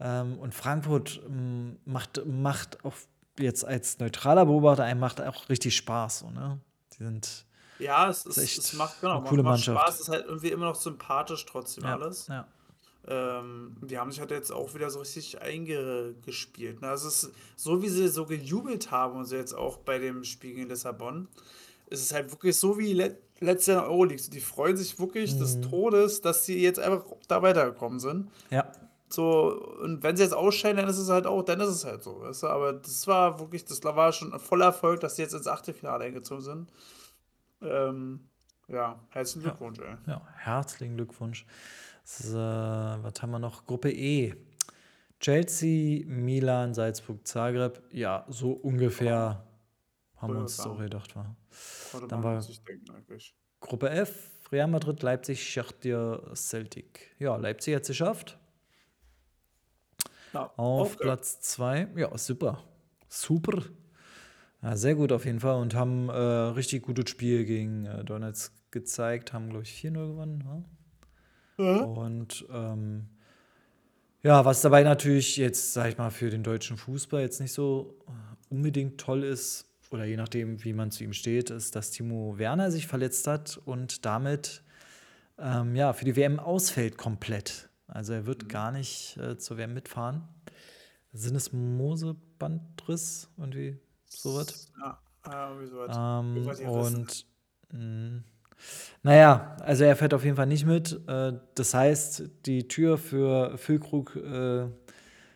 Ähm, 0.00 0.38
und 0.38 0.54
Frankfurt 0.54 1.20
ähm, 1.26 1.78
macht, 1.84 2.24
macht 2.26 2.84
auch 2.84 2.94
jetzt 3.38 3.64
als 3.64 3.98
neutraler 3.98 4.46
Beobachter 4.46 4.84
einem 4.84 5.00
macht 5.00 5.20
auch 5.20 5.48
richtig 5.48 5.76
Spaß. 5.76 6.20
So, 6.20 6.30
ne? 6.30 6.60
Die 6.92 7.04
sind 7.04 7.46
Ja, 7.78 8.08
es, 8.08 8.26
ist, 8.26 8.38
echt 8.38 8.58
es 8.58 8.72
macht, 8.74 9.00
genau, 9.00 9.18
eine 9.18 9.28
coole 9.28 9.42
macht 9.42 9.52
Mannschaft. 9.52 9.80
Spaß, 9.80 10.00
ist 10.00 10.08
halt 10.08 10.26
irgendwie 10.26 10.48
immer 10.48 10.66
noch 10.66 10.76
sympathisch 10.76 11.46
trotzdem 11.46 11.84
ja, 11.84 11.94
alles. 11.94 12.26
ja. 12.28 12.46
Ähm, 13.06 13.76
die 13.82 13.98
haben 13.98 14.10
sich 14.10 14.20
halt 14.20 14.30
jetzt 14.30 14.50
auch 14.50 14.74
wieder 14.74 14.88
so 14.90 15.00
richtig 15.00 15.40
eingespielt. 15.42 16.80
Ne? 16.80 16.88
Also 16.88 17.08
es 17.08 17.24
ist, 17.24 17.34
so 17.56 17.82
wie 17.82 17.88
sie 17.88 18.08
so 18.08 18.24
gejubelt 18.26 18.90
haben 18.90 19.16
und 19.18 19.26
so 19.26 19.36
jetzt 19.36 19.54
auch 19.54 19.78
bei 19.78 19.98
dem 19.98 20.24
Spiel 20.24 20.54
gegen 20.54 20.68
Lissabon, 20.68 21.28
ist 21.90 22.00
es 22.02 22.14
halt 22.14 22.30
wirklich 22.30 22.56
so 22.56 22.78
wie 22.78 22.92
le 22.94 23.18
letztes 23.40 23.66
Jahr 23.66 23.78
in 23.82 23.82
der 23.84 23.90
Euroleague. 23.92 24.30
Die 24.32 24.40
freuen 24.40 24.76
sich 24.76 24.98
wirklich 24.98 25.36
des 25.38 25.56
Mhm. 25.56 25.62
Todes, 25.62 26.20
dass 26.22 26.46
sie 26.46 26.62
jetzt 26.62 26.78
einfach 26.78 27.04
da 27.28 27.42
weitergekommen 27.42 27.98
sind. 28.00 28.30
Ja. 28.50 28.70
So, 29.10 29.76
und 29.82 30.02
wenn 30.02 30.16
sie 30.16 30.22
jetzt 30.22 30.32
ausscheiden, 30.34 30.78
dann 30.78 30.88
ist 30.88 30.98
es 30.98 31.10
halt 31.10 31.26
auch, 31.26 31.42
dann 31.42 31.60
ist 31.60 31.68
es 31.68 31.84
halt 31.84 32.02
so, 32.02 32.20
weißt 32.22 32.44
du? 32.44 32.46
Aber 32.46 32.72
das 32.72 33.06
war 33.06 33.38
wirklich, 33.38 33.64
das 33.64 33.84
war 33.84 34.12
schon 34.12 34.32
ein 34.32 34.40
voller 34.40 34.66
Erfolg, 34.66 35.00
dass 35.00 35.16
sie 35.16 35.22
jetzt 35.22 35.34
ins 35.34 35.46
Achtelfinale 35.46 36.04
eingezogen 36.04 36.42
sind. 36.42 36.72
Ähm, 37.60 38.28
ja, 38.68 38.98
herzlichen 39.10 39.44
Ja. 39.46 39.50
Glückwunsch, 39.50 39.78
ey. 39.80 39.96
Ja, 40.06 40.22
herzlichen 40.36 40.96
Glückwunsch. 40.96 41.44
So, 42.04 42.36
was 42.36 43.22
haben 43.22 43.30
wir 43.30 43.38
noch? 43.38 43.66
Gruppe 43.66 43.90
E. 43.90 44.34
Chelsea, 45.20 46.04
Milan, 46.06 46.74
Salzburg, 46.74 47.26
Zagreb. 47.26 47.82
Ja, 47.90 48.26
so 48.28 48.52
ungefähr 48.52 49.42
haben 50.16 50.34
wir 50.34 50.40
uns 50.40 50.56
so 50.56 50.62
sagen. 50.64 50.78
gedacht. 50.80 51.16
War. 51.16 51.34
Dann 52.08 52.22
war 52.22 52.42
sich 52.42 52.62
denken, 52.62 52.90
eigentlich. 52.90 53.34
Gruppe 53.60 53.88
F, 53.88 54.30
Real 54.52 54.68
Madrid, 54.68 55.02
Leipzig, 55.02 55.42
Shakhtar, 55.50 56.34
Celtic. 56.34 57.14
Ja, 57.18 57.36
Leipzig 57.36 57.74
hat 57.74 57.82
es 57.82 57.88
geschafft. 57.88 58.38
Ja, 60.34 60.52
Auf 60.56 60.94
okay. 60.96 61.04
Platz 61.04 61.40
2. 61.40 61.88
Ja, 61.96 62.18
super. 62.18 62.62
Super. 63.08 63.62
Ja, 64.62 64.76
sehr 64.76 64.94
gut 64.94 65.12
auf 65.12 65.24
jeden 65.24 65.40
Fall 65.40 65.60
und 65.60 65.74
haben 65.74 66.08
äh, 66.08 66.12
richtig 66.12 66.82
gutes 66.82 67.08
Spiel 67.08 67.44
gegen 67.44 67.86
äh, 67.86 68.04
Donetsk 68.04 68.52
gezeigt. 68.70 69.32
Haben, 69.32 69.48
glaube 69.48 69.62
ich, 69.62 69.70
4-0 69.70 69.92
gewonnen. 69.92 70.66
Mhm. 71.56 71.80
Und 71.80 72.46
ähm, 72.50 73.06
ja, 74.22 74.44
was 74.44 74.62
dabei 74.62 74.82
natürlich 74.82 75.36
jetzt, 75.36 75.74
sag 75.74 75.90
ich 75.90 75.98
mal, 75.98 76.10
für 76.10 76.30
den 76.30 76.42
deutschen 76.42 76.76
Fußball 76.76 77.20
jetzt 77.20 77.40
nicht 77.40 77.52
so 77.52 77.94
äh, 78.06 78.54
unbedingt 78.54 78.98
toll 78.98 79.22
ist, 79.22 79.66
oder 79.90 80.04
je 80.04 80.16
nachdem, 80.16 80.64
wie 80.64 80.72
man 80.72 80.90
zu 80.90 81.04
ihm 81.04 81.12
steht, 81.12 81.50
ist, 81.50 81.76
dass 81.76 81.92
Timo 81.92 82.36
Werner 82.36 82.72
sich 82.72 82.86
verletzt 82.86 83.26
hat 83.26 83.60
und 83.64 84.04
damit 84.04 84.62
ähm, 85.38 85.76
ja, 85.76 85.92
für 85.92 86.04
die 86.04 86.16
WM 86.16 86.40
ausfällt 86.40 86.98
komplett. 86.98 87.68
Also 87.86 88.12
er 88.12 88.26
wird 88.26 88.48
gar 88.48 88.72
nicht 88.72 89.16
äh, 89.18 89.38
zur 89.38 89.56
WM 89.56 89.74
mitfahren. 89.74 90.26
Sinnesmosebandriss, 91.12 93.28
irgendwie 93.36 93.78
sowas. 94.06 94.72
Ja, 94.80 94.98
irgendwie 95.48 95.70
sowas. 95.70 95.96
Ähm, 95.96 96.48
und 96.68 97.26
mh, 97.70 98.24
naja, 99.02 99.56
also 99.60 99.84
er 99.84 99.96
fährt 99.96 100.14
auf 100.14 100.24
jeden 100.24 100.36
Fall 100.36 100.46
nicht 100.46 100.66
mit. 100.66 101.00
Äh, 101.08 101.32
das 101.54 101.74
heißt, 101.74 102.24
die 102.46 102.68
Tür 102.68 102.96
für 102.98 103.56
Füllkrug 103.58 104.16
äh, 104.16 104.66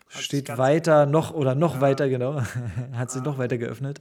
steht 0.09 0.57
weiter 0.57 1.07
noch 1.07 1.33
oder 1.35 1.55
noch 1.55 1.77
Ja. 1.77 1.81
weiter, 1.83 2.09
genau, 2.09 2.41
hat 2.93 3.11
sich 3.11 3.23
noch 3.23 3.39
weiter 3.39 3.59
geöffnet. 3.59 4.01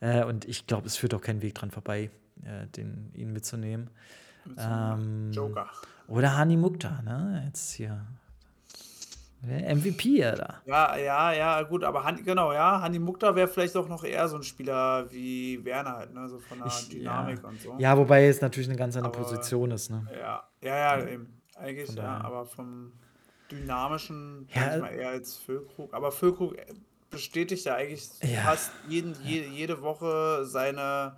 Äh, 0.00 0.24
und 0.24 0.44
ich 0.44 0.66
glaube, 0.66 0.86
es 0.86 0.96
führt 0.96 1.14
auch 1.14 1.22
kein 1.22 1.42
Weg 1.42 1.54
dran 1.54 1.70
vorbei, 1.70 2.10
äh, 2.44 2.66
den, 2.76 3.10
ihn 3.14 3.32
mitzunehmen. 3.32 3.90
Mit 4.44 4.58
so 4.60 4.66
einem 4.66 5.00
Ähm, 5.26 5.32
Joker. 5.32 5.68
Oder 6.06 6.36
Hani 6.36 6.56
Mukta, 6.56 7.02
ne? 7.02 7.42
Jetzt 7.46 7.72
hier. 7.72 8.06
MVP, 9.42 10.24
Alter. 10.24 10.60
Ja, 10.66 10.96
ja, 10.96 11.32
ja, 11.32 11.62
gut, 11.62 11.84
aber 11.84 12.02
Han, 12.04 12.24
genau, 12.24 12.52
ja, 12.52 12.80
Hani 12.80 12.98
Mukta 12.98 13.34
wäre 13.36 13.46
vielleicht 13.48 13.76
auch 13.76 13.88
noch 13.88 14.02
eher 14.02 14.28
so 14.28 14.36
ein 14.36 14.42
Spieler 14.42 15.10
wie 15.12 15.64
Werner 15.64 15.96
halt, 15.96 16.12
ne, 16.14 16.28
so 16.28 16.38
von 16.40 16.58
der 16.58 16.66
Ich- 16.66 16.88
Dynamik 16.88 17.38
ja. 17.42 17.48
und 17.48 17.60
so. 17.60 17.74
Ja, 17.78 17.96
wobei 17.96 18.26
es 18.26 18.40
natürlich 18.40 18.68
eine 18.68 18.76
ganz 18.78 18.96
andere 18.96 19.12
Aber- 19.14 19.22
Position 19.22 19.70
ist, 19.70 19.90
ne? 19.90 20.06
Ja, 20.18 20.42
ja, 20.60 20.76
ja, 20.98 21.06
eben. 21.06 21.40
Eigentlich, 21.56 21.94
ja, 21.94 22.20
aber 22.20 22.46
vom 22.46 22.92
Dynamischen 23.50 24.48
Ja, 24.54 24.66
manchmal 24.66 24.94
eher 24.94 25.08
als 25.10 25.36
Füllkrug. 25.36 25.92
Aber 25.94 26.12
Füllkrug 26.12 26.54
bestätigt 27.10 27.64
ja 27.64 27.74
eigentlich 27.76 28.10
Ja. 28.22 28.42
fast 28.42 28.70
jeden, 28.88 29.16
je, 29.24 29.42
jede 29.46 29.80
Woche 29.82 30.44
seine, 30.44 31.16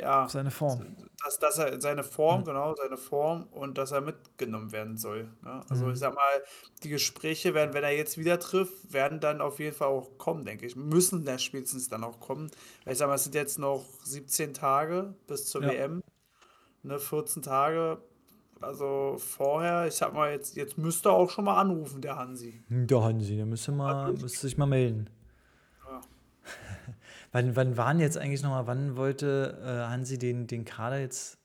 ja, 0.00 0.28
Seine 0.28 0.50
Form. 0.50 0.96
dass, 1.22 1.38
dass 1.38 1.58
er 1.58 1.80
seine 1.80 2.02
Form, 2.02 2.44
genau, 2.44 2.74
seine 2.74 2.96
Form 2.96 3.44
und 3.52 3.78
dass 3.78 3.92
er 3.92 4.00
mitgenommen 4.00 4.72
werden 4.72 4.96
soll. 4.96 5.28
Ne? 5.42 5.62
Also 5.68 5.90
ich 5.90 5.98
sag 5.98 6.14
mal, 6.14 6.42
die 6.82 6.88
Gespräche 6.88 7.54
werden, 7.54 7.74
wenn 7.74 7.84
er 7.84 7.96
jetzt 7.96 8.18
wieder 8.18 8.38
trifft, 8.40 8.92
werden 8.92 9.20
dann 9.20 9.40
auf 9.40 9.58
jeden 9.60 9.74
Fall 9.76 9.88
auch 9.88 10.18
kommen, 10.18 10.44
denke 10.44 10.66
ich. 10.66 10.74
Müssen 10.76 11.24
da 11.24 11.38
spätestens 11.38 11.88
dann 11.88 12.02
auch 12.04 12.18
kommen. 12.20 12.50
Weil 12.84 12.92
ich 12.94 12.98
sag 12.98 13.08
mal, 13.08 13.14
es 13.14 13.24
sind 13.24 13.34
jetzt 13.34 13.58
noch 13.58 13.84
17 14.04 14.52
Tage 14.54 15.14
bis 15.26 15.46
zur 15.46 15.62
Ja. 15.62 15.70
WM. 15.70 16.02
Ne, 16.82 16.98
14 16.98 17.42
Tage. 17.42 17.98
Also 18.60 19.16
vorher, 19.18 19.86
ich 19.86 19.94
sag 19.94 20.14
mal, 20.14 20.30
jetzt, 20.32 20.56
jetzt 20.56 20.78
müsste 20.78 21.10
er 21.10 21.12
auch 21.14 21.30
schon 21.30 21.44
mal 21.44 21.60
anrufen, 21.60 22.00
der 22.00 22.16
Hansi. 22.16 22.62
Der 22.68 23.02
Hansi, 23.02 23.36
der 23.36 23.46
müsste, 23.46 23.72
mal, 23.72 24.12
müsste 24.12 24.40
sich 24.40 24.56
mal 24.56 24.66
melden. 24.66 25.08
Wann, 27.34 27.56
wann 27.56 27.76
waren 27.76 27.98
jetzt 27.98 28.16
eigentlich 28.16 28.42
nochmal, 28.42 28.66
wann 28.68 28.96
wollte 28.96 29.58
äh, 29.60 29.90
Hansi 29.90 30.18
den, 30.18 30.46
den 30.46 30.64
Kader 30.64 31.00
jetzt, 31.00 31.38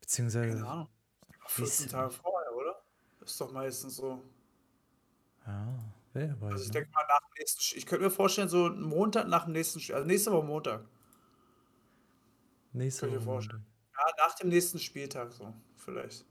beziehungsweise, 0.00 0.58
Keine 0.58 0.68
Ahnung. 0.68 0.88
14 1.48 1.88
Tage 1.88 2.10
vorher, 2.12 2.54
oder? 2.54 2.82
Ist 3.24 3.40
doch 3.40 3.50
meistens 3.52 3.96
so. 3.96 4.22
ja, 5.46 5.78
wer 6.12 6.40
Also 6.50 6.54
weiß, 6.54 6.60
ich 6.62 6.66
ne? 6.68 6.72
denke 6.74 6.90
mal 6.92 7.04
nach 7.08 7.20
dem 7.20 7.32
nächsten, 7.38 7.78
ich 7.78 7.86
könnte 7.86 8.04
mir 8.04 8.10
vorstellen, 8.10 8.48
so 8.48 8.66
einen 8.66 8.82
Montag 8.82 9.26
nach 9.28 9.44
dem 9.44 9.52
nächsten, 9.52 9.80
Sch- 9.80 9.92
also 9.94 10.06
nächste 10.06 10.30
Woche 10.32 10.46
Montag. 10.46 10.84
Nächste 12.72 13.00
Könnte 13.00 13.16
ich 13.16 13.20
mir 13.22 13.26
Woche. 13.26 13.34
vorstellen. 13.34 13.66
Ja, 13.98 14.26
nach 14.26 14.34
dem 14.36 14.48
nächsten 14.48 14.78
Spieltag 14.78 15.32
so, 15.32 15.52
vielleicht. 15.76 16.24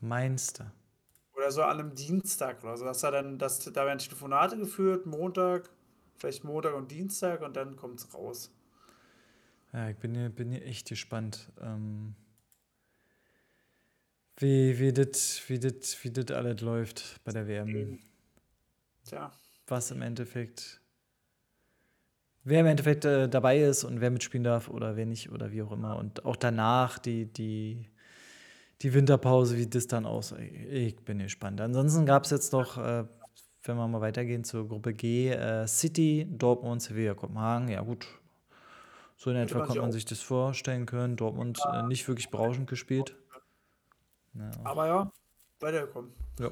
Meinst 0.00 0.58
du? 0.58 0.64
Oder 1.34 1.50
so 1.52 1.62
an 1.62 1.78
einem 1.78 1.94
Dienstag 1.94 2.62
oder 2.64 2.76
so. 2.76 2.84
Dass 2.84 3.02
er 3.02 3.12
dann, 3.12 3.38
dass, 3.38 3.60
da 3.60 3.86
werden 3.86 3.98
Telefonate 3.98 4.56
geführt, 4.58 5.06
Montag, 5.06 5.70
vielleicht 6.18 6.44
Montag 6.44 6.74
und 6.74 6.90
Dienstag 6.90 7.42
und 7.42 7.56
dann 7.56 7.76
kommt 7.76 8.00
es 8.00 8.14
raus. 8.14 8.50
Ja, 9.72 9.90
ich 9.90 9.96
bin 9.96 10.14
hier, 10.14 10.30
bin 10.30 10.50
hier 10.50 10.64
echt 10.64 10.88
gespannt. 10.88 11.50
Ähm, 11.60 12.14
wie 14.36 14.78
wie 14.78 14.92
das 14.92 15.42
wie 15.48 15.58
das 15.58 16.02
wie 16.04 16.10
das 16.10 16.36
alles 16.36 16.60
läuft 16.60 17.20
bei 17.24 17.32
der 17.32 17.46
WM. 17.46 17.98
Tja, 19.08 19.32
Was 19.66 19.90
im 19.90 20.02
Endeffekt, 20.02 20.82
wer 22.44 22.60
im 22.60 22.66
Endeffekt 22.66 23.06
äh, 23.06 23.28
dabei 23.28 23.58
ist 23.58 23.84
und 23.84 24.00
wer 24.02 24.10
mitspielen 24.10 24.44
darf 24.44 24.68
oder 24.68 24.96
wer 24.96 25.06
nicht 25.06 25.30
oder 25.30 25.50
wie 25.50 25.62
auch 25.62 25.72
immer. 25.72 25.96
Und 25.96 26.26
auch 26.26 26.36
danach 26.36 26.98
die, 26.98 27.24
die, 27.24 27.88
die 28.82 28.92
Winterpause, 28.92 29.56
wie 29.56 29.66
das 29.66 29.86
dann 29.86 30.04
aussieht. 30.04 30.52
Ich 30.70 30.96
bin 31.04 31.20
gespannt. 31.20 31.60
Ansonsten 31.60 32.04
gab 32.04 32.24
es 32.24 32.30
jetzt 32.30 32.52
noch, 32.52 32.76
äh, 32.76 33.04
wenn 33.62 33.76
wir 33.76 33.88
mal 33.88 34.00
weitergehen 34.00 34.44
zur 34.44 34.68
Gruppe 34.68 34.94
G, 34.94 35.30
äh, 35.30 35.66
City, 35.66 36.26
Dortmund, 36.30 36.82
Sevilla, 36.82 37.14
Kopenhagen. 37.14 37.68
Ja, 37.68 37.82
gut. 37.82 38.06
So 39.16 39.30
in 39.30 39.36
etwa 39.36 39.66
konnte 39.66 39.80
man 39.80 39.92
sich 39.92 40.04
das 40.04 40.20
vorstellen 40.20 40.86
können. 40.86 41.16
Dortmund 41.16 41.58
äh, 41.72 41.82
nicht 41.82 42.06
wirklich 42.06 42.30
berauschend 42.30 42.68
gespielt. 42.68 43.16
Ja. 44.34 44.50
aber 44.62 44.86
ja, 44.86 45.12
weiterkommen. 45.58 46.12
Ja. 46.38 46.50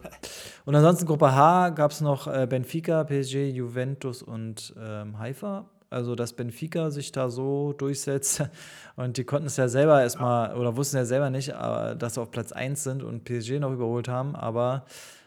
Und 0.64 0.74
ansonsten 0.74 1.06
Gruppe 1.06 1.32
H 1.34 1.70
gab 1.70 1.92
es 1.92 2.00
noch 2.00 2.26
äh, 2.26 2.46
Benfica, 2.48 3.04
PSG, 3.04 3.50
Juventus 3.50 4.22
und 4.22 4.74
ähm, 4.76 5.18
Haifa. 5.18 5.70
Also, 5.88 6.16
dass 6.16 6.32
Benfica 6.32 6.90
sich 6.90 7.12
da 7.12 7.30
so 7.30 7.72
durchsetzt. 7.72 8.42
Und 8.96 9.18
die 9.18 9.24
konnten 9.24 9.46
es 9.46 9.56
ja 9.56 9.68
selber 9.68 10.02
erstmal, 10.02 10.56
oder 10.56 10.76
wussten 10.76 10.96
ja 10.96 11.04
selber 11.04 11.30
nicht, 11.30 11.50
äh, 11.50 11.96
dass 11.96 12.14
sie 12.14 12.20
auf 12.20 12.32
Platz 12.32 12.50
1 12.50 12.82
sind 12.82 13.04
und 13.04 13.24
PSG 13.24 13.60
noch 13.60 13.72
überholt 13.72 14.08
haben. 14.08 14.34
Aber 14.34 14.84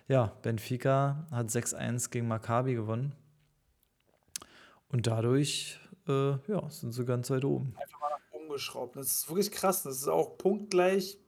ja, 0.09 0.25
Benfica 0.41 1.25
hat 1.31 1.47
6-1 1.49 2.09
gegen 2.09 2.27
Maccabi 2.27 2.73
gewonnen. 2.73 3.15
Und 4.89 5.07
dadurch 5.07 5.79
äh, 6.07 6.31
ja, 6.51 6.67
sind 6.69 6.91
sie 6.91 7.05
ganz 7.05 7.29
weit 7.29 7.45
oben. 7.45 7.75
Einfach 7.79 7.99
mal 8.01 8.09
nach 8.09 8.31
oben 8.33 8.49
geschraubt. 8.49 8.95
Das 8.95 9.05
ist 9.07 9.29
wirklich 9.29 9.51
krass. 9.51 9.83
Das 9.83 9.97
ist 9.97 10.07
auch 10.07 10.37
punktgleich, 10.37 11.19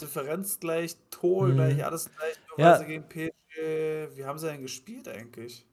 Differenz 0.00 0.60
gleich, 0.60 0.96
Tor 1.10 1.48
Mhm. 1.48 1.54
gleich, 1.54 1.84
alles 1.84 2.10
gleich. 2.14 2.34
Nur 2.50 2.58
Ja. 2.66 2.82
gegen 2.82 3.08
PSG, 3.08 4.16
wie 4.16 4.24
haben 4.26 4.38
sie 4.38 4.46
denn 4.48 4.60
gespielt 4.62 5.08
eigentlich? 5.08 5.66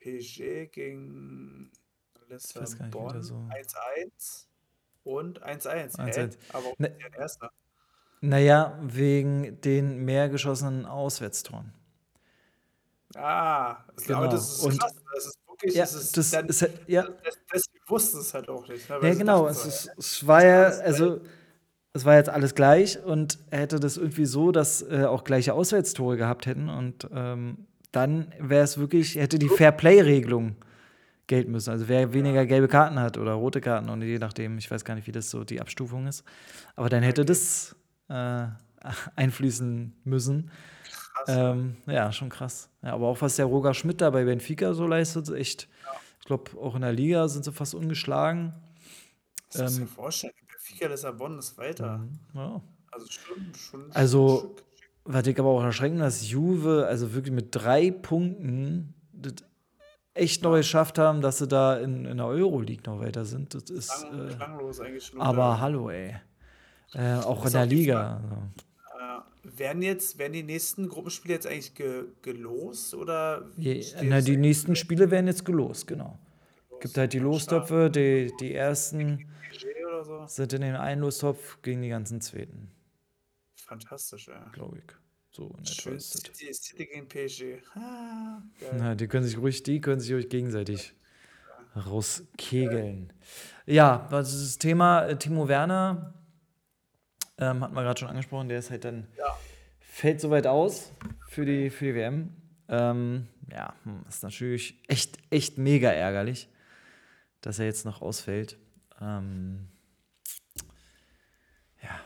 PSG 0.00 0.66
gegen 0.70 1.70
Lissabon 2.28 3.22
so- 3.22 3.46
1-1 3.50 4.48
und 5.04 5.42
1-1. 5.42 5.98
Hä? 5.98 6.02
1-1. 6.02 6.38
Aber 6.52 6.66
auch 6.68 6.78
Ne- 6.78 6.90
der 6.90 7.12
Erste. 7.18 7.50
Naja, 8.20 8.78
wegen 8.82 9.60
den 9.60 10.04
mehr 10.04 10.28
geschossenen 10.28 10.86
Auswärtstoren. 10.86 11.72
Ah, 13.16 13.76
das, 13.94 14.04
Genau. 14.06 14.18
aber 14.18 14.28
das 14.28 14.56
ist 14.58 14.64
Und- 14.64 14.80
krass. 14.80 14.94
Das 15.14 15.26
ist 15.26 15.38
wirklich, 15.48 15.74
Ja, 15.74 15.82
das 15.84 15.94
ist 15.94 16.16
das 16.16 16.30
dann, 16.30 16.46
ist 16.48 16.68
ja, 16.88 17.02
das, 17.02 17.38
deswegen 17.52 17.84
wussten 17.86 18.18
es 18.18 18.34
halt 18.34 18.48
auch 18.48 18.66
nicht. 18.66 18.88
Ne? 18.88 18.98
Ja, 19.02 19.14
genau. 19.14 19.46
Es, 19.46 19.62
so, 19.62 19.68
ist, 19.68 19.90
es 19.96 20.26
war 20.26 20.44
ja, 20.44 20.64
also 20.64 21.20
es 21.92 22.04
war 22.04 22.16
jetzt 22.16 22.28
alles 22.30 22.54
gleich 22.56 22.98
und 23.04 23.38
er 23.50 23.60
hätte 23.60 23.78
das 23.78 23.96
irgendwie 23.96 24.24
so, 24.26 24.50
dass 24.50 24.82
äh, 24.82 25.04
auch 25.04 25.22
gleiche 25.22 25.54
Auswärtstore 25.54 26.16
gehabt 26.16 26.46
hätten 26.46 26.68
und 26.68 27.06
ähm, 27.12 27.66
dann 27.92 28.32
wäre 28.40 28.64
es 28.64 28.78
wirklich, 28.78 29.14
hätte 29.14 29.38
die 29.38 29.48
Fair-Play-Regelung 29.48 30.56
gelten 31.28 31.52
müssen. 31.52 31.70
Also 31.70 31.86
wer 31.88 32.12
weniger 32.12 32.44
gelbe 32.46 32.66
Karten 32.66 32.98
hat 32.98 33.16
oder 33.16 33.34
rote 33.34 33.60
Karten 33.60 33.88
und 33.90 34.02
je 34.02 34.18
nachdem, 34.18 34.58
ich 34.58 34.68
weiß 34.68 34.84
gar 34.84 34.96
nicht, 34.96 35.06
wie 35.06 35.12
das 35.12 35.30
so 35.30 35.44
die 35.44 35.60
Abstufung 35.60 36.08
ist, 36.08 36.24
aber 36.74 36.88
dann 36.88 37.04
hätte 37.04 37.24
das 37.24 37.76
äh, 38.08 38.46
einfließen 39.16 39.94
müssen. 40.04 40.50
Krass. 41.14 41.28
Ähm, 41.28 41.76
ja, 41.86 42.12
schon 42.12 42.28
krass. 42.28 42.68
Ja, 42.82 42.92
aber 42.94 43.06
auch 43.08 43.20
was 43.20 43.36
der 43.36 43.46
Roger 43.46 43.74
Schmidt 43.74 44.00
da 44.00 44.10
bei 44.10 44.24
Benfica 44.24 44.74
so 44.74 44.86
leistet, 44.86 45.28
ist 45.28 45.34
echt. 45.34 45.68
Ich 46.20 46.26
glaube, 46.26 46.58
auch 46.58 46.74
in 46.74 46.80
der 46.80 46.92
Liga 46.92 47.28
sind 47.28 47.44
sie 47.44 47.52
fast 47.52 47.74
ungeschlagen. 47.74 48.54
Das 49.52 49.76
ähm, 49.78 49.84
dir 49.84 49.86
vorstellen. 49.88 50.32
Benfica 50.48 50.88
Lissabon 50.88 51.38
ist 51.38 51.56
weiter. 51.58 52.04
Ja. 52.34 52.60
Also 52.90 53.06
schon, 53.10 53.54
schon 53.54 53.92
Also, 53.92 54.38
schon 54.40 54.50
was 55.04 55.26
ich 55.26 55.38
aber 55.38 55.50
auch 55.50 55.62
erschreckend, 55.62 56.00
dass 56.00 56.28
Juve, 56.30 56.86
also 56.88 57.12
wirklich 57.14 57.34
mit 57.34 57.48
drei 57.54 57.90
Punkten, 57.90 58.94
das 59.12 59.34
echt 60.14 60.42
noch 60.42 60.54
geschafft 60.54 60.98
haben, 60.98 61.20
dass 61.20 61.38
sie 61.38 61.48
da 61.48 61.76
in, 61.76 62.06
in 62.06 62.16
der 62.16 62.26
Euroleague 62.26 62.82
noch 62.86 63.00
weiter 63.00 63.24
sind. 63.24 63.54
Das 63.54 63.64
ist. 63.64 64.02
Lang, 64.02 64.28
Äh, 64.28 64.34
klanglos 64.34 64.80
eigentlich 64.80 65.04
schon. 65.04 65.20
aber 65.20 65.60
hallo, 65.60 65.90
ey. 65.90 66.16
Äh, 66.94 67.14
auch 67.16 67.44
in 67.44 67.52
der 67.52 67.66
Liga. 67.66 68.16
also. 68.16 69.48
Äh, 69.48 69.58
werden 69.58 69.82
jetzt, 69.82 70.18
werden 70.18 70.32
die 70.32 70.42
nächsten 70.42 70.88
Gruppenspiele 70.88 71.34
jetzt 71.34 71.46
eigentlich 71.46 71.74
ge, 71.74 72.04
gelost 72.22 72.94
oder 72.94 73.50
Je, 73.56 73.84
na, 74.02 74.18
es 74.18 74.24
die 74.24 74.36
nächsten 74.36 74.76
Spiele 74.76 75.10
werden 75.10 75.26
jetzt 75.26 75.44
gelost, 75.44 75.86
genau. 75.86 76.18
Gibt 76.80 76.96
halt 76.98 77.12
die 77.12 77.18
Lostöpfe, 77.18 77.90
die, 77.90 78.32
die 78.40 78.54
ersten 78.54 79.26
so? 80.04 80.26
sind 80.26 80.52
in 80.52 80.60
den 80.60 80.76
einen 80.76 81.00
Lostopf 81.00 81.62
gegen 81.62 81.82
die 81.82 81.88
ganzen 81.88 82.20
zweiten, 82.20 82.70
Fantastisch, 83.56 84.28
ja. 84.28 84.50
glaube 84.52 84.78
ich. 84.78 84.84
So 85.30 85.52
in 85.58 85.64
Schön. 85.66 85.98
City, 85.98 86.52
City 86.52 86.86
gegen 86.86 87.08
PSG. 87.08 87.66
Ah. 87.74 88.42
Na, 88.76 88.94
die 88.94 89.08
können 89.08 89.24
sich 89.24 89.38
ruhig, 89.38 89.62
die 89.62 89.80
können 89.80 90.00
sich 90.00 90.12
ruhig 90.12 90.28
gegenseitig 90.28 90.94
rauskegeln. 91.74 93.12
Ja, 93.66 94.06
was 94.10 94.32
ist 94.32 94.44
das 94.44 94.58
Thema 94.58 95.14
Timo 95.14 95.48
Werner? 95.48 96.14
Ähm, 97.38 97.62
hatten 97.62 97.74
wir 97.74 97.82
gerade 97.82 97.98
schon 97.98 98.08
angesprochen, 98.08 98.48
der 98.48 98.58
ist 98.58 98.70
halt 98.70 98.84
dann, 98.84 99.08
Ja. 99.16 99.36
fällt 99.80 100.20
soweit 100.20 100.46
aus 100.46 100.92
für 101.28 101.44
die, 101.44 101.70
für 101.70 101.86
die 101.86 101.94
WM. 101.94 102.36
Ähm, 102.68 103.28
ja, 103.50 103.74
hm, 103.84 104.04
ist 104.08 104.22
natürlich 104.22 104.82
echt, 104.88 105.18
echt 105.30 105.58
mega 105.58 105.90
ärgerlich, 105.90 106.48
dass 107.40 107.58
er 107.58 107.66
jetzt 107.66 107.84
noch 107.84 108.00
ausfällt. 108.02 108.58
Ähm, 109.00 109.68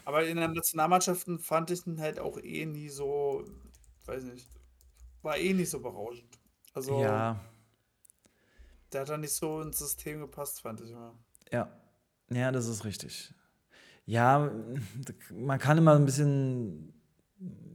Aber 0.05 0.27
in 0.27 0.37
den 0.39 0.53
Nationalmannschaften 0.53 1.39
fand 1.39 1.71
ich 1.71 1.87
ihn 1.87 2.01
halt 2.01 2.19
auch 2.19 2.39
eh 2.39 2.67
nie 2.67 2.89
so, 2.89 3.45
weiß 4.07 4.25
nicht, 4.25 4.49
war 5.23 5.37
eh 5.37 5.53
nicht 5.53 5.71
so 5.71 5.81
berauschend. 5.81 6.39
Also, 6.75 7.01
ja, 7.01 7.39
der 8.93 9.03
hat 9.03 9.09
da 9.09 9.19
nicht 9.19 9.33
so 9.33 9.61
ins 9.61 9.79
System 9.79 10.21
gepasst, 10.21 10.63
fand 10.63 10.81
ich 10.81 10.91
immer. 10.91 11.15
Ja, 11.53 11.71
ja, 12.31 12.51
das 12.53 12.67
ist 12.67 12.85
richtig. 12.85 13.35
Ja, 14.09 14.51
man 15.31 15.59
kann 15.59 15.77
immer 15.77 15.95
ein 15.95 16.07
bisschen 16.07 16.95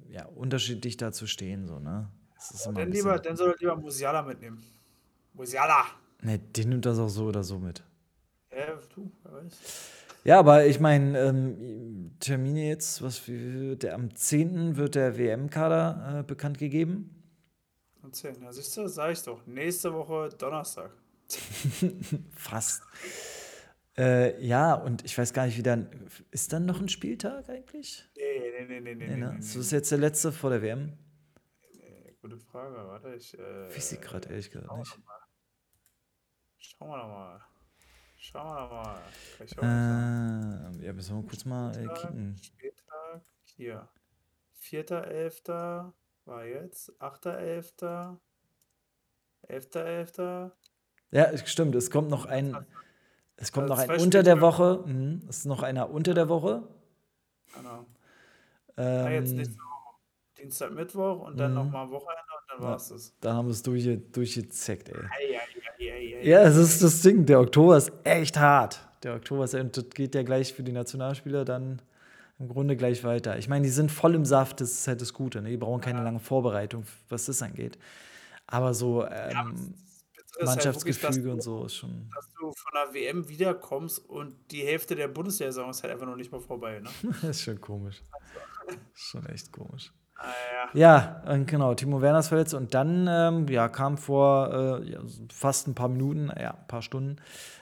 ja, 0.09 0.25
unterschiedlich 0.25 0.97
dazu 0.97 1.27
stehen, 1.27 1.67
so, 1.67 1.77
ne? 1.77 2.09
Dann 2.73 2.91
lieber, 2.91 3.19
dann 3.19 3.37
soll 3.37 3.51
er 3.51 3.57
lieber 3.59 3.75
Musiala 3.75 4.23
mitnehmen. 4.23 4.63
Musiala! 5.33 5.85
ne, 6.23 6.39
den 6.39 6.69
nimmt 6.69 6.87
das 6.87 6.97
auch 6.97 7.09
so 7.09 7.25
oder 7.25 7.43
so 7.43 7.59
mit. 7.59 7.83
Ja, 8.51 8.79
du, 8.95 9.11
wer 9.23 9.43
weiß. 9.43 9.53
Ja, 10.23 10.39
aber 10.39 10.65
ich 10.65 10.79
meine, 10.79 11.19
ähm, 11.19 12.15
Termine 12.19 12.67
jetzt, 12.67 13.03
was 13.03 13.21
der, 13.27 13.93
am 13.93 14.15
10. 14.15 14.75
wird 14.75 14.95
der 14.95 15.19
WM-Kader 15.19 16.19
äh, 16.19 16.23
bekannt 16.23 16.57
gegeben. 16.57 17.23
Und 18.01 18.15
10. 18.15 18.41
Ja, 18.41 18.51
siehst 18.51 18.75
du, 18.75 18.87
sag 18.87 19.11
ich 19.11 19.21
doch. 19.21 19.45
Nächste 19.45 19.93
Woche 19.93 20.29
Donnerstag. 20.35 20.89
Fast. 22.35 22.81
Äh, 23.97 24.43
ja, 24.43 24.73
und 24.73 25.05
ich 25.05 25.17
weiß 25.17 25.33
gar 25.33 25.45
nicht, 25.45 25.57
wie 25.57 25.63
dann. 25.63 25.87
Ist 26.31 26.51
dann 26.51 26.65
noch 26.65 26.79
ein 26.81 26.89
Spieltag 26.89 27.47
eigentlich? 27.49 28.09
Nee, 28.17 28.23
nee, 28.39 28.65
nee, 28.65 28.79
nee, 28.79 28.79
nee, 28.79 28.95
Nee, 28.95 29.07
nee, 29.07 29.17
ne? 29.17 29.29
nee, 29.33 29.37
Das 29.37 29.55
ist 29.55 29.71
jetzt 29.71 29.91
der 29.91 29.99
letzte 29.99 30.31
vor 30.31 30.49
der 30.49 30.61
WM. 30.61 30.93
Gute 32.21 32.37
Frage, 32.39 32.75
warte, 32.75 33.13
ich, 33.15 33.37
äh, 33.37 33.75
Weiß 33.75 33.91
ich 33.91 34.01
gerade 34.01 34.29
ehrlich 34.29 34.49
gesagt 34.49 34.75
nicht. 34.77 34.97
Schauen 36.57 36.89
wir 36.89 36.97
doch 36.97 37.07
mal. 37.07 37.41
Schauen 38.17 38.47
wir 38.47 38.59
doch 38.61 38.71
mal. 38.71 39.01
Kann 39.37 39.45
ich 39.45 39.59
auch 39.59 39.63
nicht 39.63 39.71
sagen. 39.71 40.79
Äh, 40.81 40.85
ja, 40.85 40.93
müssen 40.93 41.15
wir 41.17 41.27
kurz 41.27 41.45
mal 41.45 41.71
äh, 41.77 41.87
kicken. 41.93 42.37
Spieltag, 42.41 43.21
hier. 43.43 43.89
4.11. 44.61 45.91
war 46.25 46.45
jetzt. 46.45 46.89
8.11. 47.01 48.17
11.11. 49.49 50.51
Ja, 51.11 51.37
stimmt, 51.45 51.75
es 51.75 51.91
kommt 51.91 52.09
noch 52.09 52.25
ein. 52.25 52.65
Es 53.35 53.51
kommt 53.51 53.69
Also 53.69 53.83
noch 53.83 53.89
ein 53.89 53.99
unter 54.01 54.23
der. 54.23 54.41
Woche. 54.41 54.83
Mhm, 54.85 55.21
es 55.27 55.39
ist 55.39 55.45
noch 55.45 55.63
einer 55.63 55.89
unter 55.89 56.13
der 56.13 56.29
Woche. 56.29 56.63
Genau. 57.55 57.85
Ah, 58.75 59.09
jetzt 59.09 59.31
Ähm, 59.31 59.37
nächste 59.37 59.55
Woche. 59.55 59.95
Dienstag, 60.41 60.71
Mittwoch 60.73 61.27
und 61.27 61.39
dann 61.39 61.51
Mhm. 61.51 61.57
nochmal 61.57 61.89
Wochenende 61.89 62.21
und 62.39 62.49
dann 62.51 62.61
Ja. 62.63 62.71
war's 62.71 62.89
das. 62.89 63.13
da 63.21 63.33
haben 63.33 63.47
wir 63.47 63.51
es 63.51 63.63
durchge 63.63 63.97
durchgezeckt, 63.97 64.89
ey. 64.89 64.95
Ei, 64.95 65.01
ei, 65.01 65.91
ei, 65.91 66.17
ei, 66.21 66.27
Ja, 66.27 66.41
es 66.43 66.55
ist 66.57 66.81
das 66.83 67.01
Ding. 67.01 67.25
Der 67.25 67.39
Oktober 67.39 67.77
ist 67.77 67.91
echt 68.03 68.37
hart. 68.39 68.79
Der 69.03 69.15
Oktober 69.15 69.43
ist, 69.45 69.53
und 69.55 69.75
das 69.75 69.89
geht 69.89 70.15
ja 70.15 70.23
gleich 70.23 70.53
für 70.53 70.63
die 70.63 70.71
Nationalspieler 70.71 71.43
dann 71.45 71.81
im 72.39 72.47
Grunde 72.49 72.75
gleich 72.75 73.03
weiter. 73.03 73.37
Ich 73.37 73.47
meine, 73.47 73.63
die 73.63 73.69
sind 73.69 73.91
voll 73.91 74.15
im 74.15 74.25
Saft, 74.25 74.59
das 74.61 74.71
ist 74.71 74.87
halt 74.87 75.01
das 75.01 75.13
Gute. 75.13 75.41
Ne? 75.41 75.49
Die 75.49 75.57
brauchen 75.57 75.81
keine 75.81 76.01
lange 76.03 76.19
Vorbereitung, 76.19 76.85
was 77.09 77.25
das 77.25 77.41
angeht. 77.41 77.77
Aber 78.47 78.73
so 78.73 79.03
Ja, 79.03 79.29
ähm, 79.31 79.73
Ist 80.39 80.47
halt 80.47 80.63
wirklich, 80.65 80.65
Mannschaftsgefüge 80.65 81.27
du, 81.27 81.33
und 81.33 81.41
so 81.43 81.65
ist 81.65 81.75
schon, 81.75 82.09
dass 82.15 82.27
du 82.33 82.51
von 82.53 82.71
der 82.73 82.93
WM 82.93 83.27
wiederkommst 83.29 83.99
und 84.09 84.35
die 84.51 84.61
Hälfte 84.63 84.95
der 84.95 85.07
Bundesliga-Saison 85.07 85.69
ist 85.69 85.83
halt 85.83 85.93
einfach 85.93 86.05
noch 86.07 86.15
nicht 86.15 86.31
mal 86.31 86.41
vorbei. 86.41 86.79
Ne? 86.79 86.89
ist 87.29 87.41
schon 87.43 87.59
komisch. 87.61 88.01
Schon 88.93 89.25
echt 89.27 89.51
komisch. 89.51 89.91
Ah, 90.15 90.27
ja. 90.73 91.21
Ja, 91.25 91.33
und 91.33 91.47
genau, 91.47 91.73
Timo 91.75 92.01
Werner 92.01 92.19
ist 92.19 92.29
verletzt 92.29 92.53
und 92.53 92.73
dann 92.73 93.07
ähm, 93.09 93.47
ja, 93.49 93.67
kam 93.67 93.97
vor 93.97 94.79
äh, 94.81 94.89
ja, 94.91 94.99
fast 95.31 95.67
ein 95.67 95.75
paar 95.75 95.89
Minuten, 95.89 96.31
ja, 96.39 96.51
ein 96.51 96.67
paar 96.67 96.81
Stunden, 96.81 97.17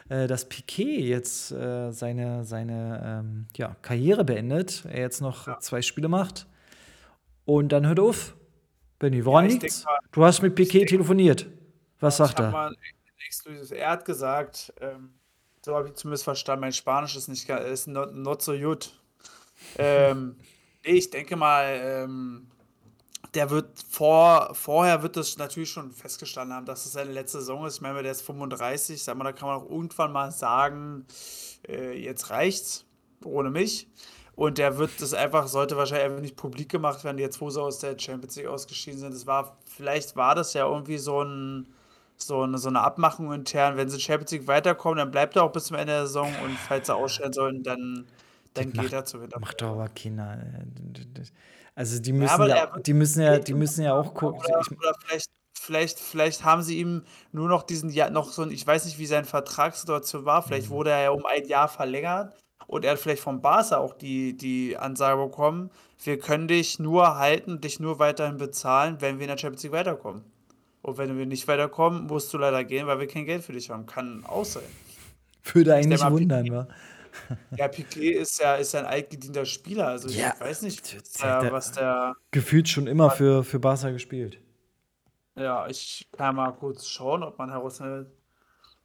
äh, 0.09 0.27
dass 0.27 0.47
Piquet 0.47 1.01
jetzt 1.01 1.51
äh, 1.51 1.91
seine, 1.91 2.43
seine 2.45 3.01
ähm, 3.03 3.47
ja, 3.57 3.75
Karriere 3.81 4.23
beendet. 4.23 4.83
Er 4.85 4.99
jetzt 5.01 5.21
noch 5.21 5.57
zwei 5.59 5.81
Spiele 5.81 6.07
macht 6.07 6.45
und 7.45 7.69
dann 7.71 7.87
hört 7.87 7.99
auf. 7.99 8.35
Benny, 8.99 9.25
woran 9.25 9.45
Ja, 9.45 9.51
liegt's? 9.53 9.83
mal- 9.83 9.97
Du 10.11 10.23
hast 10.23 10.43
mit 10.43 10.53
Piquet 10.53 10.85
telefoniert. 10.85 11.47
Was 12.01 12.17
sagt 12.17 12.39
er? 12.39 12.51
mal. 12.51 12.75
Er 13.69 13.91
hat 13.91 14.03
gesagt, 14.03 14.73
ähm, 14.81 15.13
so 15.63 15.75
habe 15.75 15.89
ich 15.89 15.93
zumindest 15.93 16.23
verstanden, 16.23 16.61
mein 16.61 16.73
Spanisch 16.73 17.15
ist 17.15 17.27
nicht 17.27 17.47
ist 17.47 17.87
not, 17.87 18.13
not 18.13 18.41
so 18.41 18.57
gut. 18.57 18.93
Ähm, 19.77 20.35
nee, 20.85 20.91
ich 20.93 21.09
denke 21.09 21.35
mal, 21.35 21.65
ähm, 21.81 22.47
der 23.33 23.49
wird 23.49 23.67
vor, 23.89 24.53
vorher 24.53 25.03
wird 25.03 25.15
das 25.15 25.37
natürlich 25.37 25.69
schon 25.71 25.91
festgestanden 25.91 26.55
haben, 26.55 26.65
dass 26.65 26.85
es 26.85 26.93
seine 26.93 27.11
letzte 27.11 27.39
Saison 27.39 27.65
ist. 27.65 27.75
Ich 27.75 27.81
meine, 27.81 28.01
der 28.03 28.11
ist 28.11 28.23
35, 28.23 29.01
sag 29.01 29.15
mal, 29.15 29.23
da 29.23 29.31
kann 29.31 29.47
man 29.47 29.57
auch 29.57 29.69
irgendwann 29.69 30.11
mal 30.11 30.31
sagen, 30.31 31.05
äh, 31.67 31.97
jetzt 31.97 32.29
reicht's 32.29 32.85
ohne 33.23 33.51
mich. 33.51 33.87
Und 34.35 34.57
der 34.57 34.77
wird 34.77 34.89
das 34.99 35.13
einfach, 35.13 35.47
sollte 35.47 35.77
wahrscheinlich 35.77 36.05
einfach 36.05 36.21
nicht 36.21 36.35
publik 36.35 36.69
gemacht 36.69 37.03
werden, 37.03 37.19
jetzt 37.19 37.39
wo 37.39 37.49
sie 37.49 37.61
aus 37.61 37.79
der 37.79 37.97
Champions 37.97 38.35
League 38.35 38.47
ausgeschieden 38.47 38.99
sind. 38.99 39.13
Das 39.13 39.27
war, 39.27 39.57
vielleicht 39.65 40.15
war 40.15 40.35
das 40.35 40.53
ja 40.53 40.65
irgendwie 40.65 40.97
so 40.97 41.23
ein, 41.23 41.67
so 42.21 42.41
eine, 42.43 42.57
so 42.57 42.69
eine 42.69 42.81
Abmachung 42.81 43.31
intern. 43.33 43.77
Wenn 43.77 43.89
sie 43.89 43.99
Champions 43.99 44.31
League 44.31 44.47
weiterkommen, 44.47 44.97
dann 44.97 45.11
bleibt 45.11 45.35
er 45.35 45.43
auch 45.43 45.51
bis 45.51 45.65
zum 45.65 45.77
Ende 45.77 45.93
der 45.93 46.07
Saison 46.07 46.33
und 46.43 46.57
falls 46.57 46.87
sie 46.87 46.95
ausstellen 46.95 47.33
sollen, 47.33 47.63
dann, 47.63 48.05
dann 48.53 48.71
Das 48.73 48.81
geht 48.83 48.93
er 48.93 49.05
zu 49.05 49.21
Winter. 49.21 49.39
Macht 49.39 49.61
doch 49.61 49.71
aber 49.71 49.89
keiner. 49.89 50.37
äh, 50.41 51.23
Also 51.75 51.99
die 52.01 52.13
müssen 52.13 52.47
ja, 52.47 52.73
wird- 52.73 52.87
die 52.87 52.93
müssen 52.93 53.21
ja, 53.21 53.39
die 53.39 53.53
müssen 53.53 53.83
ja 53.83 53.93
auch 53.93 54.13
gucken. 54.13 54.39
Oder, 54.39 54.59
oder 54.59 54.93
vielleicht, 55.05 55.29
vielleicht, 55.53 55.99
vielleicht 55.99 56.43
haben 56.43 56.61
sie 56.61 56.79
ihm 56.79 57.03
nur 57.31 57.47
noch 57.47 57.63
diesen 57.63 57.89
Jahr, 57.89 58.09
noch 58.09 58.31
so 58.31 58.41
ein, 58.43 58.51
ich 58.51 58.65
weiß 58.65 58.85
nicht, 58.85 58.99
wie 58.99 59.05
seine 59.05 59.25
Vertragssituation 59.25 60.25
war, 60.25 60.43
vielleicht 60.43 60.69
Mhm. 60.69 60.73
wurde 60.73 60.91
er 60.91 61.01
ja 61.03 61.09
um 61.11 61.25
ein 61.25 61.45
Jahr 61.47 61.67
verlängert 61.67 62.35
und 62.67 62.83
er 62.85 62.91
hat 62.91 62.99
vielleicht 62.99 63.21
vom 63.23 63.41
Barca 63.41 63.77
auch 63.77 63.93
die, 63.93 64.35
die 64.35 64.77
Ansage 64.77 65.21
bekommen, 65.23 65.71
wir 66.03 66.17
können 66.19 66.47
dich 66.47 66.79
nur 66.79 67.15
halten, 67.17 67.61
dich 67.61 67.79
nur 67.79 67.99
weiterhin 67.99 68.37
bezahlen, 68.37 68.97
wenn 69.01 69.19
wir 69.19 69.25
in 69.25 69.29
der 69.29 69.37
Champions 69.37 69.63
League 69.63 69.73
weiterkommen. 69.73 70.23
Und 70.81 70.97
wenn 70.97 71.17
wir 71.17 71.25
nicht 71.25 71.47
weiterkommen, 71.47 72.07
musst 72.07 72.33
du 72.33 72.37
leider 72.37 72.63
gehen, 72.63 72.87
weil 72.87 72.99
wir 72.99 73.07
kein 73.07 73.25
Geld 73.25 73.43
für 73.43 73.53
dich 73.53 73.69
haben. 73.69 73.85
Kann 73.85 74.23
auch 74.25 74.45
sein. 74.45 74.63
würde 75.53 75.75
eigentlich 75.75 76.01
wundern, 76.03 76.51
wa? 76.51 76.67
Ja, 77.57 77.67
Piquet 77.67 78.13
ist 78.13 78.39
ja, 78.39 78.55
ist 78.55 78.73
ja 78.73 78.79
ein 78.81 78.85
altgedienter 78.85 79.45
Spieler, 79.45 79.87
also 79.87 80.07
ich 80.07 80.15
Ja, 80.17 80.33
weiß 80.39 80.61
nicht, 80.61 80.95
was 80.95 81.11
der- 81.11 81.51
was 81.51 81.71
der 81.73 82.15
Gefühlt 82.31 82.69
schon 82.69 82.87
immer 82.87 83.11
für, 83.11 83.43
für 83.43 83.59
Barca 83.59 83.89
gespielt. 83.91 84.39
Ja, 85.35 85.67
ich 85.67 86.07
kann 86.13 86.35
mal 86.35 86.51
kurz 86.51 86.87
schauen, 86.87 87.23
ob 87.23 87.37
man 87.37 87.49
herausfindet. 87.49 88.11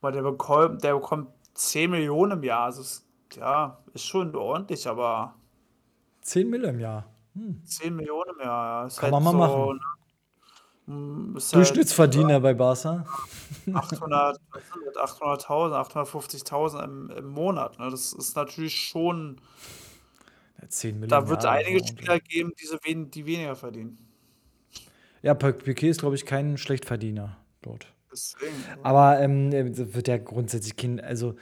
Weil 0.01 0.13
der 0.13 0.23
bekommt, 0.23 0.83
der 0.85 0.95
bekommt 0.95 1.29
10 1.55 1.91
Millionen 1.91 2.33
im 2.33 2.43
Jahr. 2.43 2.65
Also, 2.67 3.03
ja, 3.37 3.79
ist 3.95 4.07
schon 4.07 4.35
ordentlich, 4.35 4.87
aber 4.89 5.35
10 6.21 6.51
Mille 6.51 6.69
im 6.69 6.81
Jahr. 6.81 7.09
10 7.65 7.95
Millionen 7.97 8.31
im 8.39 8.41
Jahr, 8.45 8.83
ja, 8.83 8.87
ist 8.87 8.97
Kann 8.99 9.13
halt 9.13 9.25
man 9.25 9.37
mal 9.37 9.49
so, 9.49 9.57
machen. 9.67 9.81
Ist 10.87 11.53
halt 11.53 11.55
Durchschnittsverdiener 11.55 12.41
bei 12.41 12.55
Barca. 12.55 13.05
800, 13.73 14.41
was 14.51 14.63
sind 14.63 14.83
das? 14.95 15.21
800.000, 15.21 16.45
850.000 16.45 16.85
im, 16.85 17.11
im 17.11 17.27
Monat. 17.29 17.79
Ne? 17.79 17.91
Das 17.91 18.13
ist 18.13 18.37
natürlich 18.37 18.75
schon, 18.75 19.41
10 20.69 21.01
Millionen. 21.01 21.09
Da 21.09 21.29
wird 21.29 21.41
es 21.41 21.45
einige 21.45 21.87
Spieler 21.87 22.21
geben, 22.21 22.53
die, 22.61 22.67
so 22.67 22.77
wen, 22.83 23.11
die 23.11 23.27
weniger 23.27 23.57
verdienen. 23.57 23.99
Ja, 25.23 25.35
Piquet 25.35 25.89
ist, 25.89 26.01
glaube 26.01 26.15
ich, 26.15 26.25
kein 26.25 26.57
Schlechtverdiener 26.57 27.37
dort. 27.63 27.87
Deswegen. 28.13 28.55
Aber 28.83 29.21
ähm, 29.21 29.53
wird 29.53 30.09
ja 30.09 30.19
grundsätzlich 30.19 30.77
kein, 30.77 31.01
also 31.01 31.37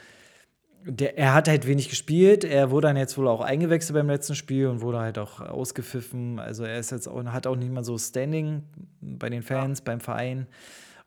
der, 0.87 1.17
er 1.17 1.33
hat 1.33 1.47
halt 1.47 1.65
wenig 1.65 1.89
gespielt. 1.89 2.43
Er 2.43 2.69
wurde 2.69 2.87
dann 2.87 2.97
jetzt 2.97 3.17
wohl 3.17 3.27
auch 3.27 3.41
eingewechselt 3.41 3.95
beim 3.95 4.07
letzten 4.07 4.35
Spiel 4.35 4.67
und 4.67 4.81
wurde 4.81 4.99
halt 4.99 5.17
auch 5.17 5.39
ausgepfiffen. 5.41 6.39
Also 6.39 6.63
er 6.63 6.77
ist 6.79 6.91
jetzt 6.91 7.07
auch, 7.07 7.23
hat 7.25 7.47
auch 7.47 7.55
nicht 7.55 7.71
mal 7.71 7.83
so 7.83 7.97
Standing 7.97 8.63
bei 9.01 9.29
den 9.29 9.41
Fans, 9.41 9.79
ja. 9.79 9.83
beim 9.85 9.99
Verein. 9.99 10.47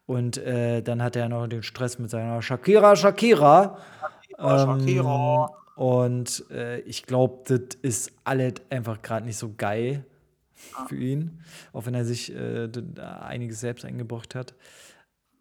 Und 0.06 0.38
äh, 0.38 0.82
dann 0.82 1.02
hat 1.02 1.16
er 1.16 1.28
noch 1.28 1.46
den 1.46 1.62
Stress 1.62 1.98
mit 1.98 2.10
seiner 2.10 2.42
Shakira, 2.42 2.96
Shakira. 2.96 3.78
Shakira, 4.30 4.78
Shakira. 4.78 5.46
Ähm, 5.46 5.58
und 5.76 6.44
äh, 6.50 6.80
ich 6.80 7.04
glaube, 7.04 7.44
das 7.46 7.78
ist 7.82 8.12
alles 8.24 8.54
einfach 8.70 9.00
gerade 9.00 9.26
nicht 9.26 9.36
so 9.36 9.54
geil 9.56 10.04
für 10.88 10.96
ihn, 10.96 11.40
auch 11.72 11.86
wenn 11.86 11.94
er 11.94 12.04
sich 12.04 12.34
äh, 12.34 12.68
einiges 13.20 13.60
selbst 13.60 13.84
eingebracht 13.84 14.34
hat. 14.34 14.54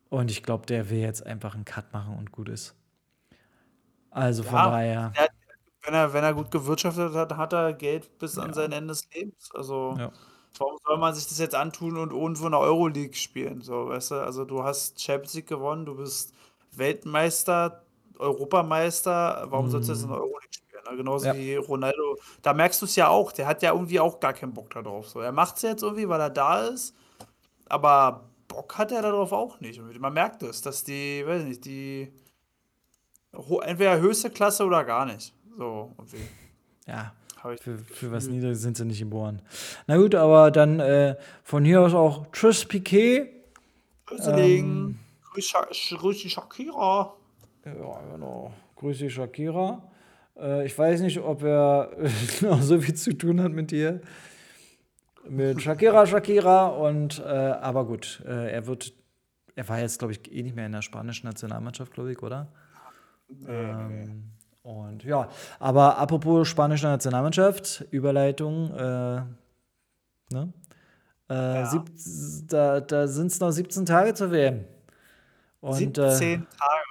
Und 0.10 0.30
ich 0.30 0.44
glaube, 0.44 0.68
der 0.68 0.90
will 0.92 1.00
jetzt 1.00 1.26
einfach 1.26 1.56
einen 1.56 1.66
Cut 1.66 1.92
machen 1.92 2.16
und 2.18 2.32
gut 2.32 2.50
ist. 2.50 2.77
Also 4.18 4.44
von 4.44 4.56
Ja, 4.56 4.70
daher, 4.72 5.10
der, 5.16 5.30
wenn 5.84 5.94
er, 5.94 6.14
wenn 6.14 6.24
er 6.24 6.34
gut 6.34 6.52
gewirtschaftet 6.52 7.14
hat, 7.14 7.38
hat 7.38 7.54
er 7.54 7.74
Geld 7.74 8.18
bis 8.18 8.38
an 8.38 8.54
sein 8.54 8.72
ja, 8.72 8.78
Ende 8.78 8.94
des 8.94 9.08
Lebens. 9.14 9.50
Also 9.54 9.96
ja, 9.98 10.12
warum 10.58 10.78
soll 10.84 10.98
man 10.98 11.14
sich 11.14 11.28
das 11.28 11.38
jetzt 11.40 11.56
antun 11.56 11.98
und 11.98 12.12
irgendwo 12.12 12.46
in 12.46 12.52
der 12.52 12.62
Euroleague 12.62 13.16
spielen? 13.16 13.62
So, 13.62 13.90
weißt 13.90 14.12
du? 14.12 14.16
Also 14.16 14.46
du 14.46 14.64
hast 14.64 15.00
Champions 15.00 15.36
League 15.36 15.48
gewonnen, 15.48 15.86
du 15.86 15.96
bist 15.96 16.34
Weltmeister, 16.72 17.84
Europameister. 18.18 19.46
Warum 19.50 19.70
sollst 19.70 19.90
du 19.90 19.94
jetzt 19.94 20.04
in 20.04 20.10
der 20.10 20.18
mm, 20.18 20.22
Euroleague 20.22 20.54
spielen? 20.54 20.84
Ne? 20.90 20.98
Genauso 20.98 21.28
ja, 21.28 21.36
wie 21.36 21.56
Ronaldo. 21.56 22.18
Da 22.42 22.54
merkst 22.54 22.82
du 22.82 22.86
es 22.86 22.96
ja 22.96 23.10
auch. 23.10 23.32
Der 23.32 23.48
hat 23.48 23.62
ja 23.62 23.72
irgendwie 23.72 24.00
auch 24.00 24.20
gar 24.20 24.34
keinen 24.34 24.54
Bock 24.54 24.72
darauf. 24.72 25.10
So, 25.10 25.20
er 25.20 25.32
macht 25.32 25.58
es 25.58 25.62
jetzt 25.62 25.84
irgendwie, 25.84 26.10
weil 26.10 26.22
er 26.22 26.30
da 26.30 26.66
ist. 26.66 26.96
Aber 27.70 28.30
Bock 28.48 28.78
hat 28.78 28.92
er 28.92 29.02
darauf 29.02 29.32
auch 29.32 29.60
nicht. 29.60 29.80
Und 29.80 30.00
man 30.00 30.14
merkt 30.14 30.42
es, 30.44 30.62
dass 30.62 30.84
die, 30.84 31.24
weiß 31.26 31.44
nicht, 31.44 31.66
die 31.66 32.12
entweder 33.64 34.00
höchste 34.00 34.30
Klasse 34.30 34.66
oder 34.66 34.84
gar 34.84 35.06
nicht. 35.06 35.34
So, 35.58 35.92
irgendwie. 35.98 36.18
ja, 36.88 37.14
für, 37.62 37.78
für 37.78 38.12
was. 38.12 38.28
Niedriges 38.28 38.62
sind 38.62 38.78
sie 38.78 38.86
nicht 38.86 39.00
geboren. 39.00 39.42
Na 39.88 39.98
gut, 39.98 40.16
aber 40.16 40.52
dann 40.52 40.80
äh, 40.80 41.16
von 41.44 41.66
hier 41.66 41.82
aus 41.82 41.94
auch 41.94 42.32
Tschüss 42.32 42.66
Piquet. 42.66 43.30
Grüßeling. 44.06 44.66
Ähm, 44.66 45.00
Grüß, 45.34 45.54
grüß 45.98 46.22
die 46.22 46.30
Shakira. 46.30 47.14
ja, 47.66 48.02
genau. 48.12 48.52
Grüße 48.76 49.10
Shakira. 49.10 49.84
Äh, 50.40 50.66
ich 50.66 50.78
weiß 50.78 51.02
nicht, 51.02 51.20
ob 51.20 51.44
er 51.44 51.92
noch 52.42 52.62
so 52.62 52.80
viel 52.80 52.96
zu 52.96 53.14
tun 53.14 53.42
hat 53.42 53.52
mit 53.52 53.72
dir. 53.72 54.02
Mit 55.30 55.62
Shakira, 55.62 56.06
Shakira 56.06 56.68
und 56.68 57.20
äh, 57.20 57.24
aber 57.24 57.86
gut, 57.86 58.24
äh, 58.26 58.52
er 58.52 58.66
wird, 58.66 58.94
er 59.56 59.68
war 59.68 59.80
jetzt, 59.80 60.00
glaube 60.00 60.14
ich, 60.14 60.32
eh 60.32 60.42
nicht 60.42 60.56
mehr 60.56 60.66
in 60.66 60.72
der 60.72 60.82
spanischen 60.82 61.28
Nationalmannschaft, 61.28 61.94
glaube 61.94 62.12
ich, 62.12 62.22
oder? 62.24 62.48
Ähm, 63.48 64.32
und 64.64 65.04
ja, 65.04 65.30
aber 65.60 65.98
apropos 65.98 66.48
spanische 66.48 66.88
Nationalmannschaft, 66.88 67.86
Überleitung, 67.92 68.72
äh, 68.72 69.22
ne? 70.34 70.54
Äh, 71.30 71.34
Ja. 71.34 71.66
sieb, 71.66 72.48
da 72.48 72.80
da 72.82 73.08
sind 73.08 73.28
es 73.28 73.40
noch 73.40 73.52
17 73.52 73.86
Tage 73.86 74.14
zur 74.14 74.32
WM. 74.32 74.66
Und 75.62 75.98
äh, 75.98 76.12
17 76.12 76.48
Tage. 76.48 76.84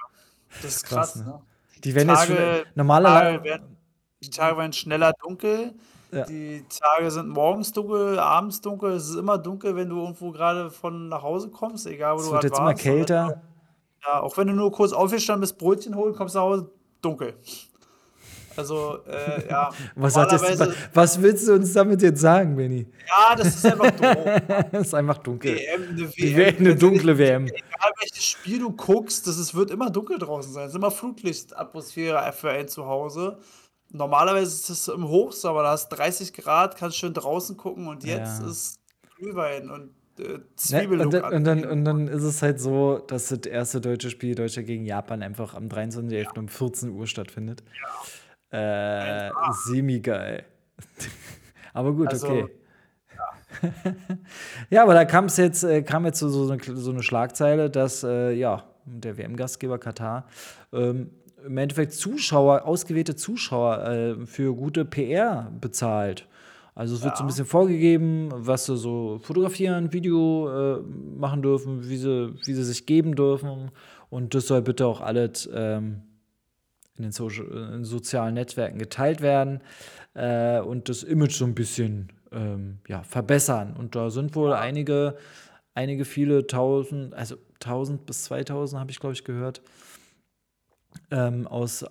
Das 0.61 0.75
ist 0.75 0.83
krass, 0.85 1.13
krass, 1.13 1.25
ne? 1.25 1.31
ne? 1.31 1.41
Die 1.83 1.95
werden 1.95 2.09
jetzt 2.09 2.25
schon 2.27 2.35
Tage, 2.35 2.65
Tage 2.75 3.43
werden, 3.43 3.77
die 4.23 4.29
Tage 4.29 4.57
werden 4.57 4.73
schneller 4.73 5.13
dunkel. 5.21 5.73
ja, 6.11 6.25
Die 6.25 6.65
Tage 6.69 7.11
sind 7.11 7.29
morgens 7.29 7.71
dunkel, 7.71 8.17
abends 8.19 8.61
dunkel. 8.61 8.93
Es 8.93 9.09
ist 9.09 9.15
immer 9.15 9.37
dunkel, 9.37 9.75
wenn 9.75 9.89
du 9.89 9.97
irgendwo 10.01 10.31
gerade 10.31 10.71
von 10.71 11.09
nach 11.09 11.21
Hause 11.21 11.49
kommst, 11.49 11.85
egal 11.87 12.15
wo 12.15 12.19
es 12.19 12.25
du 12.25 12.31
wird 12.31 12.41
gerade 12.41 12.47
jetzt 12.47 12.57
immer 12.57 12.67
warst. 12.69 12.85
Und 12.85 12.91
wenn 12.91 12.99
du, 12.99 13.05
kälter. 13.05 13.41
Ja, 14.05 14.21
auch 14.21 14.37
wenn 14.37 14.47
du 14.47 14.53
nur 14.53 14.71
kurz 14.71 14.91
aufgestanden 14.93 15.41
bist, 15.41 15.57
Brötchen 15.57 15.95
holen, 15.95 16.13
kommst 16.15 16.35
du 16.35 16.39
nach 16.39 16.45
Hause, 16.45 16.69
dunkel. 17.01 17.35
Also, 18.55 18.97
äh, 19.05 19.47
ja, 19.47 19.69
Was, 19.95 20.15
hat 20.15 20.31
das, 20.31 20.41
normalerweise, 20.41 20.75
was 20.93 21.21
willst 21.21 21.47
du 21.47 21.53
uns 21.53 21.73
damit 21.73 22.01
jetzt 22.01 22.19
sagen, 22.21 22.55
Benny? 22.55 22.87
ja, 23.07 23.35
das 23.35 23.49
ist 23.55 23.65
einfach 23.67 23.91
doof. 23.91 24.67
Es 24.71 24.81
ist 24.87 24.93
einfach 24.95 25.17
dunkel. 25.19 25.55
WM, 25.57 25.81
eine 25.89 26.07
Die 26.07 26.35
WM, 26.35 26.55
eine 26.57 26.69
nicht, 26.69 26.81
dunkle 26.81 27.17
WM. 27.19 27.45
egal 27.45 27.91
welches 27.99 28.25
Spiel 28.25 28.59
du 28.59 28.71
guckst, 28.71 29.27
das 29.27 29.37
ist, 29.37 29.53
wird 29.53 29.69
immer 29.69 29.91
dunkel 29.91 30.17
draußen 30.17 30.51
sein. 30.53 30.63
Es 30.63 30.69
ist 30.71 30.75
immer 30.75 30.89
Flutlichtatmosphäre 30.89 32.33
für 32.33 32.49
ein 32.49 32.67
Zuhause. 32.67 33.37
Normalerweise 33.91 34.51
ist 34.55 34.69
es 34.71 34.87
im 34.87 35.07
Hochsommer, 35.07 35.61
da 35.61 35.69
hast 35.71 35.89
30 35.89 36.33
Grad, 36.33 36.75
kannst 36.77 36.97
schön 36.97 37.13
draußen 37.13 37.57
gucken 37.57 37.87
und 37.87 38.03
jetzt 38.03 38.41
Ja. 38.41 38.49
ist 38.49 38.79
Glühwein 39.17 39.69
und 39.69 39.91
äh, 40.19 40.23
Ne? 40.23 40.33
Und, 40.35 40.43
Zwiebellook 40.55 41.11
dann, 41.11 41.23
und, 41.33 41.43
dann, 41.43 41.57
anziehen. 41.57 41.71
und 41.71 41.85
dann 41.85 42.07
ist 42.07 42.23
es 42.23 42.41
halt 42.41 42.59
so, 42.59 42.99
dass 43.07 43.29
das 43.29 43.39
erste 43.45 43.81
deutsche 43.81 44.09
Spiel 44.09 44.35
Deutschland 44.35 44.67
gegen 44.67 44.85
Japan 44.85 45.21
einfach 45.21 45.53
am 45.53 45.67
23.11. 45.67 46.39
um 46.39 46.47
14 46.47 46.89
Uhr 46.89 47.07
stattfindet. 47.07 47.63
Äh, 48.51 48.57
1A. 48.57 49.53
semi-geil. 49.67 50.45
Aber 51.73 51.93
gut, 51.93 52.09
Also, 52.09 52.27
okay. 52.27 52.47
Ja, 54.69 54.81
aber 54.83 54.93
da 54.93 55.05
kam 55.05 55.25
es 55.25 55.37
jetzt, 55.37 55.63
äh, 55.63 55.81
kam 55.81 56.05
jetzt 56.05 56.19
so, 56.19 56.29
so, 56.29 56.51
eine, 56.51 56.61
so 56.63 56.91
eine 56.91 57.01
Schlagzeile, 57.01 57.69
dass 57.69 58.03
äh, 58.03 58.31
ja, 58.33 58.65
der 58.85 59.17
WM-Gastgeber 59.17 59.77
Katar 59.77 60.27
ähm, 60.73 61.11
im 61.45 61.57
Endeffekt 61.57 61.93
Zuschauer, 61.93 62.65
ausgewählte 62.65 63.15
Zuschauer 63.15 63.85
äh, 63.85 64.25
für 64.25 64.53
gute 64.53 64.85
PR 64.85 65.51
bezahlt. 65.59 66.27
Also 66.77 66.93
es 66.93 67.03
wird 67.03 67.17
so 67.17 67.23
ein 67.23 67.25
ja, 67.25 67.29
bisschen 67.29 67.47
vorgegeben, 67.47 68.29
was 68.31 68.67
sie 68.67 68.77
so 68.77 69.17
fotografieren, 69.23 69.93
Video 69.93 70.77
äh, 70.77 70.81
machen 71.17 71.41
dürfen, 71.41 71.89
wie 71.89 71.97
sie, 71.97 72.35
wie 72.45 72.53
sie 72.53 72.63
sich 72.63 72.85
geben 72.85 73.15
dürfen. 73.15 73.71
Und 74.11 74.35
das 74.35 74.45
soll 74.45 74.61
bitte 74.61 74.85
auch 74.85 75.01
alles 75.01 75.49
ähm, 75.51 76.03
in 76.95 77.01
den 77.01 77.11
Social, 77.11 77.47
in 77.73 77.83
sozialen 77.83 78.35
Netzwerken 78.35 78.77
geteilt 78.77 79.21
werden 79.21 79.61
äh, 80.13 80.59
und 80.59 80.87
das 80.87 81.01
Image 81.01 81.33
so 81.33 81.45
ein 81.45 81.55
bisschen 81.55 82.11
ähm, 82.31 82.77
ja, 82.87 83.01
verbessern. 83.01 83.75
Und 83.75 83.95
da 83.95 84.11
sind 84.11 84.35
wohl 84.35 84.51
ja, 84.51 84.59
einige, 84.59 85.17
einige 85.73 86.05
viele 86.05 86.45
tausend, 86.45 87.15
also 87.15 87.37
tausend 87.59 88.05
bis 88.05 88.25
2000 88.25 88.79
habe 88.79 88.91
ich, 88.91 88.99
glaube 88.99 89.13
ich, 89.13 89.23
gehört, 89.23 89.63
ähm, 91.09 91.47
aus 91.47 91.83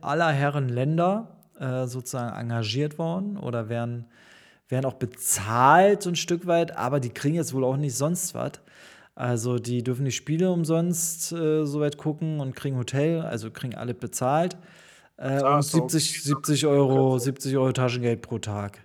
aller 0.00 0.30
Herren 0.30 0.70
Länder 0.70 1.41
äh, 1.58 1.86
sozusagen 1.86 2.36
engagiert 2.36 2.98
worden 2.98 3.36
oder 3.36 3.68
werden, 3.68 4.06
werden 4.68 4.86
auch 4.86 4.94
bezahlt 4.94 6.02
so 6.02 6.10
ein 6.10 6.16
Stück 6.16 6.46
weit, 6.46 6.76
aber 6.76 7.00
die 7.00 7.10
kriegen 7.10 7.34
jetzt 7.34 7.54
wohl 7.54 7.64
auch 7.64 7.76
nicht 7.76 7.96
sonst 7.96 8.34
was. 8.34 8.52
Also 9.14 9.58
die 9.58 9.82
dürfen 9.82 10.04
die 10.04 10.12
Spiele 10.12 10.50
umsonst 10.50 11.32
äh, 11.32 11.66
soweit 11.66 11.98
gucken 11.98 12.40
und 12.40 12.56
kriegen 12.56 12.78
Hotel, 12.78 13.20
also 13.20 13.50
kriegen 13.50 13.74
alle 13.74 13.94
bezahlt. 13.94 14.56
Äh, 15.18 15.42
und 15.42 15.58
ist 15.60 15.74
doch 15.74 15.80
okay. 15.80 15.98
70, 15.98 16.22
70 16.24 16.62
Können 16.62 16.74
Euro, 16.74 17.18
sie, 17.18 17.26
70 17.26 17.56
Euro 17.56 17.72
Taschengeld 17.72 18.22
pro 18.22 18.38
Tag. 18.38 18.78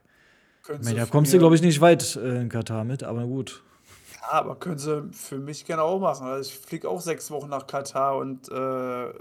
meine, 0.84 1.00
da 1.00 1.06
kommst 1.06 1.34
du, 1.34 1.40
glaube 1.40 1.56
ich, 1.56 1.62
nicht 1.62 1.80
weit 1.80 2.18
äh, 2.18 2.42
in 2.42 2.50
Katar 2.50 2.84
mit, 2.84 3.04
aber 3.04 3.26
gut. 3.26 3.64
ja, 4.22 4.34
aber 4.34 4.56
können 4.58 4.78
sie 4.78 5.10
für 5.14 5.38
mich 5.38 5.66
gerne 5.66 5.84
auch 5.84 6.00
machen. 6.00 6.28
Also 6.28 6.52
ich 6.52 6.60
fliege 6.60 6.90
auch 6.90 7.00
sechs 7.00 7.32
Wochen 7.32 7.48
nach 7.48 7.66
Katar 7.66 8.18
und 8.18 8.50
äh, 8.52 9.14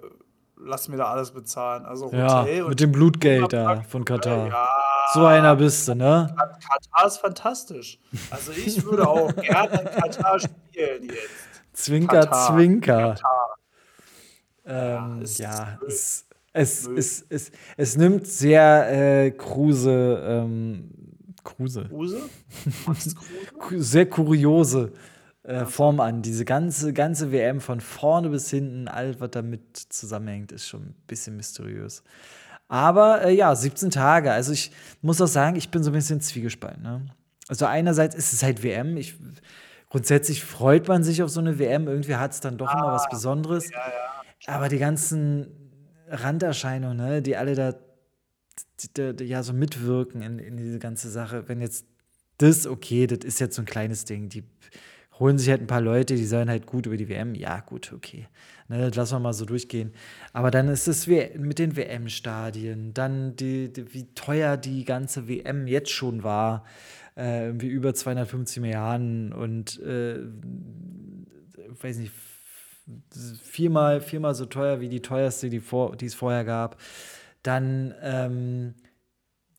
lass 0.59 0.89
mir 0.89 0.97
da 0.97 1.07
alles 1.07 1.31
bezahlen. 1.31 1.85
Also 1.87 2.11
Ja, 2.13 2.43
Hotel 2.43 2.63
und 2.63 2.69
mit 2.71 2.81
dem 2.81 2.93
Blutgeld 2.93 3.53
da 3.53 3.83
von 3.83 4.05
Katar. 4.05 4.67
So 5.15 5.25
einer 5.27 5.49
ja, 5.49 5.55
bist 5.55 5.87
du, 5.89 5.95
ne? 5.95 6.35
Kat- 6.37 6.59
Katar 6.61 7.07
ist 7.07 7.19
fantastisch. 7.19 7.99
Also 8.31 8.53
ich 8.53 8.85
würde 8.85 9.07
auch 9.09 9.35
gerne 9.37 9.81
in 9.83 9.87
Katar 9.89 10.39
spielen 10.41 11.05
jetzt. 11.05 11.19
Zwinker, 11.73 12.21
Katar, 12.21 12.55
Zwinker. 12.55 13.09
Katar. 13.15 13.57
Ja, 14.67 14.97
Ähm, 14.97 15.25
ja, 15.37 15.79
es, 15.87 16.27
es, 16.53 16.89
Müll. 16.89 16.99
es, 16.99 17.25
es, 17.29 17.51
es 17.77 17.97
nimmt 17.97 18.27
sehr 18.27 18.89
äh, 19.27 19.31
kruse, 19.31 20.21
ähm, 20.27 20.91
kruse, 21.45 21.85
Kruse? 21.89 22.21
Kruse? 23.59 23.83
sehr 23.85 24.07
kuriose 24.11 24.93
äh, 25.47 25.65
Form 25.65 26.01
an. 26.01 26.23
Diese 26.23 26.45
ganze, 26.45 26.93
ganze 26.93 27.31
WM 27.31 27.61
von 27.61 27.81
vorne 27.81 28.31
bis 28.31 28.51
hinten, 28.51 28.89
alles, 28.89 29.21
was 29.21 29.31
damit 29.31 29.77
zusammenhängt, 29.77 30.51
ist 30.51 30.67
schon 30.67 30.83
ein 30.83 30.95
bisschen 31.07 31.37
mysteriös. 31.37 32.03
Aber 32.69 33.25
äh, 33.25 33.33
ja, 33.33 33.55
17 33.55 33.91
Tage. 33.91 34.33
Also 34.33 34.53
ich 34.53 34.73
muss 35.03 35.21
auch 35.21 35.29
sagen, 35.29 35.57
ich 35.57 35.71
bin 35.71 35.85
so 35.85 35.91
ein 35.91 35.95
bisschen 35.95 36.21
zwiegespalten. 36.21 36.83
Ne? 36.83 37.07
Also 37.47 37.67
einerseits 37.67 38.17
ist 38.17 38.33
es 38.33 38.43
halt 38.43 38.65
WM. 38.65 38.97
Ich, 38.97 39.15
grundsätzlich 39.89 40.45
freut 40.45 40.89
man 40.89 41.05
sich 41.05 41.23
auf 41.23 41.31
so 41.31 41.39
eine 41.39 41.61
WM. 41.61 41.87
Irgendwie 41.87 42.17
hat 42.17 42.33
es 42.33 42.41
dann 42.41 42.59
doch 42.59 42.73
immer 42.73 42.93
was 42.93 43.09
Besonderes. 43.09 43.71
ja, 43.71 43.79
ja. 43.79 44.55
Aber 44.55 44.69
die 44.69 44.79
ganzen 44.79 45.47
Randerscheinungen, 46.09 46.97
ne, 46.97 47.23
die 47.23 47.37
alle 47.37 47.55
da 47.55 47.75
die, 48.81 49.17
die, 49.17 49.25
ja 49.25 49.43
so 49.43 49.53
mitwirken 49.53 50.23
in, 50.23 50.39
in 50.39 50.57
diese 50.57 50.79
ganze 50.79 51.09
Sache, 51.09 51.49
wenn 51.49 51.61
jetzt 51.61 51.87
das, 52.39 52.67
okay, 52.67 53.07
das 53.07 53.21
ist 53.25 53.41
jetzt 53.41 53.57
so 53.57 53.63
ein 53.63 53.67
kleines 53.67 54.05
Ding, 54.05 54.29
die 54.29 54.45
holen 55.19 55.39
sich 55.39 55.49
halt 55.51 55.63
ein 55.63 55.67
paar 55.67 55.81
Leute, 55.81 56.15
die 56.15 56.27
sollen 56.27 56.51
halt 56.51 56.67
gut 56.67 56.87
über 56.87 56.97
die 56.97 57.09
WM. 57.09 57.35
Ja, 57.35 57.61
gut, 57.61 57.93
okay. 57.93 58.29
Ne, 58.69 58.79
das 58.79 58.97
lassen 58.97 59.15
wir 59.15 59.21
mal 59.21 59.33
so 59.33 59.45
durchgehen. 59.45 59.93
Aber 60.33 60.51
dann 60.51 60.69
ist 60.69 60.89
es 60.89 61.07
mit 61.07 61.59
den 61.59 61.77
WM-Stadien, 61.77 62.93
dann 62.95 63.37
die, 63.37 63.73
die, 63.73 63.95
wie 63.95 64.13
teuer 64.15 64.57
die 64.57 64.85
ganze 64.85 65.29
WM 65.29 65.67
jetzt 65.67 65.91
schon 65.91 66.23
war. 66.23 66.65
Äh, 67.17 67.47
irgendwie 67.47 67.69
über 67.69 67.95
250 67.95 68.61
Milliarden 68.61 69.33
und 69.33 69.81
äh, 69.81 70.19
weiß 71.81 71.99
nicht, 71.99 72.13
viermal, 73.43 74.01
viermal 74.01 74.35
so 74.35 74.45
teuer 74.47 74.81
wie 74.81 74.89
die 74.89 75.01
teuerste, 75.01 75.49
die, 75.49 75.61
vor, 75.61 75.97
die 75.97 76.07
es 76.07 76.15
vorher 76.15 76.45
gab. 76.45 76.79
Dann 77.43 77.95
ähm, 78.03 78.75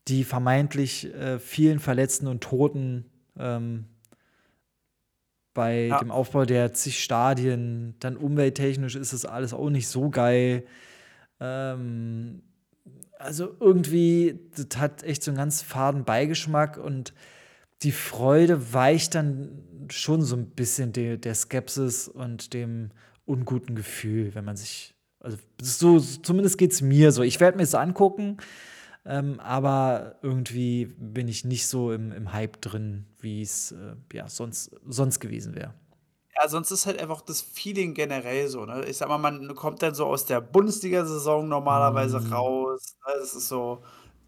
die 0.07 0.23
vermeintlich 0.23 1.13
äh, 1.13 1.39
vielen 1.39 1.79
Verletzten 1.79 2.27
und 2.27 2.41
Toten 2.41 3.05
ähm, 3.37 3.85
bei 5.57 5.87
ja. 5.87 5.97
dem 5.97 6.11
Aufbau 6.11 6.45
der 6.45 6.71
zig 6.73 7.03
Stadien. 7.03 7.95
Dann 7.99 8.15
umwelttechnisch 8.15 8.95
ist 8.95 9.11
es 9.11 9.25
alles 9.25 9.55
auch 9.55 9.71
nicht 9.71 9.87
so 9.87 10.11
geil. 10.11 10.65
Ähm, 11.39 12.43
also 13.17 13.55
irgendwie, 13.59 14.39
das 14.55 14.79
hat 14.79 15.01
echt 15.01 15.23
so 15.23 15.31
einen 15.31 15.39
ganz 15.39 15.63
faden 15.63 16.05
Beigeschmack 16.05 16.77
und 16.77 17.11
die 17.81 17.91
Freude 17.91 18.71
weicht 18.71 19.15
dann 19.15 19.63
schon 19.89 20.21
so 20.21 20.35
ein 20.35 20.51
bisschen 20.51 20.93
de, 20.93 21.17
der 21.17 21.33
Skepsis 21.33 22.07
und 22.07 22.53
dem 22.53 22.91
unguten 23.25 23.75
Gefühl, 23.75 24.35
wenn 24.35 24.45
man 24.45 24.57
sich, 24.57 24.93
also 25.19 25.37
so, 25.59 25.99
zumindest 25.99 26.59
geht 26.59 26.71
es 26.71 26.83
mir 26.83 27.11
so. 27.11 27.23
Ich 27.23 27.39
werde 27.39 27.57
mir 27.57 27.63
es 27.63 27.73
angucken, 27.73 28.37
ähm, 29.07 29.39
aber 29.39 30.15
irgendwie 30.21 30.85
bin 30.97 31.29
ich 31.29 31.45
nicht 31.45 31.67
so 31.67 31.93
im, 31.93 32.11
im 32.11 32.33
Hype 32.33 32.61
drin, 32.61 33.05
wie 33.19 33.41
es 33.41 33.71
äh, 33.71 33.95
ja, 34.11 34.27
sonst, 34.27 34.71
sonst 34.85 35.19
gewesen 35.19 35.55
wäre. 35.55 35.73
Ja, 36.35 36.49
sonst 36.49 36.71
ist 36.71 36.85
halt 36.85 37.01
einfach 37.01 37.21
das 37.21 37.41
Feeling 37.41 37.93
generell 37.93 38.47
so. 38.49 38.65
Ne? 38.65 38.85
Ich 38.85 38.97
sag 38.97 39.07
mal, 39.07 39.17
man 39.17 39.55
kommt 39.55 39.81
dann 39.81 39.95
so 39.95 40.05
aus 40.05 40.25
der 40.25 40.41
Bundesliga-Saison 40.41 41.47
normalerweise 41.47 42.19
mm. 42.19 42.33
raus. 42.33 42.95
Ne? 43.07 43.13
Das 43.19 43.33
ist 43.33 43.47
so, 43.47 43.81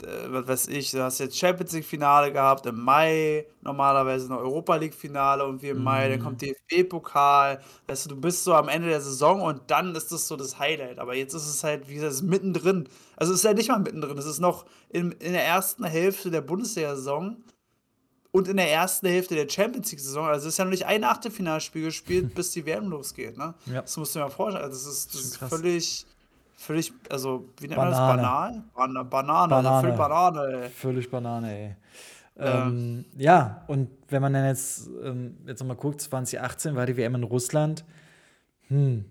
was 0.04 0.48
weiß 0.48 0.68
ich, 0.70 0.92
du 0.92 1.04
hast 1.04 1.20
jetzt 1.20 1.38
Champions 1.38 1.74
League-Finale 1.74 2.32
gehabt 2.32 2.66
im 2.66 2.80
Mai, 2.80 3.46
normalerweise 3.62 4.28
ein 4.28 4.38
Europa 4.38 4.76
League-Finale 4.76 5.46
und 5.46 5.62
wie 5.62 5.70
im 5.70 5.84
Mai, 5.84 6.10
dann 6.10 6.22
kommt 6.22 6.42
mhm. 6.42 6.54
DFB-Pokal. 6.70 7.60
Weißt 7.88 8.06
du, 8.06 8.10
du 8.10 8.16
bist 8.22 8.44
so 8.44 8.54
am 8.54 8.70
Ende 8.70 8.90
der 8.90 9.02
Saison 9.02 9.42
und 9.42 9.62
dann 9.68 9.96
ist 9.96 10.12
das 10.12 10.28
so 10.28 10.36
das 10.36 10.60
Highlight. 10.60 11.00
Aber 11.00 11.16
jetzt 11.16 11.34
ist 11.34 11.48
es 11.48 11.64
halt, 11.64 11.90
wie 11.90 11.96
gesagt, 11.96 12.24
mittendrin. 12.24 12.88
Also 13.16 13.34
es 13.34 13.40
ist 13.40 13.46
ja 13.46 13.54
nicht 13.54 13.70
mal 13.70 13.80
mittendrin, 13.80 14.18
es 14.18 14.26
ist 14.26 14.40
noch 14.40 14.66
in, 14.90 15.12
in 15.14 15.34
der 15.34 15.46
ersten 15.46 15.84
Hälfte 15.84 16.32
der 16.32 16.42
Bundesliga-Saison 16.42 17.38
und 18.32 18.48
in 18.48 18.58
der 18.58 18.72
ersten 18.72 19.08
Hälfte 19.08 19.36
der 19.36 19.50
Champions 19.50 19.92
League-Saison. 19.92 20.28
Also 20.28 20.48
es 20.48 20.54
ist 20.54 20.58
ja 20.58 20.66
noch 20.66 20.72
nicht 20.72 20.86
ein 20.86 21.04
Achtelfinalspiel 21.04 21.84
gespielt, 21.84 22.34
bis 22.36 22.52
die 22.52 22.66
WM 22.66 22.90
losgeht. 22.90 23.38
Ne? 23.38 23.54
Ja. 23.66 23.82
Das 23.82 23.98
musst 23.98 24.16
du 24.16 24.20
dir 24.20 24.26
mal 24.26 24.32
vorstellen. 24.32 24.66
Also 24.66 24.78
das 24.78 24.98
ist, 24.98 25.14
das 25.14 25.22
ist 25.22 25.38
völlig 25.38 26.06
völlig, 26.60 26.94
also 27.10 27.50
wie 27.60 27.68
nennt 27.68 27.78
man 27.78 27.90
das? 27.90 27.98
Banal? 27.98 28.64
Ban 28.76 29.10
Banane, 29.10 29.56
also 29.56 29.70
Banane. 29.70 29.82
völlig 29.82 29.98
Banane, 29.98 30.64
ey. 30.64 30.70
Völlig 30.70 31.10
Banane, 31.10 31.58
ey. 31.58 31.76
Ähm, 32.38 33.06
ja, 33.18 33.64
und 33.68 33.90
wenn 34.08 34.22
man 34.22 34.34
dann 34.34 34.46
jetzt, 34.46 34.88
ähm, 35.04 35.38
jetzt 35.46 35.60
nochmal 35.60 35.76
guckt, 35.76 36.02
2018 36.02 36.76
war 36.76 36.86
die 36.86 36.96
WM 36.96 37.16
in 37.16 37.24
Russland. 37.24 37.84
Hm, 38.68 39.04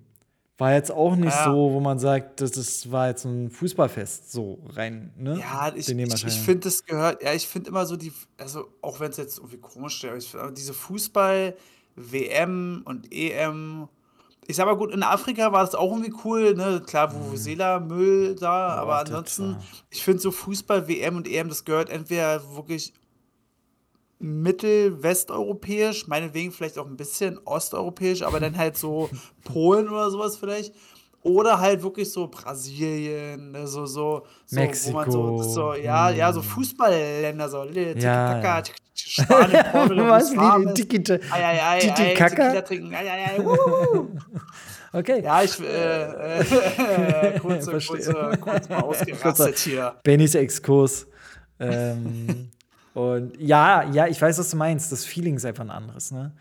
war 0.57 0.72
jetzt 0.72 0.90
auch 0.90 1.14
nicht 1.14 1.34
ja. 1.34 1.44
so, 1.44 1.72
wo 1.72 1.80
man 1.80 1.99
sagt, 1.99 2.40
das 2.40 2.57
ist, 2.57 2.90
war 2.90 3.09
jetzt 3.09 3.24
ein 3.24 3.51
Fußballfest, 3.51 4.32
so 4.32 4.61
rein, 4.70 5.12
ne? 5.16 5.38
Ja, 5.38 5.70
ich, 5.74 5.88
ich, 5.88 6.26
ich 6.26 6.40
finde, 6.40 6.61
das 6.61 6.84
gehört, 6.84 7.22
ja, 7.22 7.34
ich 7.34 7.46
finde 7.46 7.70
immer 7.70 7.86
so 7.86 7.96
die, 7.96 8.12
also 8.38 8.68
auch 8.80 8.99
wenn 9.01 9.11
es 9.11 9.18
jetzt 9.18 9.38
irgendwie 9.38 9.59
komisch 9.59 10.03
ist, 10.05 10.36
diese 10.57 10.74
Fußball-WM 10.74 12.82
und 12.84 13.12
EM 13.12 13.88
ich 14.51 14.57
sag 14.57 14.64
mal 14.64 14.76
gut, 14.76 14.92
in 14.92 15.03
Afrika 15.03 15.53
war 15.53 15.62
das 15.62 15.74
auch 15.74 15.92
irgendwie 15.92 16.14
cool, 16.24 16.55
ne? 16.55 16.82
Klar, 16.84 17.12
wo 17.12 17.18
mhm. 17.18 17.86
Müll 17.86 18.34
da, 18.34 18.68
ja, 18.68 18.74
aber 18.76 19.01
ansonsten, 19.01 19.59
ich 19.90 20.03
finde 20.03 20.22
so 20.22 20.30
Fußball, 20.30 20.88
WM 20.88 21.16
und 21.16 21.28
EM, 21.28 21.51
das 21.51 21.66
gehört 21.66 21.90
entweder 21.90 22.57
wirklich 22.57 22.94
mittel-westeuropäisch, 24.20 26.09
meinetwegen 26.09 26.51
vielleicht 26.51 26.78
auch 26.78 26.86
ein 26.86 26.96
bisschen 26.96 27.38
osteuropäisch, 27.44 28.22
aber 28.22 28.40
dann 28.40 28.57
halt 28.57 28.78
so 28.78 29.11
Polen 29.44 29.90
oder 29.90 30.11
sowas 30.11 30.38
vielleicht. 30.38 30.72
Oder 31.23 31.59
halt 31.59 31.83
wirklich 31.83 32.11
so 32.11 32.29
Brasilien, 32.29 33.51
ne, 33.53 33.66
so, 33.66 33.87
so, 33.87 34.25
so 34.47 34.57
Mexiko. 34.57 34.93
wo 34.93 34.97
man 34.97 35.11
so, 35.11 35.43
so 35.43 35.75
ja, 35.75 36.11
ja, 36.11 36.33
so 36.33 36.41
hm. 36.41 36.49
Fußballländer, 36.49 37.49
so 37.49 37.64
Tiki 37.64 37.99
ja. 37.99 38.62
Spanien, 38.95 39.64
Portugal, 39.73 40.11
Was? 40.11 40.31
Tiki 40.75 42.14
Kaka? 42.14 42.61
trinken, 42.62 42.93
Okay. 44.93 45.23
Ja, 45.23 45.43
ich, 45.43 45.61
äh, 45.61 46.41
äh, 46.41 47.39
kurze, 47.41 47.73
kurze, 47.73 48.39
kurz 48.41 48.69
mal 48.69 48.81
ausgerastet 48.81 49.59
hier. 49.59 49.95
Bennys 50.03 50.35
Exkurs. 50.35 51.07
Ähm, 51.61 52.51
und 52.95 53.39
ja, 53.39 53.85
ja, 53.91 54.07
ich 54.07 54.21
weiß, 54.21 54.39
was 54.39 54.51
du 54.51 54.57
meinst. 54.57 54.91
Das 54.91 55.05
Feeling 55.05 55.37
ist 55.37 55.45
einfach 55.45 55.64
ein 55.64 55.71
anderes, 55.71 56.11
ne? 56.11 56.33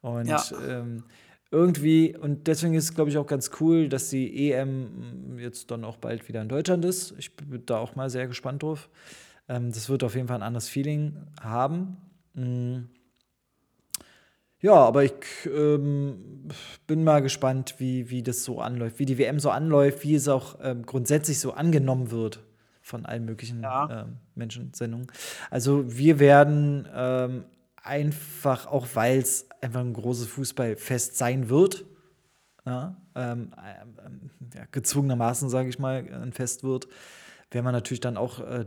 Und 0.00 0.26
ja. 0.26 0.42
ähm, 0.66 1.04
irgendwie, 1.50 2.16
und 2.16 2.46
deswegen 2.46 2.74
ist 2.74 2.84
es, 2.84 2.94
glaube 2.94 3.10
ich, 3.10 3.18
auch 3.18 3.26
ganz 3.26 3.50
cool, 3.60 3.88
dass 3.88 4.10
die 4.10 4.50
EM 4.50 5.36
jetzt 5.38 5.70
dann 5.70 5.84
auch 5.84 5.96
bald 5.96 6.28
wieder 6.28 6.42
in 6.42 6.48
Deutschland 6.48 6.84
ist. 6.84 7.14
Ich 7.18 7.34
bin 7.36 7.64
da 7.66 7.78
auch 7.78 7.96
mal 7.96 8.08
sehr 8.08 8.28
gespannt 8.28 8.62
drauf. 8.62 8.88
Ähm, 9.48 9.72
das 9.72 9.88
wird 9.88 10.04
auf 10.04 10.14
jeden 10.14 10.28
Fall 10.28 10.36
ein 10.36 10.42
anderes 10.44 10.68
Feeling 10.68 11.16
haben. 11.42 11.96
Mhm. 12.34 12.88
Ja, 14.60 14.74
aber 14.74 15.04
ich 15.04 15.12
ähm, 15.46 16.48
bin 16.86 17.02
mal 17.02 17.22
gespannt, 17.22 17.76
wie, 17.78 18.10
wie 18.10 18.22
das 18.22 18.44
so 18.44 18.60
anläuft, 18.60 18.98
wie 18.98 19.06
die 19.06 19.18
WM 19.18 19.40
so 19.40 19.50
anläuft, 19.50 20.04
wie 20.04 20.14
es 20.14 20.28
auch 20.28 20.58
ähm, 20.62 20.84
grundsätzlich 20.84 21.40
so 21.40 21.52
angenommen 21.52 22.10
wird 22.10 22.40
von 22.82 23.06
allen 23.06 23.24
möglichen 23.24 23.62
ja. 23.62 24.02
ähm, 24.02 24.18
Menschensendungen. 24.34 25.06
Also 25.50 25.96
wir 25.96 26.18
werden 26.18 26.86
ähm, 26.94 27.44
einfach, 27.82 28.66
auch 28.66 28.86
weil 28.94 29.18
es 29.18 29.48
einfach 29.60 29.80
ein 29.80 29.92
großes 29.92 30.26
Fußballfest 30.28 31.16
sein 31.16 31.48
wird, 31.48 31.84
ja, 32.66 32.96
ähm, 33.14 33.52
ähm, 34.04 34.30
ja, 34.54 34.64
gezwungenermaßen, 34.70 35.48
sage 35.48 35.68
ich 35.68 35.78
mal, 35.78 36.06
ein 36.12 36.32
Fest 36.32 36.62
wird, 36.62 36.88
werden 37.50 37.64
wir 37.64 37.72
natürlich 37.72 38.00
dann 38.00 38.16
auch 38.16 38.40
äh, 38.40 38.66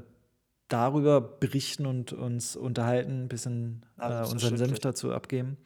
darüber 0.67 1.21
berichten 1.21 1.85
und 1.85 2.13
uns 2.13 2.55
unterhalten, 2.55 3.23
ein 3.23 3.27
bisschen 3.27 3.85
äh, 3.99 4.23
unseren 4.25 4.57
Senf 4.57 4.79
dazu 4.79 5.11
abgeben. 5.13 5.57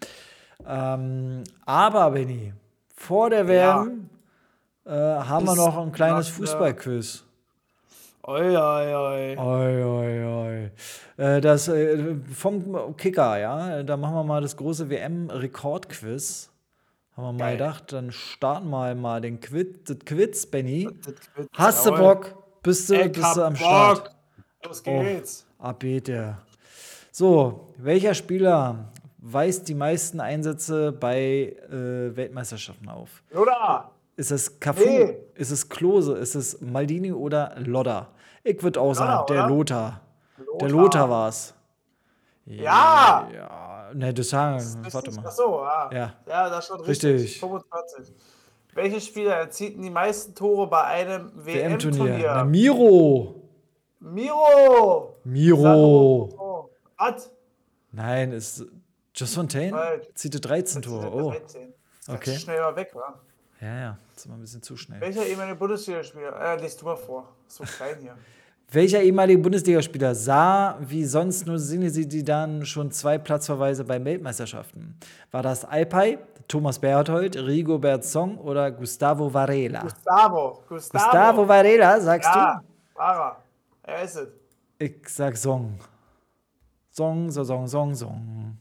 Ähm, 0.65 1.43
aber, 1.65 2.11
Benny, 2.11 2.53
vor 2.95 3.29
der 3.29 3.47
WM 3.47 4.09
ja. 4.85 5.19
äh, 5.19 5.23
haben 5.23 5.45
wir 5.45 5.55
noch 5.55 5.77
ein 5.77 5.91
kleines 5.91 6.27
Fußballquiz. 6.29 7.26
Oi, 8.29 8.57
oi, 8.57 8.93
oi. 8.93 9.37
Oi, 9.37 9.83
oi, 9.83 10.25
oi. 10.25 10.71
Äh, 11.15 11.39
das 11.39 11.69
äh, 11.69 12.17
vom 12.33 12.97
Kicker, 12.97 13.39
ja. 13.39 13.83
Da 13.83 13.95
machen 13.95 14.15
wir 14.15 14.23
mal 14.25 14.41
das 14.41 14.57
große 14.57 14.89
WM-Rekordquiz. 14.89 16.49
Haben 17.15 17.23
wir 17.23 17.31
mal 17.31 17.51
gedacht, 17.53 17.93
dann 17.93 18.11
starten 18.11 18.69
wir 18.69 18.93
mal 18.95 19.21
den 19.21 19.39
Quiz, 19.39 19.77
das 19.85 19.99
Quiz, 20.03 20.45
Benny. 20.45 20.89
Hast 21.53 21.85
du 21.85 21.91
Bock? 21.91 22.35
Bist 22.61 22.89
du, 22.89 23.07
bist 23.07 23.37
du 23.37 23.43
am 23.43 23.55
Start? 23.55 24.13
Los 24.65 24.83
geht's. 24.83 25.47
Oh, 25.59 25.63
Abete. 25.63 26.37
So, 27.13 27.73
welcher 27.77 28.13
Spieler 28.13 28.91
weist 29.19 29.69
die 29.69 29.73
meisten 29.73 30.19
Einsätze 30.19 30.91
bei 30.91 31.55
äh, 31.71 32.13
Weltmeisterschaften 32.13 32.89
auf? 32.89 33.23
Oder? 33.33 33.89
Ist 34.17 34.31
es 34.31 34.59
Cafu? 34.59 34.83
Nee. 34.83 35.15
Ist 35.35 35.51
es 35.51 35.69
Klose? 35.69 36.17
Ist 36.17 36.35
es 36.35 36.59
Maldini 36.59 37.13
oder 37.13 37.55
Lodder? 37.59 38.09
Ich 38.47 38.63
würde 38.63 38.79
auch 38.79 38.93
sagen, 38.93 39.25
der 39.27 39.47
Lothar. 39.47 40.01
Lothar. 40.37 40.57
Der 40.59 40.69
Lothar 40.69 41.09
war 41.09 41.29
es. 41.29 41.53
Ja! 42.45 43.27
Ja, 43.33 43.89
ne, 43.93 44.13
das 44.13 44.29
sagen, 44.29 44.57
das 44.83 44.93
warte 44.93 45.11
mal. 45.11 45.23
Ach 45.27 45.31
so, 45.31 45.63
ja. 45.63 45.89
Ja, 45.91 46.13
ja 46.25 46.49
das 46.49 46.59
ist 46.59 46.67
schon 46.67 46.81
richtig. 46.81 47.13
richtig. 47.15 47.39
25. 47.41 48.13
Welche 48.73 49.01
Spieler 49.01 49.35
erzielten 49.35 49.81
die 49.81 49.89
meisten 49.89 50.33
Tore 50.33 50.67
bei 50.67 50.83
einem 50.83 51.31
WM-Turnier? 51.33 52.35
WM 52.35 52.51
Miro! 52.51 53.41
Miro! 53.99 55.15
Miro! 55.25 56.69
Was? 56.97 57.29
Nein, 57.91 58.31
ist 58.31 58.65
Just 59.13 59.35
Fontaine? 59.35 60.01
Zieht 60.13 60.39
13 60.43 60.81
Tore. 60.83 61.11
Oh. 61.11 61.33
Okay. 62.07 62.37
Schnell 62.37 62.61
mal 62.61 62.75
weg, 62.75 62.91
wa? 62.93 63.19
Ja, 63.59 63.79
ja, 63.79 63.97
das 64.13 64.23
ist 64.23 64.29
mal 64.29 64.35
ein 64.35 64.41
bisschen 64.41 64.61
zu 64.61 64.77
schnell. 64.77 65.01
Welcher 65.01 65.25
ehemalige 65.25 65.57
Bundesligaspieler? 65.57 66.39
Äh, 66.39 66.61
lest 66.61 66.79
du 66.79 66.85
mal 66.85 66.95
vor. 66.95 67.33
So 67.47 67.63
klein 67.63 67.97
hier. 67.99 68.15
Welcher 68.69 69.01
ehemalige 69.01 69.39
Bundesligaspieler 69.39 70.13
sah 70.13 70.77
wie 70.81 71.05
sonst 71.05 71.47
nur 71.47 71.57
Sinne 71.57 71.89
sie 71.89 72.05
die 72.05 72.23
dann 72.23 72.65
schon 72.65 72.91
zwei 72.91 73.17
Platzverweise 73.17 73.85
bei 73.85 74.03
Weltmeisterschaften? 74.03 74.99
War 75.31 75.41
das 75.41 75.63
Alpay, 75.63 76.17
Thomas 76.49 76.77
Berthold, 76.77 77.37
Rigobert 77.37 78.03
Song 78.03 78.37
oder 78.37 78.69
Gustavo 78.71 79.33
Varela? 79.33 79.83
Gustavo. 79.83 80.63
Gustavo, 80.67 81.05
Gustavo 81.05 81.47
Varela, 81.47 82.01
sagst 82.01 82.29
ja, 82.33 82.61
du? 82.61 82.99
Ja, 82.99 83.37
er 83.83 84.03
ist 84.03 84.15
es. 84.17 84.27
Ich 84.79 85.07
sag 85.07 85.37
Song. 85.37 85.79
Song, 86.91 87.31
so 87.31 87.45
Song, 87.45 87.67
Song, 87.67 87.95
Song. 87.95 88.57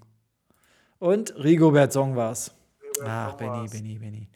Und 1.00 1.34
Rigobert 1.42 1.92
Song 1.92 2.14
war's. 2.14 2.55
Ach, 3.04 3.34
Benny. 3.34 3.68
Benny, 3.68 3.98
Benny. 3.98 4.28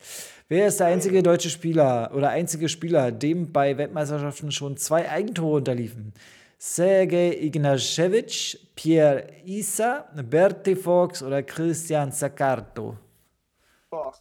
Wer 0.48 0.66
ist 0.68 0.80
der 0.80 0.88
einzige 0.88 1.22
deutsche 1.22 1.50
Spieler 1.50 2.10
oder 2.14 2.30
einzige 2.30 2.68
Spieler, 2.68 3.12
dem 3.12 3.52
bei 3.52 3.76
Weltmeisterschaften 3.76 4.50
schon 4.52 4.76
zwei 4.76 5.08
Eigentore 5.08 5.56
unterliefen? 5.58 6.12
Sergej 6.58 7.46
Ignashevich, 7.46 8.70
Pierre 8.74 9.28
Issa, 9.44 10.06
Bertie 10.14 10.76
Fox 10.76 11.22
oder 11.22 11.42
Christian 11.42 12.12
Zaccardo? 12.12 12.96
Boah. 13.88 14.12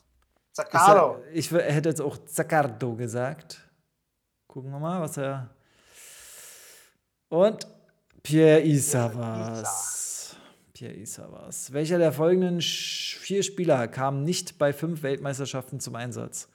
Zaccardo. 0.54 1.24
ich 1.34 1.52
hätte 1.52 1.90
jetzt 1.90 2.02
auch 2.02 2.18
Zaccardo 2.26 2.96
gesagt. 2.96 3.60
Gucken 4.48 4.72
wir 4.72 4.80
mal, 4.80 5.02
was 5.02 5.18
er. 5.18 5.50
Und 7.30 7.68
Pierre 8.24 8.62
Issa 8.62 9.14
war's. 9.14 10.09
Pierre 10.80 10.96
Issa 10.96 11.30
war's. 11.30 11.74
Welcher 11.74 11.98
der 11.98 12.14
folgenden 12.14 12.62
vier 12.62 13.44
Spieler 13.44 13.90
kam 13.90 14.24
nicht 14.24 14.58
bei 14.58 14.72
fünf 14.72 15.04
Weltmeisterschaften 15.04 15.82
zum 15.82 15.96
Einsatz? 15.96 16.48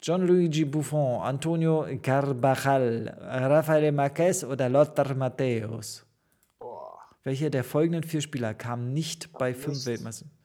Gianluigi 0.00 0.64
Buffon, 0.64 1.20
Antonio 1.22 1.84
Carvajal, 2.00 3.18
Rafael 3.20 3.90
Marquez 3.90 4.44
oder 4.44 4.68
Lothar 4.68 5.12
Matthäus? 5.16 6.06
Boah. 6.60 7.00
Welcher 7.24 7.50
der 7.50 7.64
folgenden 7.64 8.04
vier 8.04 8.20
Spieler 8.20 8.54
kam 8.54 8.92
nicht 8.92 9.32
bei 9.32 9.52
fünf 9.52 9.78
nicht. 9.78 9.86
Weltmeisterschaften? 9.86 10.38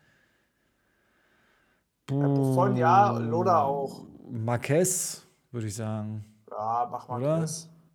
Buffon 2.07 2.75
ja, 2.77 3.15
Loda 3.15 3.61
auch. 3.61 4.07
Marquez, 4.27 5.21
würde 5.51 5.67
ich 5.67 5.75
sagen. 5.75 6.25
Ja, 6.49 6.89
mach 6.91 7.07
mal 7.07 7.21
Oder? 7.21 7.45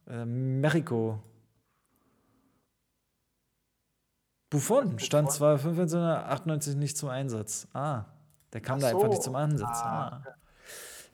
Äh, 0.06 0.24
Mexiko. 0.24 1.18
Buffon 4.50 4.98
stand 4.98 5.30
zwar 5.30 5.52
1598 5.58 6.76
nicht 6.76 6.96
zum 6.96 7.08
Einsatz. 7.10 7.68
Ah, 7.74 8.04
der 8.52 8.60
kam 8.60 8.76
Ach 8.78 8.82
da 8.82 8.86
einfach 8.88 9.02
so. 9.02 9.08
nicht 9.08 9.22
zum 9.22 9.34
Einsatz. 9.36 9.78
Ah, 9.82 10.22
Ah. 10.24 10.34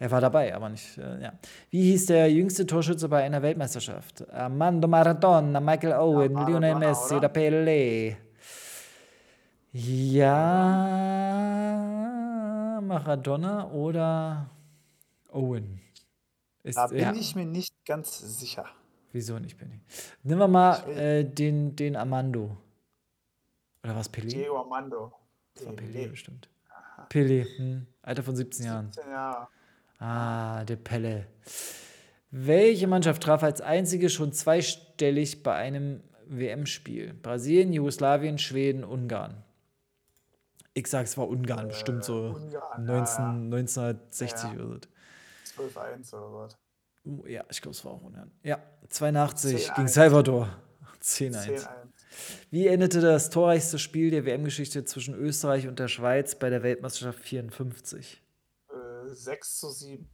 Er 0.00 0.10
war 0.10 0.20
dabei, 0.20 0.52
aber 0.54 0.68
nicht. 0.68 0.98
Äh, 0.98 1.22
ja. 1.22 1.32
Wie 1.70 1.82
hieß 1.92 2.06
der 2.06 2.30
jüngste 2.30 2.66
Torschütze 2.66 3.08
bei 3.08 3.22
einer 3.22 3.40
Weltmeisterschaft? 3.42 4.28
Armando 4.32 4.88
Maradona, 4.88 5.60
Michael 5.60 5.92
Owen, 5.94 6.32
Lionel 6.34 6.74
Maradona, 6.74 6.78
Messi 6.78 7.14
oder? 7.14 7.28
Pelé? 7.28 8.16
Ja, 11.44 12.80
Maradona 12.82 13.70
oder 13.70 14.50
Owen? 15.32 15.80
Ist, 16.62 16.76
Da 16.76 16.86
bin 16.88 16.98
ja. 16.98 17.12
ich 17.12 17.34
mir 17.36 17.46
nicht 17.46 17.74
ganz 17.84 18.18
sicher. 18.38 18.66
Wieso 19.12 19.38
nicht, 19.38 19.56
Penny? 19.58 19.80
Nehmen 20.22 20.40
wir 20.40 20.48
mal 20.48 20.88
äh, 20.90 21.24
den, 21.24 21.76
den 21.76 21.94
Armando. 21.96 22.56
Oder 23.84 23.94
was, 23.96 24.10
Pelé? 24.12 24.28
Diego 24.28 24.58
Armando. 24.58 25.12
Das 25.54 25.66
war 25.66 25.74
Pelé 25.74 26.08
bestimmt. 26.08 26.48
Pelé, 27.10 27.46
hm. 27.58 27.86
Alter 28.02 28.22
von 28.22 28.34
17 28.34 28.66
Jahren. 28.66 28.90
17 28.92 29.10
Jahre. 29.10 29.48
Ah, 29.98 30.64
der 30.64 30.76
Pelle. 30.76 31.26
Welche 32.30 32.86
Mannschaft 32.88 33.22
traf 33.22 33.42
als 33.42 33.60
einzige 33.60 34.10
schon 34.10 34.32
zweistellig 34.32 35.42
bei 35.42 35.54
einem 35.54 36.02
WM-Spiel? 36.26 37.14
Brasilien, 37.14 37.72
Jugoslawien, 37.72 38.38
Schweden, 38.38 38.82
Ungarn. 38.84 39.44
Ich 40.72 40.88
sag, 40.88 41.04
es 41.04 41.16
war 41.16 41.28
Ungarn, 41.28 41.68
bestimmt 41.68 42.02
so 42.04 42.30
Ungarn, 42.34 42.50
ja, 42.50 42.78
19, 42.78 43.24
1960 43.52 44.52
Ja. 44.54 44.64
oder 44.64 44.80
12-1 45.44 46.14
oder 46.14 46.32
was. 46.32 46.56
so. 47.04 47.26
Ja, 47.26 47.44
ich 47.48 47.60
glaube, 47.62 47.76
es 47.76 47.84
war 47.84 47.92
auch 47.92 48.02
Ungarn. 48.02 48.32
Ja, 48.42 48.58
82 48.88 49.68
gegen 49.74 49.86
10-1. 49.86 49.88
Salvador. 49.88 50.48
10-1. 51.00 51.68
10-1. 52.10 52.46
Wie 52.50 52.66
endete 52.66 53.00
das 53.00 53.30
torreichste 53.30 53.78
Spiel 53.78 54.10
der 54.10 54.24
WM-Geschichte 54.24 54.84
zwischen 54.84 55.14
Österreich 55.14 55.66
und 55.68 55.78
der 55.78 55.88
Schweiz 55.88 56.34
bei 56.34 56.50
der 56.50 56.62
Weltmeisterschaft 56.62 57.18
54? 57.20 58.22
Äh, 58.70 58.74
6 59.14 59.58
zu 59.58 59.70
7. 59.70 60.08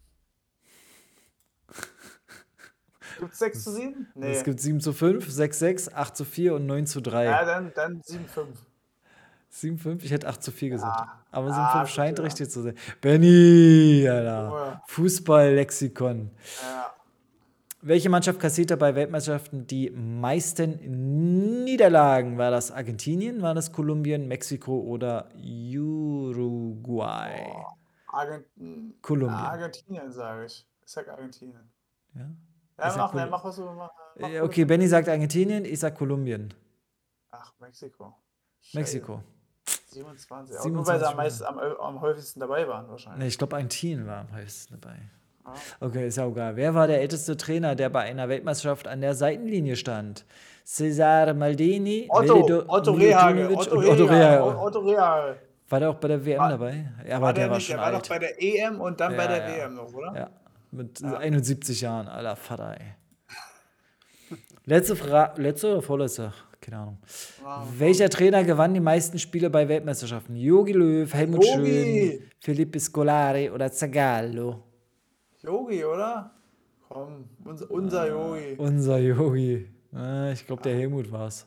Gibt 3.18 3.32
es 3.32 3.38
6 3.38 3.64
zu 3.64 3.72
7? 3.72 4.06
Nee. 4.14 4.32
Es 4.32 4.44
gibt 4.44 4.60
7 4.60 4.80
zu 4.80 4.92
5, 4.92 5.28
6 5.30 5.58
6, 5.58 5.92
8 5.94 6.16
zu 6.16 6.24
4 6.24 6.54
und 6.54 6.66
9 6.66 6.86
zu 6.86 7.00
3. 7.00 7.24
ja, 7.24 7.44
dann, 7.44 7.72
dann 7.74 8.00
7-5. 8.02 8.46
7 9.50 9.78
5, 9.78 10.04
ich 10.04 10.12
hätte 10.12 10.28
8 10.28 10.42
zu 10.42 10.52
4 10.52 10.70
gesagt. 10.70 10.96
Ja. 11.00 11.24
Aber 11.32 11.48
7 11.48 11.58
Ah, 11.60 11.78
5 11.80 11.90
scheint 11.90 12.20
richtig 12.20 12.50
zu 12.50 12.62
sein. 12.62 12.74
Benny, 13.00 14.06
Alter. 14.08 14.82
Fußball-Lexikon. 14.86 16.30
Ja. 16.62 16.94
Welche 17.82 18.10
Mannschaft 18.10 18.38
kassierte 18.38 18.76
bei 18.76 18.94
Weltmeisterschaften 18.94 19.66
die 19.66 19.88
meisten 19.90 21.64
Niederlagen? 21.64 22.36
War 22.36 22.50
das 22.50 22.70
Argentinien, 22.70 23.40
war 23.40 23.54
das 23.54 23.72
Kolumbien, 23.72 24.28
Mexiko 24.28 24.80
oder 24.80 25.30
Uruguay? 25.34 27.40
Argent 28.08 28.44
Kolumbien. 29.00 29.40
Argentinien, 29.40 30.12
sage 30.12 30.44
ich. 30.44 30.66
Ich 30.84 30.92
sag 30.92 31.08
Argentinien. 31.08 31.72
Ja? 32.14 32.28
Ja, 32.78 32.96
mach, 32.96 33.14
ja, 33.14 33.26
mach 33.26 33.42
was 33.44 33.56
du 33.56 33.64
mach, 33.64 33.74
mach 33.74 33.90
Äh, 34.28 34.40
Okay, 34.40 34.66
Benny 34.66 34.86
sagt 34.86 35.08
Argentinien, 35.08 35.64
ich 35.64 35.80
sag 35.80 35.96
Kolumbien. 35.96 36.52
Ach, 37.30 37.54
Mexiko. 37.60 38.14
Mexiko. 38.74 39.22
27. 39.86 40.58
Aber 40.58 40.68
nur 40.68 40.86
weil 40.86 40.98
27 40.98 41.00
sie 41.00 41.06
am, 41.10 41.16
meisten, 41.16 41.44
am, 41.44 41.58
am 41.58 42.00
häufigsten 42.02 42.40
dabei 42.40 42.68
waren, 42.68 42.88
wahrscheinlich. 42.88 43.20
Ne, 43.20 43.26
ich 43.26 43.38
glaube, 43.38 43.56
Argentinien 43.56 44.06
war 44.06 44.18
am 44.20 44.32
häufigsten 44.34 44.78
dabei. 44.78 44.98
Okay, 45.80 46.06
ist 46.08 46.16
ja 46.16 46.24
auch 46.24 46.32
egal. 46.32 46.56
Wer 46.56 46.74
war 46.74 46.86
der 46.86 47.00
älteste 47.00 47.36
Trainer, 47.36 47.74
der 47.74 47.88
bei 47.90 48.00
einer 48.00 48.28
Weltmeisterschaft 48.28 48.86
an 48.88 49.00
der 49.00 49.14
Seitenlinie 49.14 49.76
stand? 49.76 50.24
Cesar 50.64 51.34
Maldini, 51.34 52.06
Otto, 52.08 52.34
Velido- 52.46 52.64
Otto 52.68 52.92
Rehage. 52.92 53.34
Milutinovic 53.34 53.58
Otto 53.60 53.76
Otto 53.92 54.04
Rehage. 54.04 54.10
Rehage. 54.14 54.58
Otto 54.58 54.78
Rehage. 54.80 55.36
War 55.68 55.80
der 55.80 55.90
auch 55.90 55.94
bei 55.96 56.08
der 56.08 56.24
WM 56.26 56.38
dabei? 56.48 56.84
Ja, 57.08 57.16
aber 57.16 57.26
War 57.26 57.32
der, 57.32 57.44
der, 57.44 57.50
war 57.50 57.56
nicht, 57.56 57.66
schon 57.66 57.76
der 57.76 57.84
war 57.86 57.92
alt. 57.94 58.02
doch 58.04 58.08
bei 58.08 58.18
der 58.18 58.42
EM 58.42 58.80
und 58.80 59.00
dann 59.00 59.16
bei 59.16 59.22
Ja, 59.24 59.28
der 59.28 59.38
ja. 59.48 59.56
WM 59.64 59.74
noch, 59.74 59.92
oder? 59.94 60.12
ja, 60.16 60.30
mit 60.72 61.02
71 61.04 61.80
Jahren, 61.80 62.08
alter 62.08 62.36
Vater, 62.36 62.76
ey. 62.78 62.86
Letzte 64.64 64.94
Frage, 64.96 65.40
letzte 65.42 65.72
oder 65.72 65.82
vorletzte? 65.82 66.32
Keine 66.60 66.76
Ahnung. 66.76 66.98
Ah. 67.44 67.64
Welcher 67.78 68.08
Trainer 68.10 68.44
gewann 68.44 68.74
die 68.74 68.80
meisten 68.80 69.18
Spiele 69.18 69.48
bei 69.48 69.66
Weltmeisterschaften? 69.68 70.36
Jogi 70.36 70.72
Löw, 70.72 71.12
Helmut 71.12 71.44
Jogi. 71.44 72.18
Schön, 72.20 72.30
Felipe 72.38 72.78
Scolari 72.78 73.50
oder 73.50 73.72
Zagallo? 73.72 74.62
Yogi, 75.42 75.84
oder? 75.84 76.30
Komm, 76.88 77.28
unser, 77.44 77.70
unser 77.70 78.08
Yogi. 78.08 78.54
Unser 78.58 78.98
Yogi. 78.98 79.70
Ah, 79.92 80.30
ich 80.32 80.46
glaube, 80.46 80.62
der 80.62 80.74
Helmut 80.74 81.10
war's. 81.10 81.46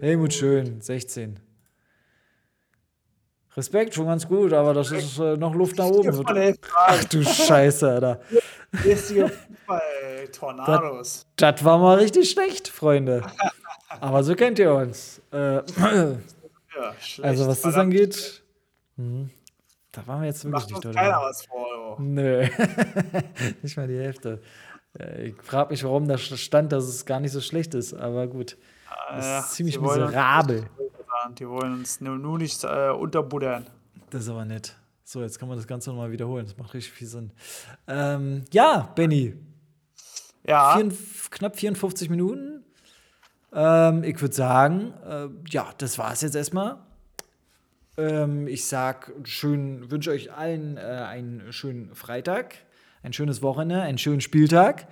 Helmut 0.00 0.32
Schön, 0.32 0.80
16. 0.80 1.38
Respekt, 3.56 3.94
schon 3.94 4.06
ganz 4.06 4.26
gut, 4.28 4.52
aber 4.52 4.72
das 4.72 4.92
ist 4.92 5.18
äh, 5.18 5.36
noch 5.36 5.52
Luft 5.54 5.76
nach 5.78 5.86
oben. 5.86 6.24
Ach 6.76 7.04
du 7.04 7.24
Scheiße, 7.24 7.90
Alter. 7.90 8.20
Fußball-Tornados. 8.72 11.26
Das 11.34 11.64
war 11.64 11.78
mal 11.78 11.98
richtig 11.98 12.30
schlecht, 12.30 12.68
Freunde. 12.68 13.26
Aber 14.00 14.22
so 14.22 14.36
kennt 14.36 14.60
ihr 14.60 14.72
uns. 14.72 15.20
Äh, 15.32 15.62
Ja, 16.78 16.92
schlecht, 17.00 17.24
also, 17.24 17.48
was 17.48 17.62
das 17.62 17.74
angeht, 17.74 18.44
hm, 18.96 19.30
da 19.90 20.06
waren 20.06 20.20
wir 20.20 20.28
jetzt 20.28 20.44
wirklich 20.44 20.62
Macht 20.62 20.70
nicht 20.70 20.86
uns 20.86 20.94
keiner 20.94 21.20
was 21.20 21.44
vor. 21.46 21.66
Nö, 21.98 22.46
nicht 23.62 23.76
mal 23.76 23.88
die 23.88 23.98
Hälfte. 23.98 24.40
Äh, 24.98 25.28
Ich 25.28 25.36
frage 25.42 25.70
mich, 25.70 25.84
warum 25.84 26.08
da 26.08 26.18
stand, 26.18 26.72
dass 26.72 26.84
es 26.84 27.04
gar 27.06 27.20
nicht 27.20 27.32
so 27.32 27.40
schlecht 27.40 27.74
ist, 27.74 27.94
aber 27.94 28.26
gut. 28.26 28.56
Das 29.10 29.24
Ja, 29.26 29.38
ist 29.40 29.52
ziemlich 29.52 29.76
die 29.76 29.80
wollen 29.82 30.02
uns 30.02 30.10
miserabel. 30.10 30.58
unterbuttern. 30.78 31.34
Die 31.36 31.48
wollen 31.48 31.72
uns 31.74 32.00
nur, 32.00 32.16
nur 32.18 32.38
nicht 32.38 32.64
äh, 32.64 32.90
unterbuddern. 32.90 33.66
Das 34.10 34.22
ist 34.24 34.28
aber 34.28 34.44
nett. 34.44 34.74
So, 35.04 35.22
jetzt 35.22 35.38
kann 35.38 35.48
man 35.48 35.56
das 35.56 35.66
Ganze 35.66 35.90
nochmal 35.90 36.10
wiederholen. 36.10 36.44
Das 36.46 36.56
macht 36.58 36.74
richtig 36.74 36.92
viel 36.92 37.08
Sinn. 37.08 37.32
Ähm, 37.86 38.44
ja, 38.52 38.90
Benny, 38.94 39.34
Ja, 40.46 40.76
vier, 40.76 40.92
knapp 41.30 41.56
54 41.56 42.10
Minuten. 42.10 42.64
Ähm, 43.52 44.04
ich 44.04 44.20
würde 44.20 44.34
sagen, 44.34 44.92
äh, 45.08 45.28
ja, 45.50 45.66
das 45.78 45.96
war 45.98 46.12
es 46.12 46.20
jetzt 46.20 46.34
erstmal. 46.36 46.76
Ähm, 47.98 48.46
ich 48.46 48.64
sag 48.64 49.12
schön, 49.24 49.90
wünsche 49.90 50.12
euch 50.12 50.32
allen 50.32 50.76
äh, 50.76 50.80
einen 50.80 51.52
schönen 51.52 51.94
Freitag, 51.96 52.54
ein 53.02 53.12
schönes 53.12 53.42
Wochenende, 53.42 53.82
einen 53.82 53.98
schönen 53.98 54.20
Spieltag. 54.20 54.86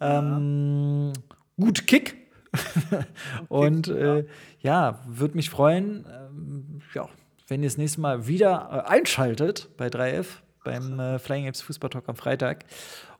Ähm, 0.00 1.12
gut 1.58 1.86
Kick. 1.86 2.16
Und 3.48 3.88
äh, 3.88 4.26
ja, 4.60 5.00
würde 5.06 5.36
mich 5.36 5.48
freuen, 5.50 6.04
ähm, 6.12 6.80
ja, 6.94 7.08
wenn 7.46 7.62
ihr 7.62 7.68
das 7.68 7.78
nächste 7.78 8.00
Mal 8.00 8.26
wieder 8.26 8.84
äh, 8.86 8.90
einschaltet 8.90 9.70
bei 9.76 9.86
3F, 9.86 10.26
beim 10.64 10.98
äh, 10.98 11.18
Flying 11.20 11.46
Apps 11.46 11.62
Fußball 11.62 11.90
Talk 11.90 12.08
am 12.08 12.16
Freitag. 12.16 12.64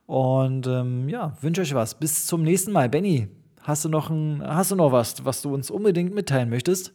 Und 0.06 0.66
ähm, 0.66 1.08
ja, 1.08 1.36
wünsche 1.40 1.60
euch 1.62 1.74
was. 1.74 1.94
Bis 1.94 2.26
zum 2.26 2.42
nächsten 2.42 2.72
Mal. 2.72 2.88
Benny, 2.88 3.28
hast 3.62 3.84
du 3.84 3.88
noch, 3.88 4.10
ein, 4.10 4.42
hast 4.44 4.72
du 4.72 4.76
noch 4.76 4.90
was, 4.90 5.24
was 5.24 5.42
du 5.42 5.54
uns 5.54 5.70
unbedingt 5.70 6.12
mitteilen 6.12 6.50
möchtest? 6.50 6.92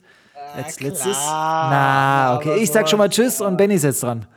Als 0.53 0.79
letztes? 0.79 1.17
Na, 1.17 2.35
okay, 2.37 2.57
ich 2.57 2.71
sag 2.71 2.89
schon 2.89 2.99
mal 2.99 3.09
Tschüss 3.09 3.41
und 3.41 3.57
Benny 3.57 3.75
ist 3.75 3.83
jetzt 3.83 4.03
dran. 4.03 4.27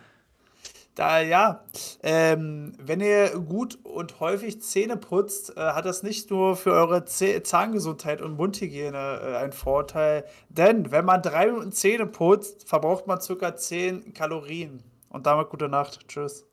Da 0.95 1.21
ja, 1.21 1.65
ähm, 2.03 2.73
wenn 2.79 3.01
ihr 3.01 3.39
gut 3.39 3.79
und 3.85 4.21
häufig 4.21 4.61
Zähne 4.61 4.97
putzt, 4.97 5.57
äh, 5.57 5.61
hat 5.61 5.87
das 5.87 6.03
nicht 6.03 6.31
nur 6.31 6.57
für 6.57 6.73
eure 6.73 7.05
Zäh 7.05 7.43
Zahngesundheit 7.43 8.21
und 8.21 8.37
Mundhygiene 8.37 9.21
äh, 9.23 9.37
einen 9.37 9.53
Vorteil. 9.53 10.25
Denn 10.49 10.91
wenn 10.91 11.05
man 11.05 11.23
drei 11.23 11.47
Minuten 11.47 11.73
Zähne 11.73 12.07
putzt, 12.07 12.69
verbraucht 12.69 13.07
man 13.07 13.21
ca. 13.21 13.57
10 13.57 14.13
Kalorien. 14.15 14.83
Und 15.09 15.27
damit 15.27 15.49
gute 15.49 15.69
Nacht. 15.69 16.09
Tschüss. 16.09 16.45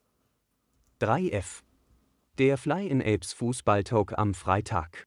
3F. 1.02 1.64
Der 2.38 2.58
Fly 2.58 2.88
in 2.88 3.02
Apes 3.02 3.34
Fußballtalk 3.34 4.18
am 4.18 4.34
Freitag. 4.34 5.07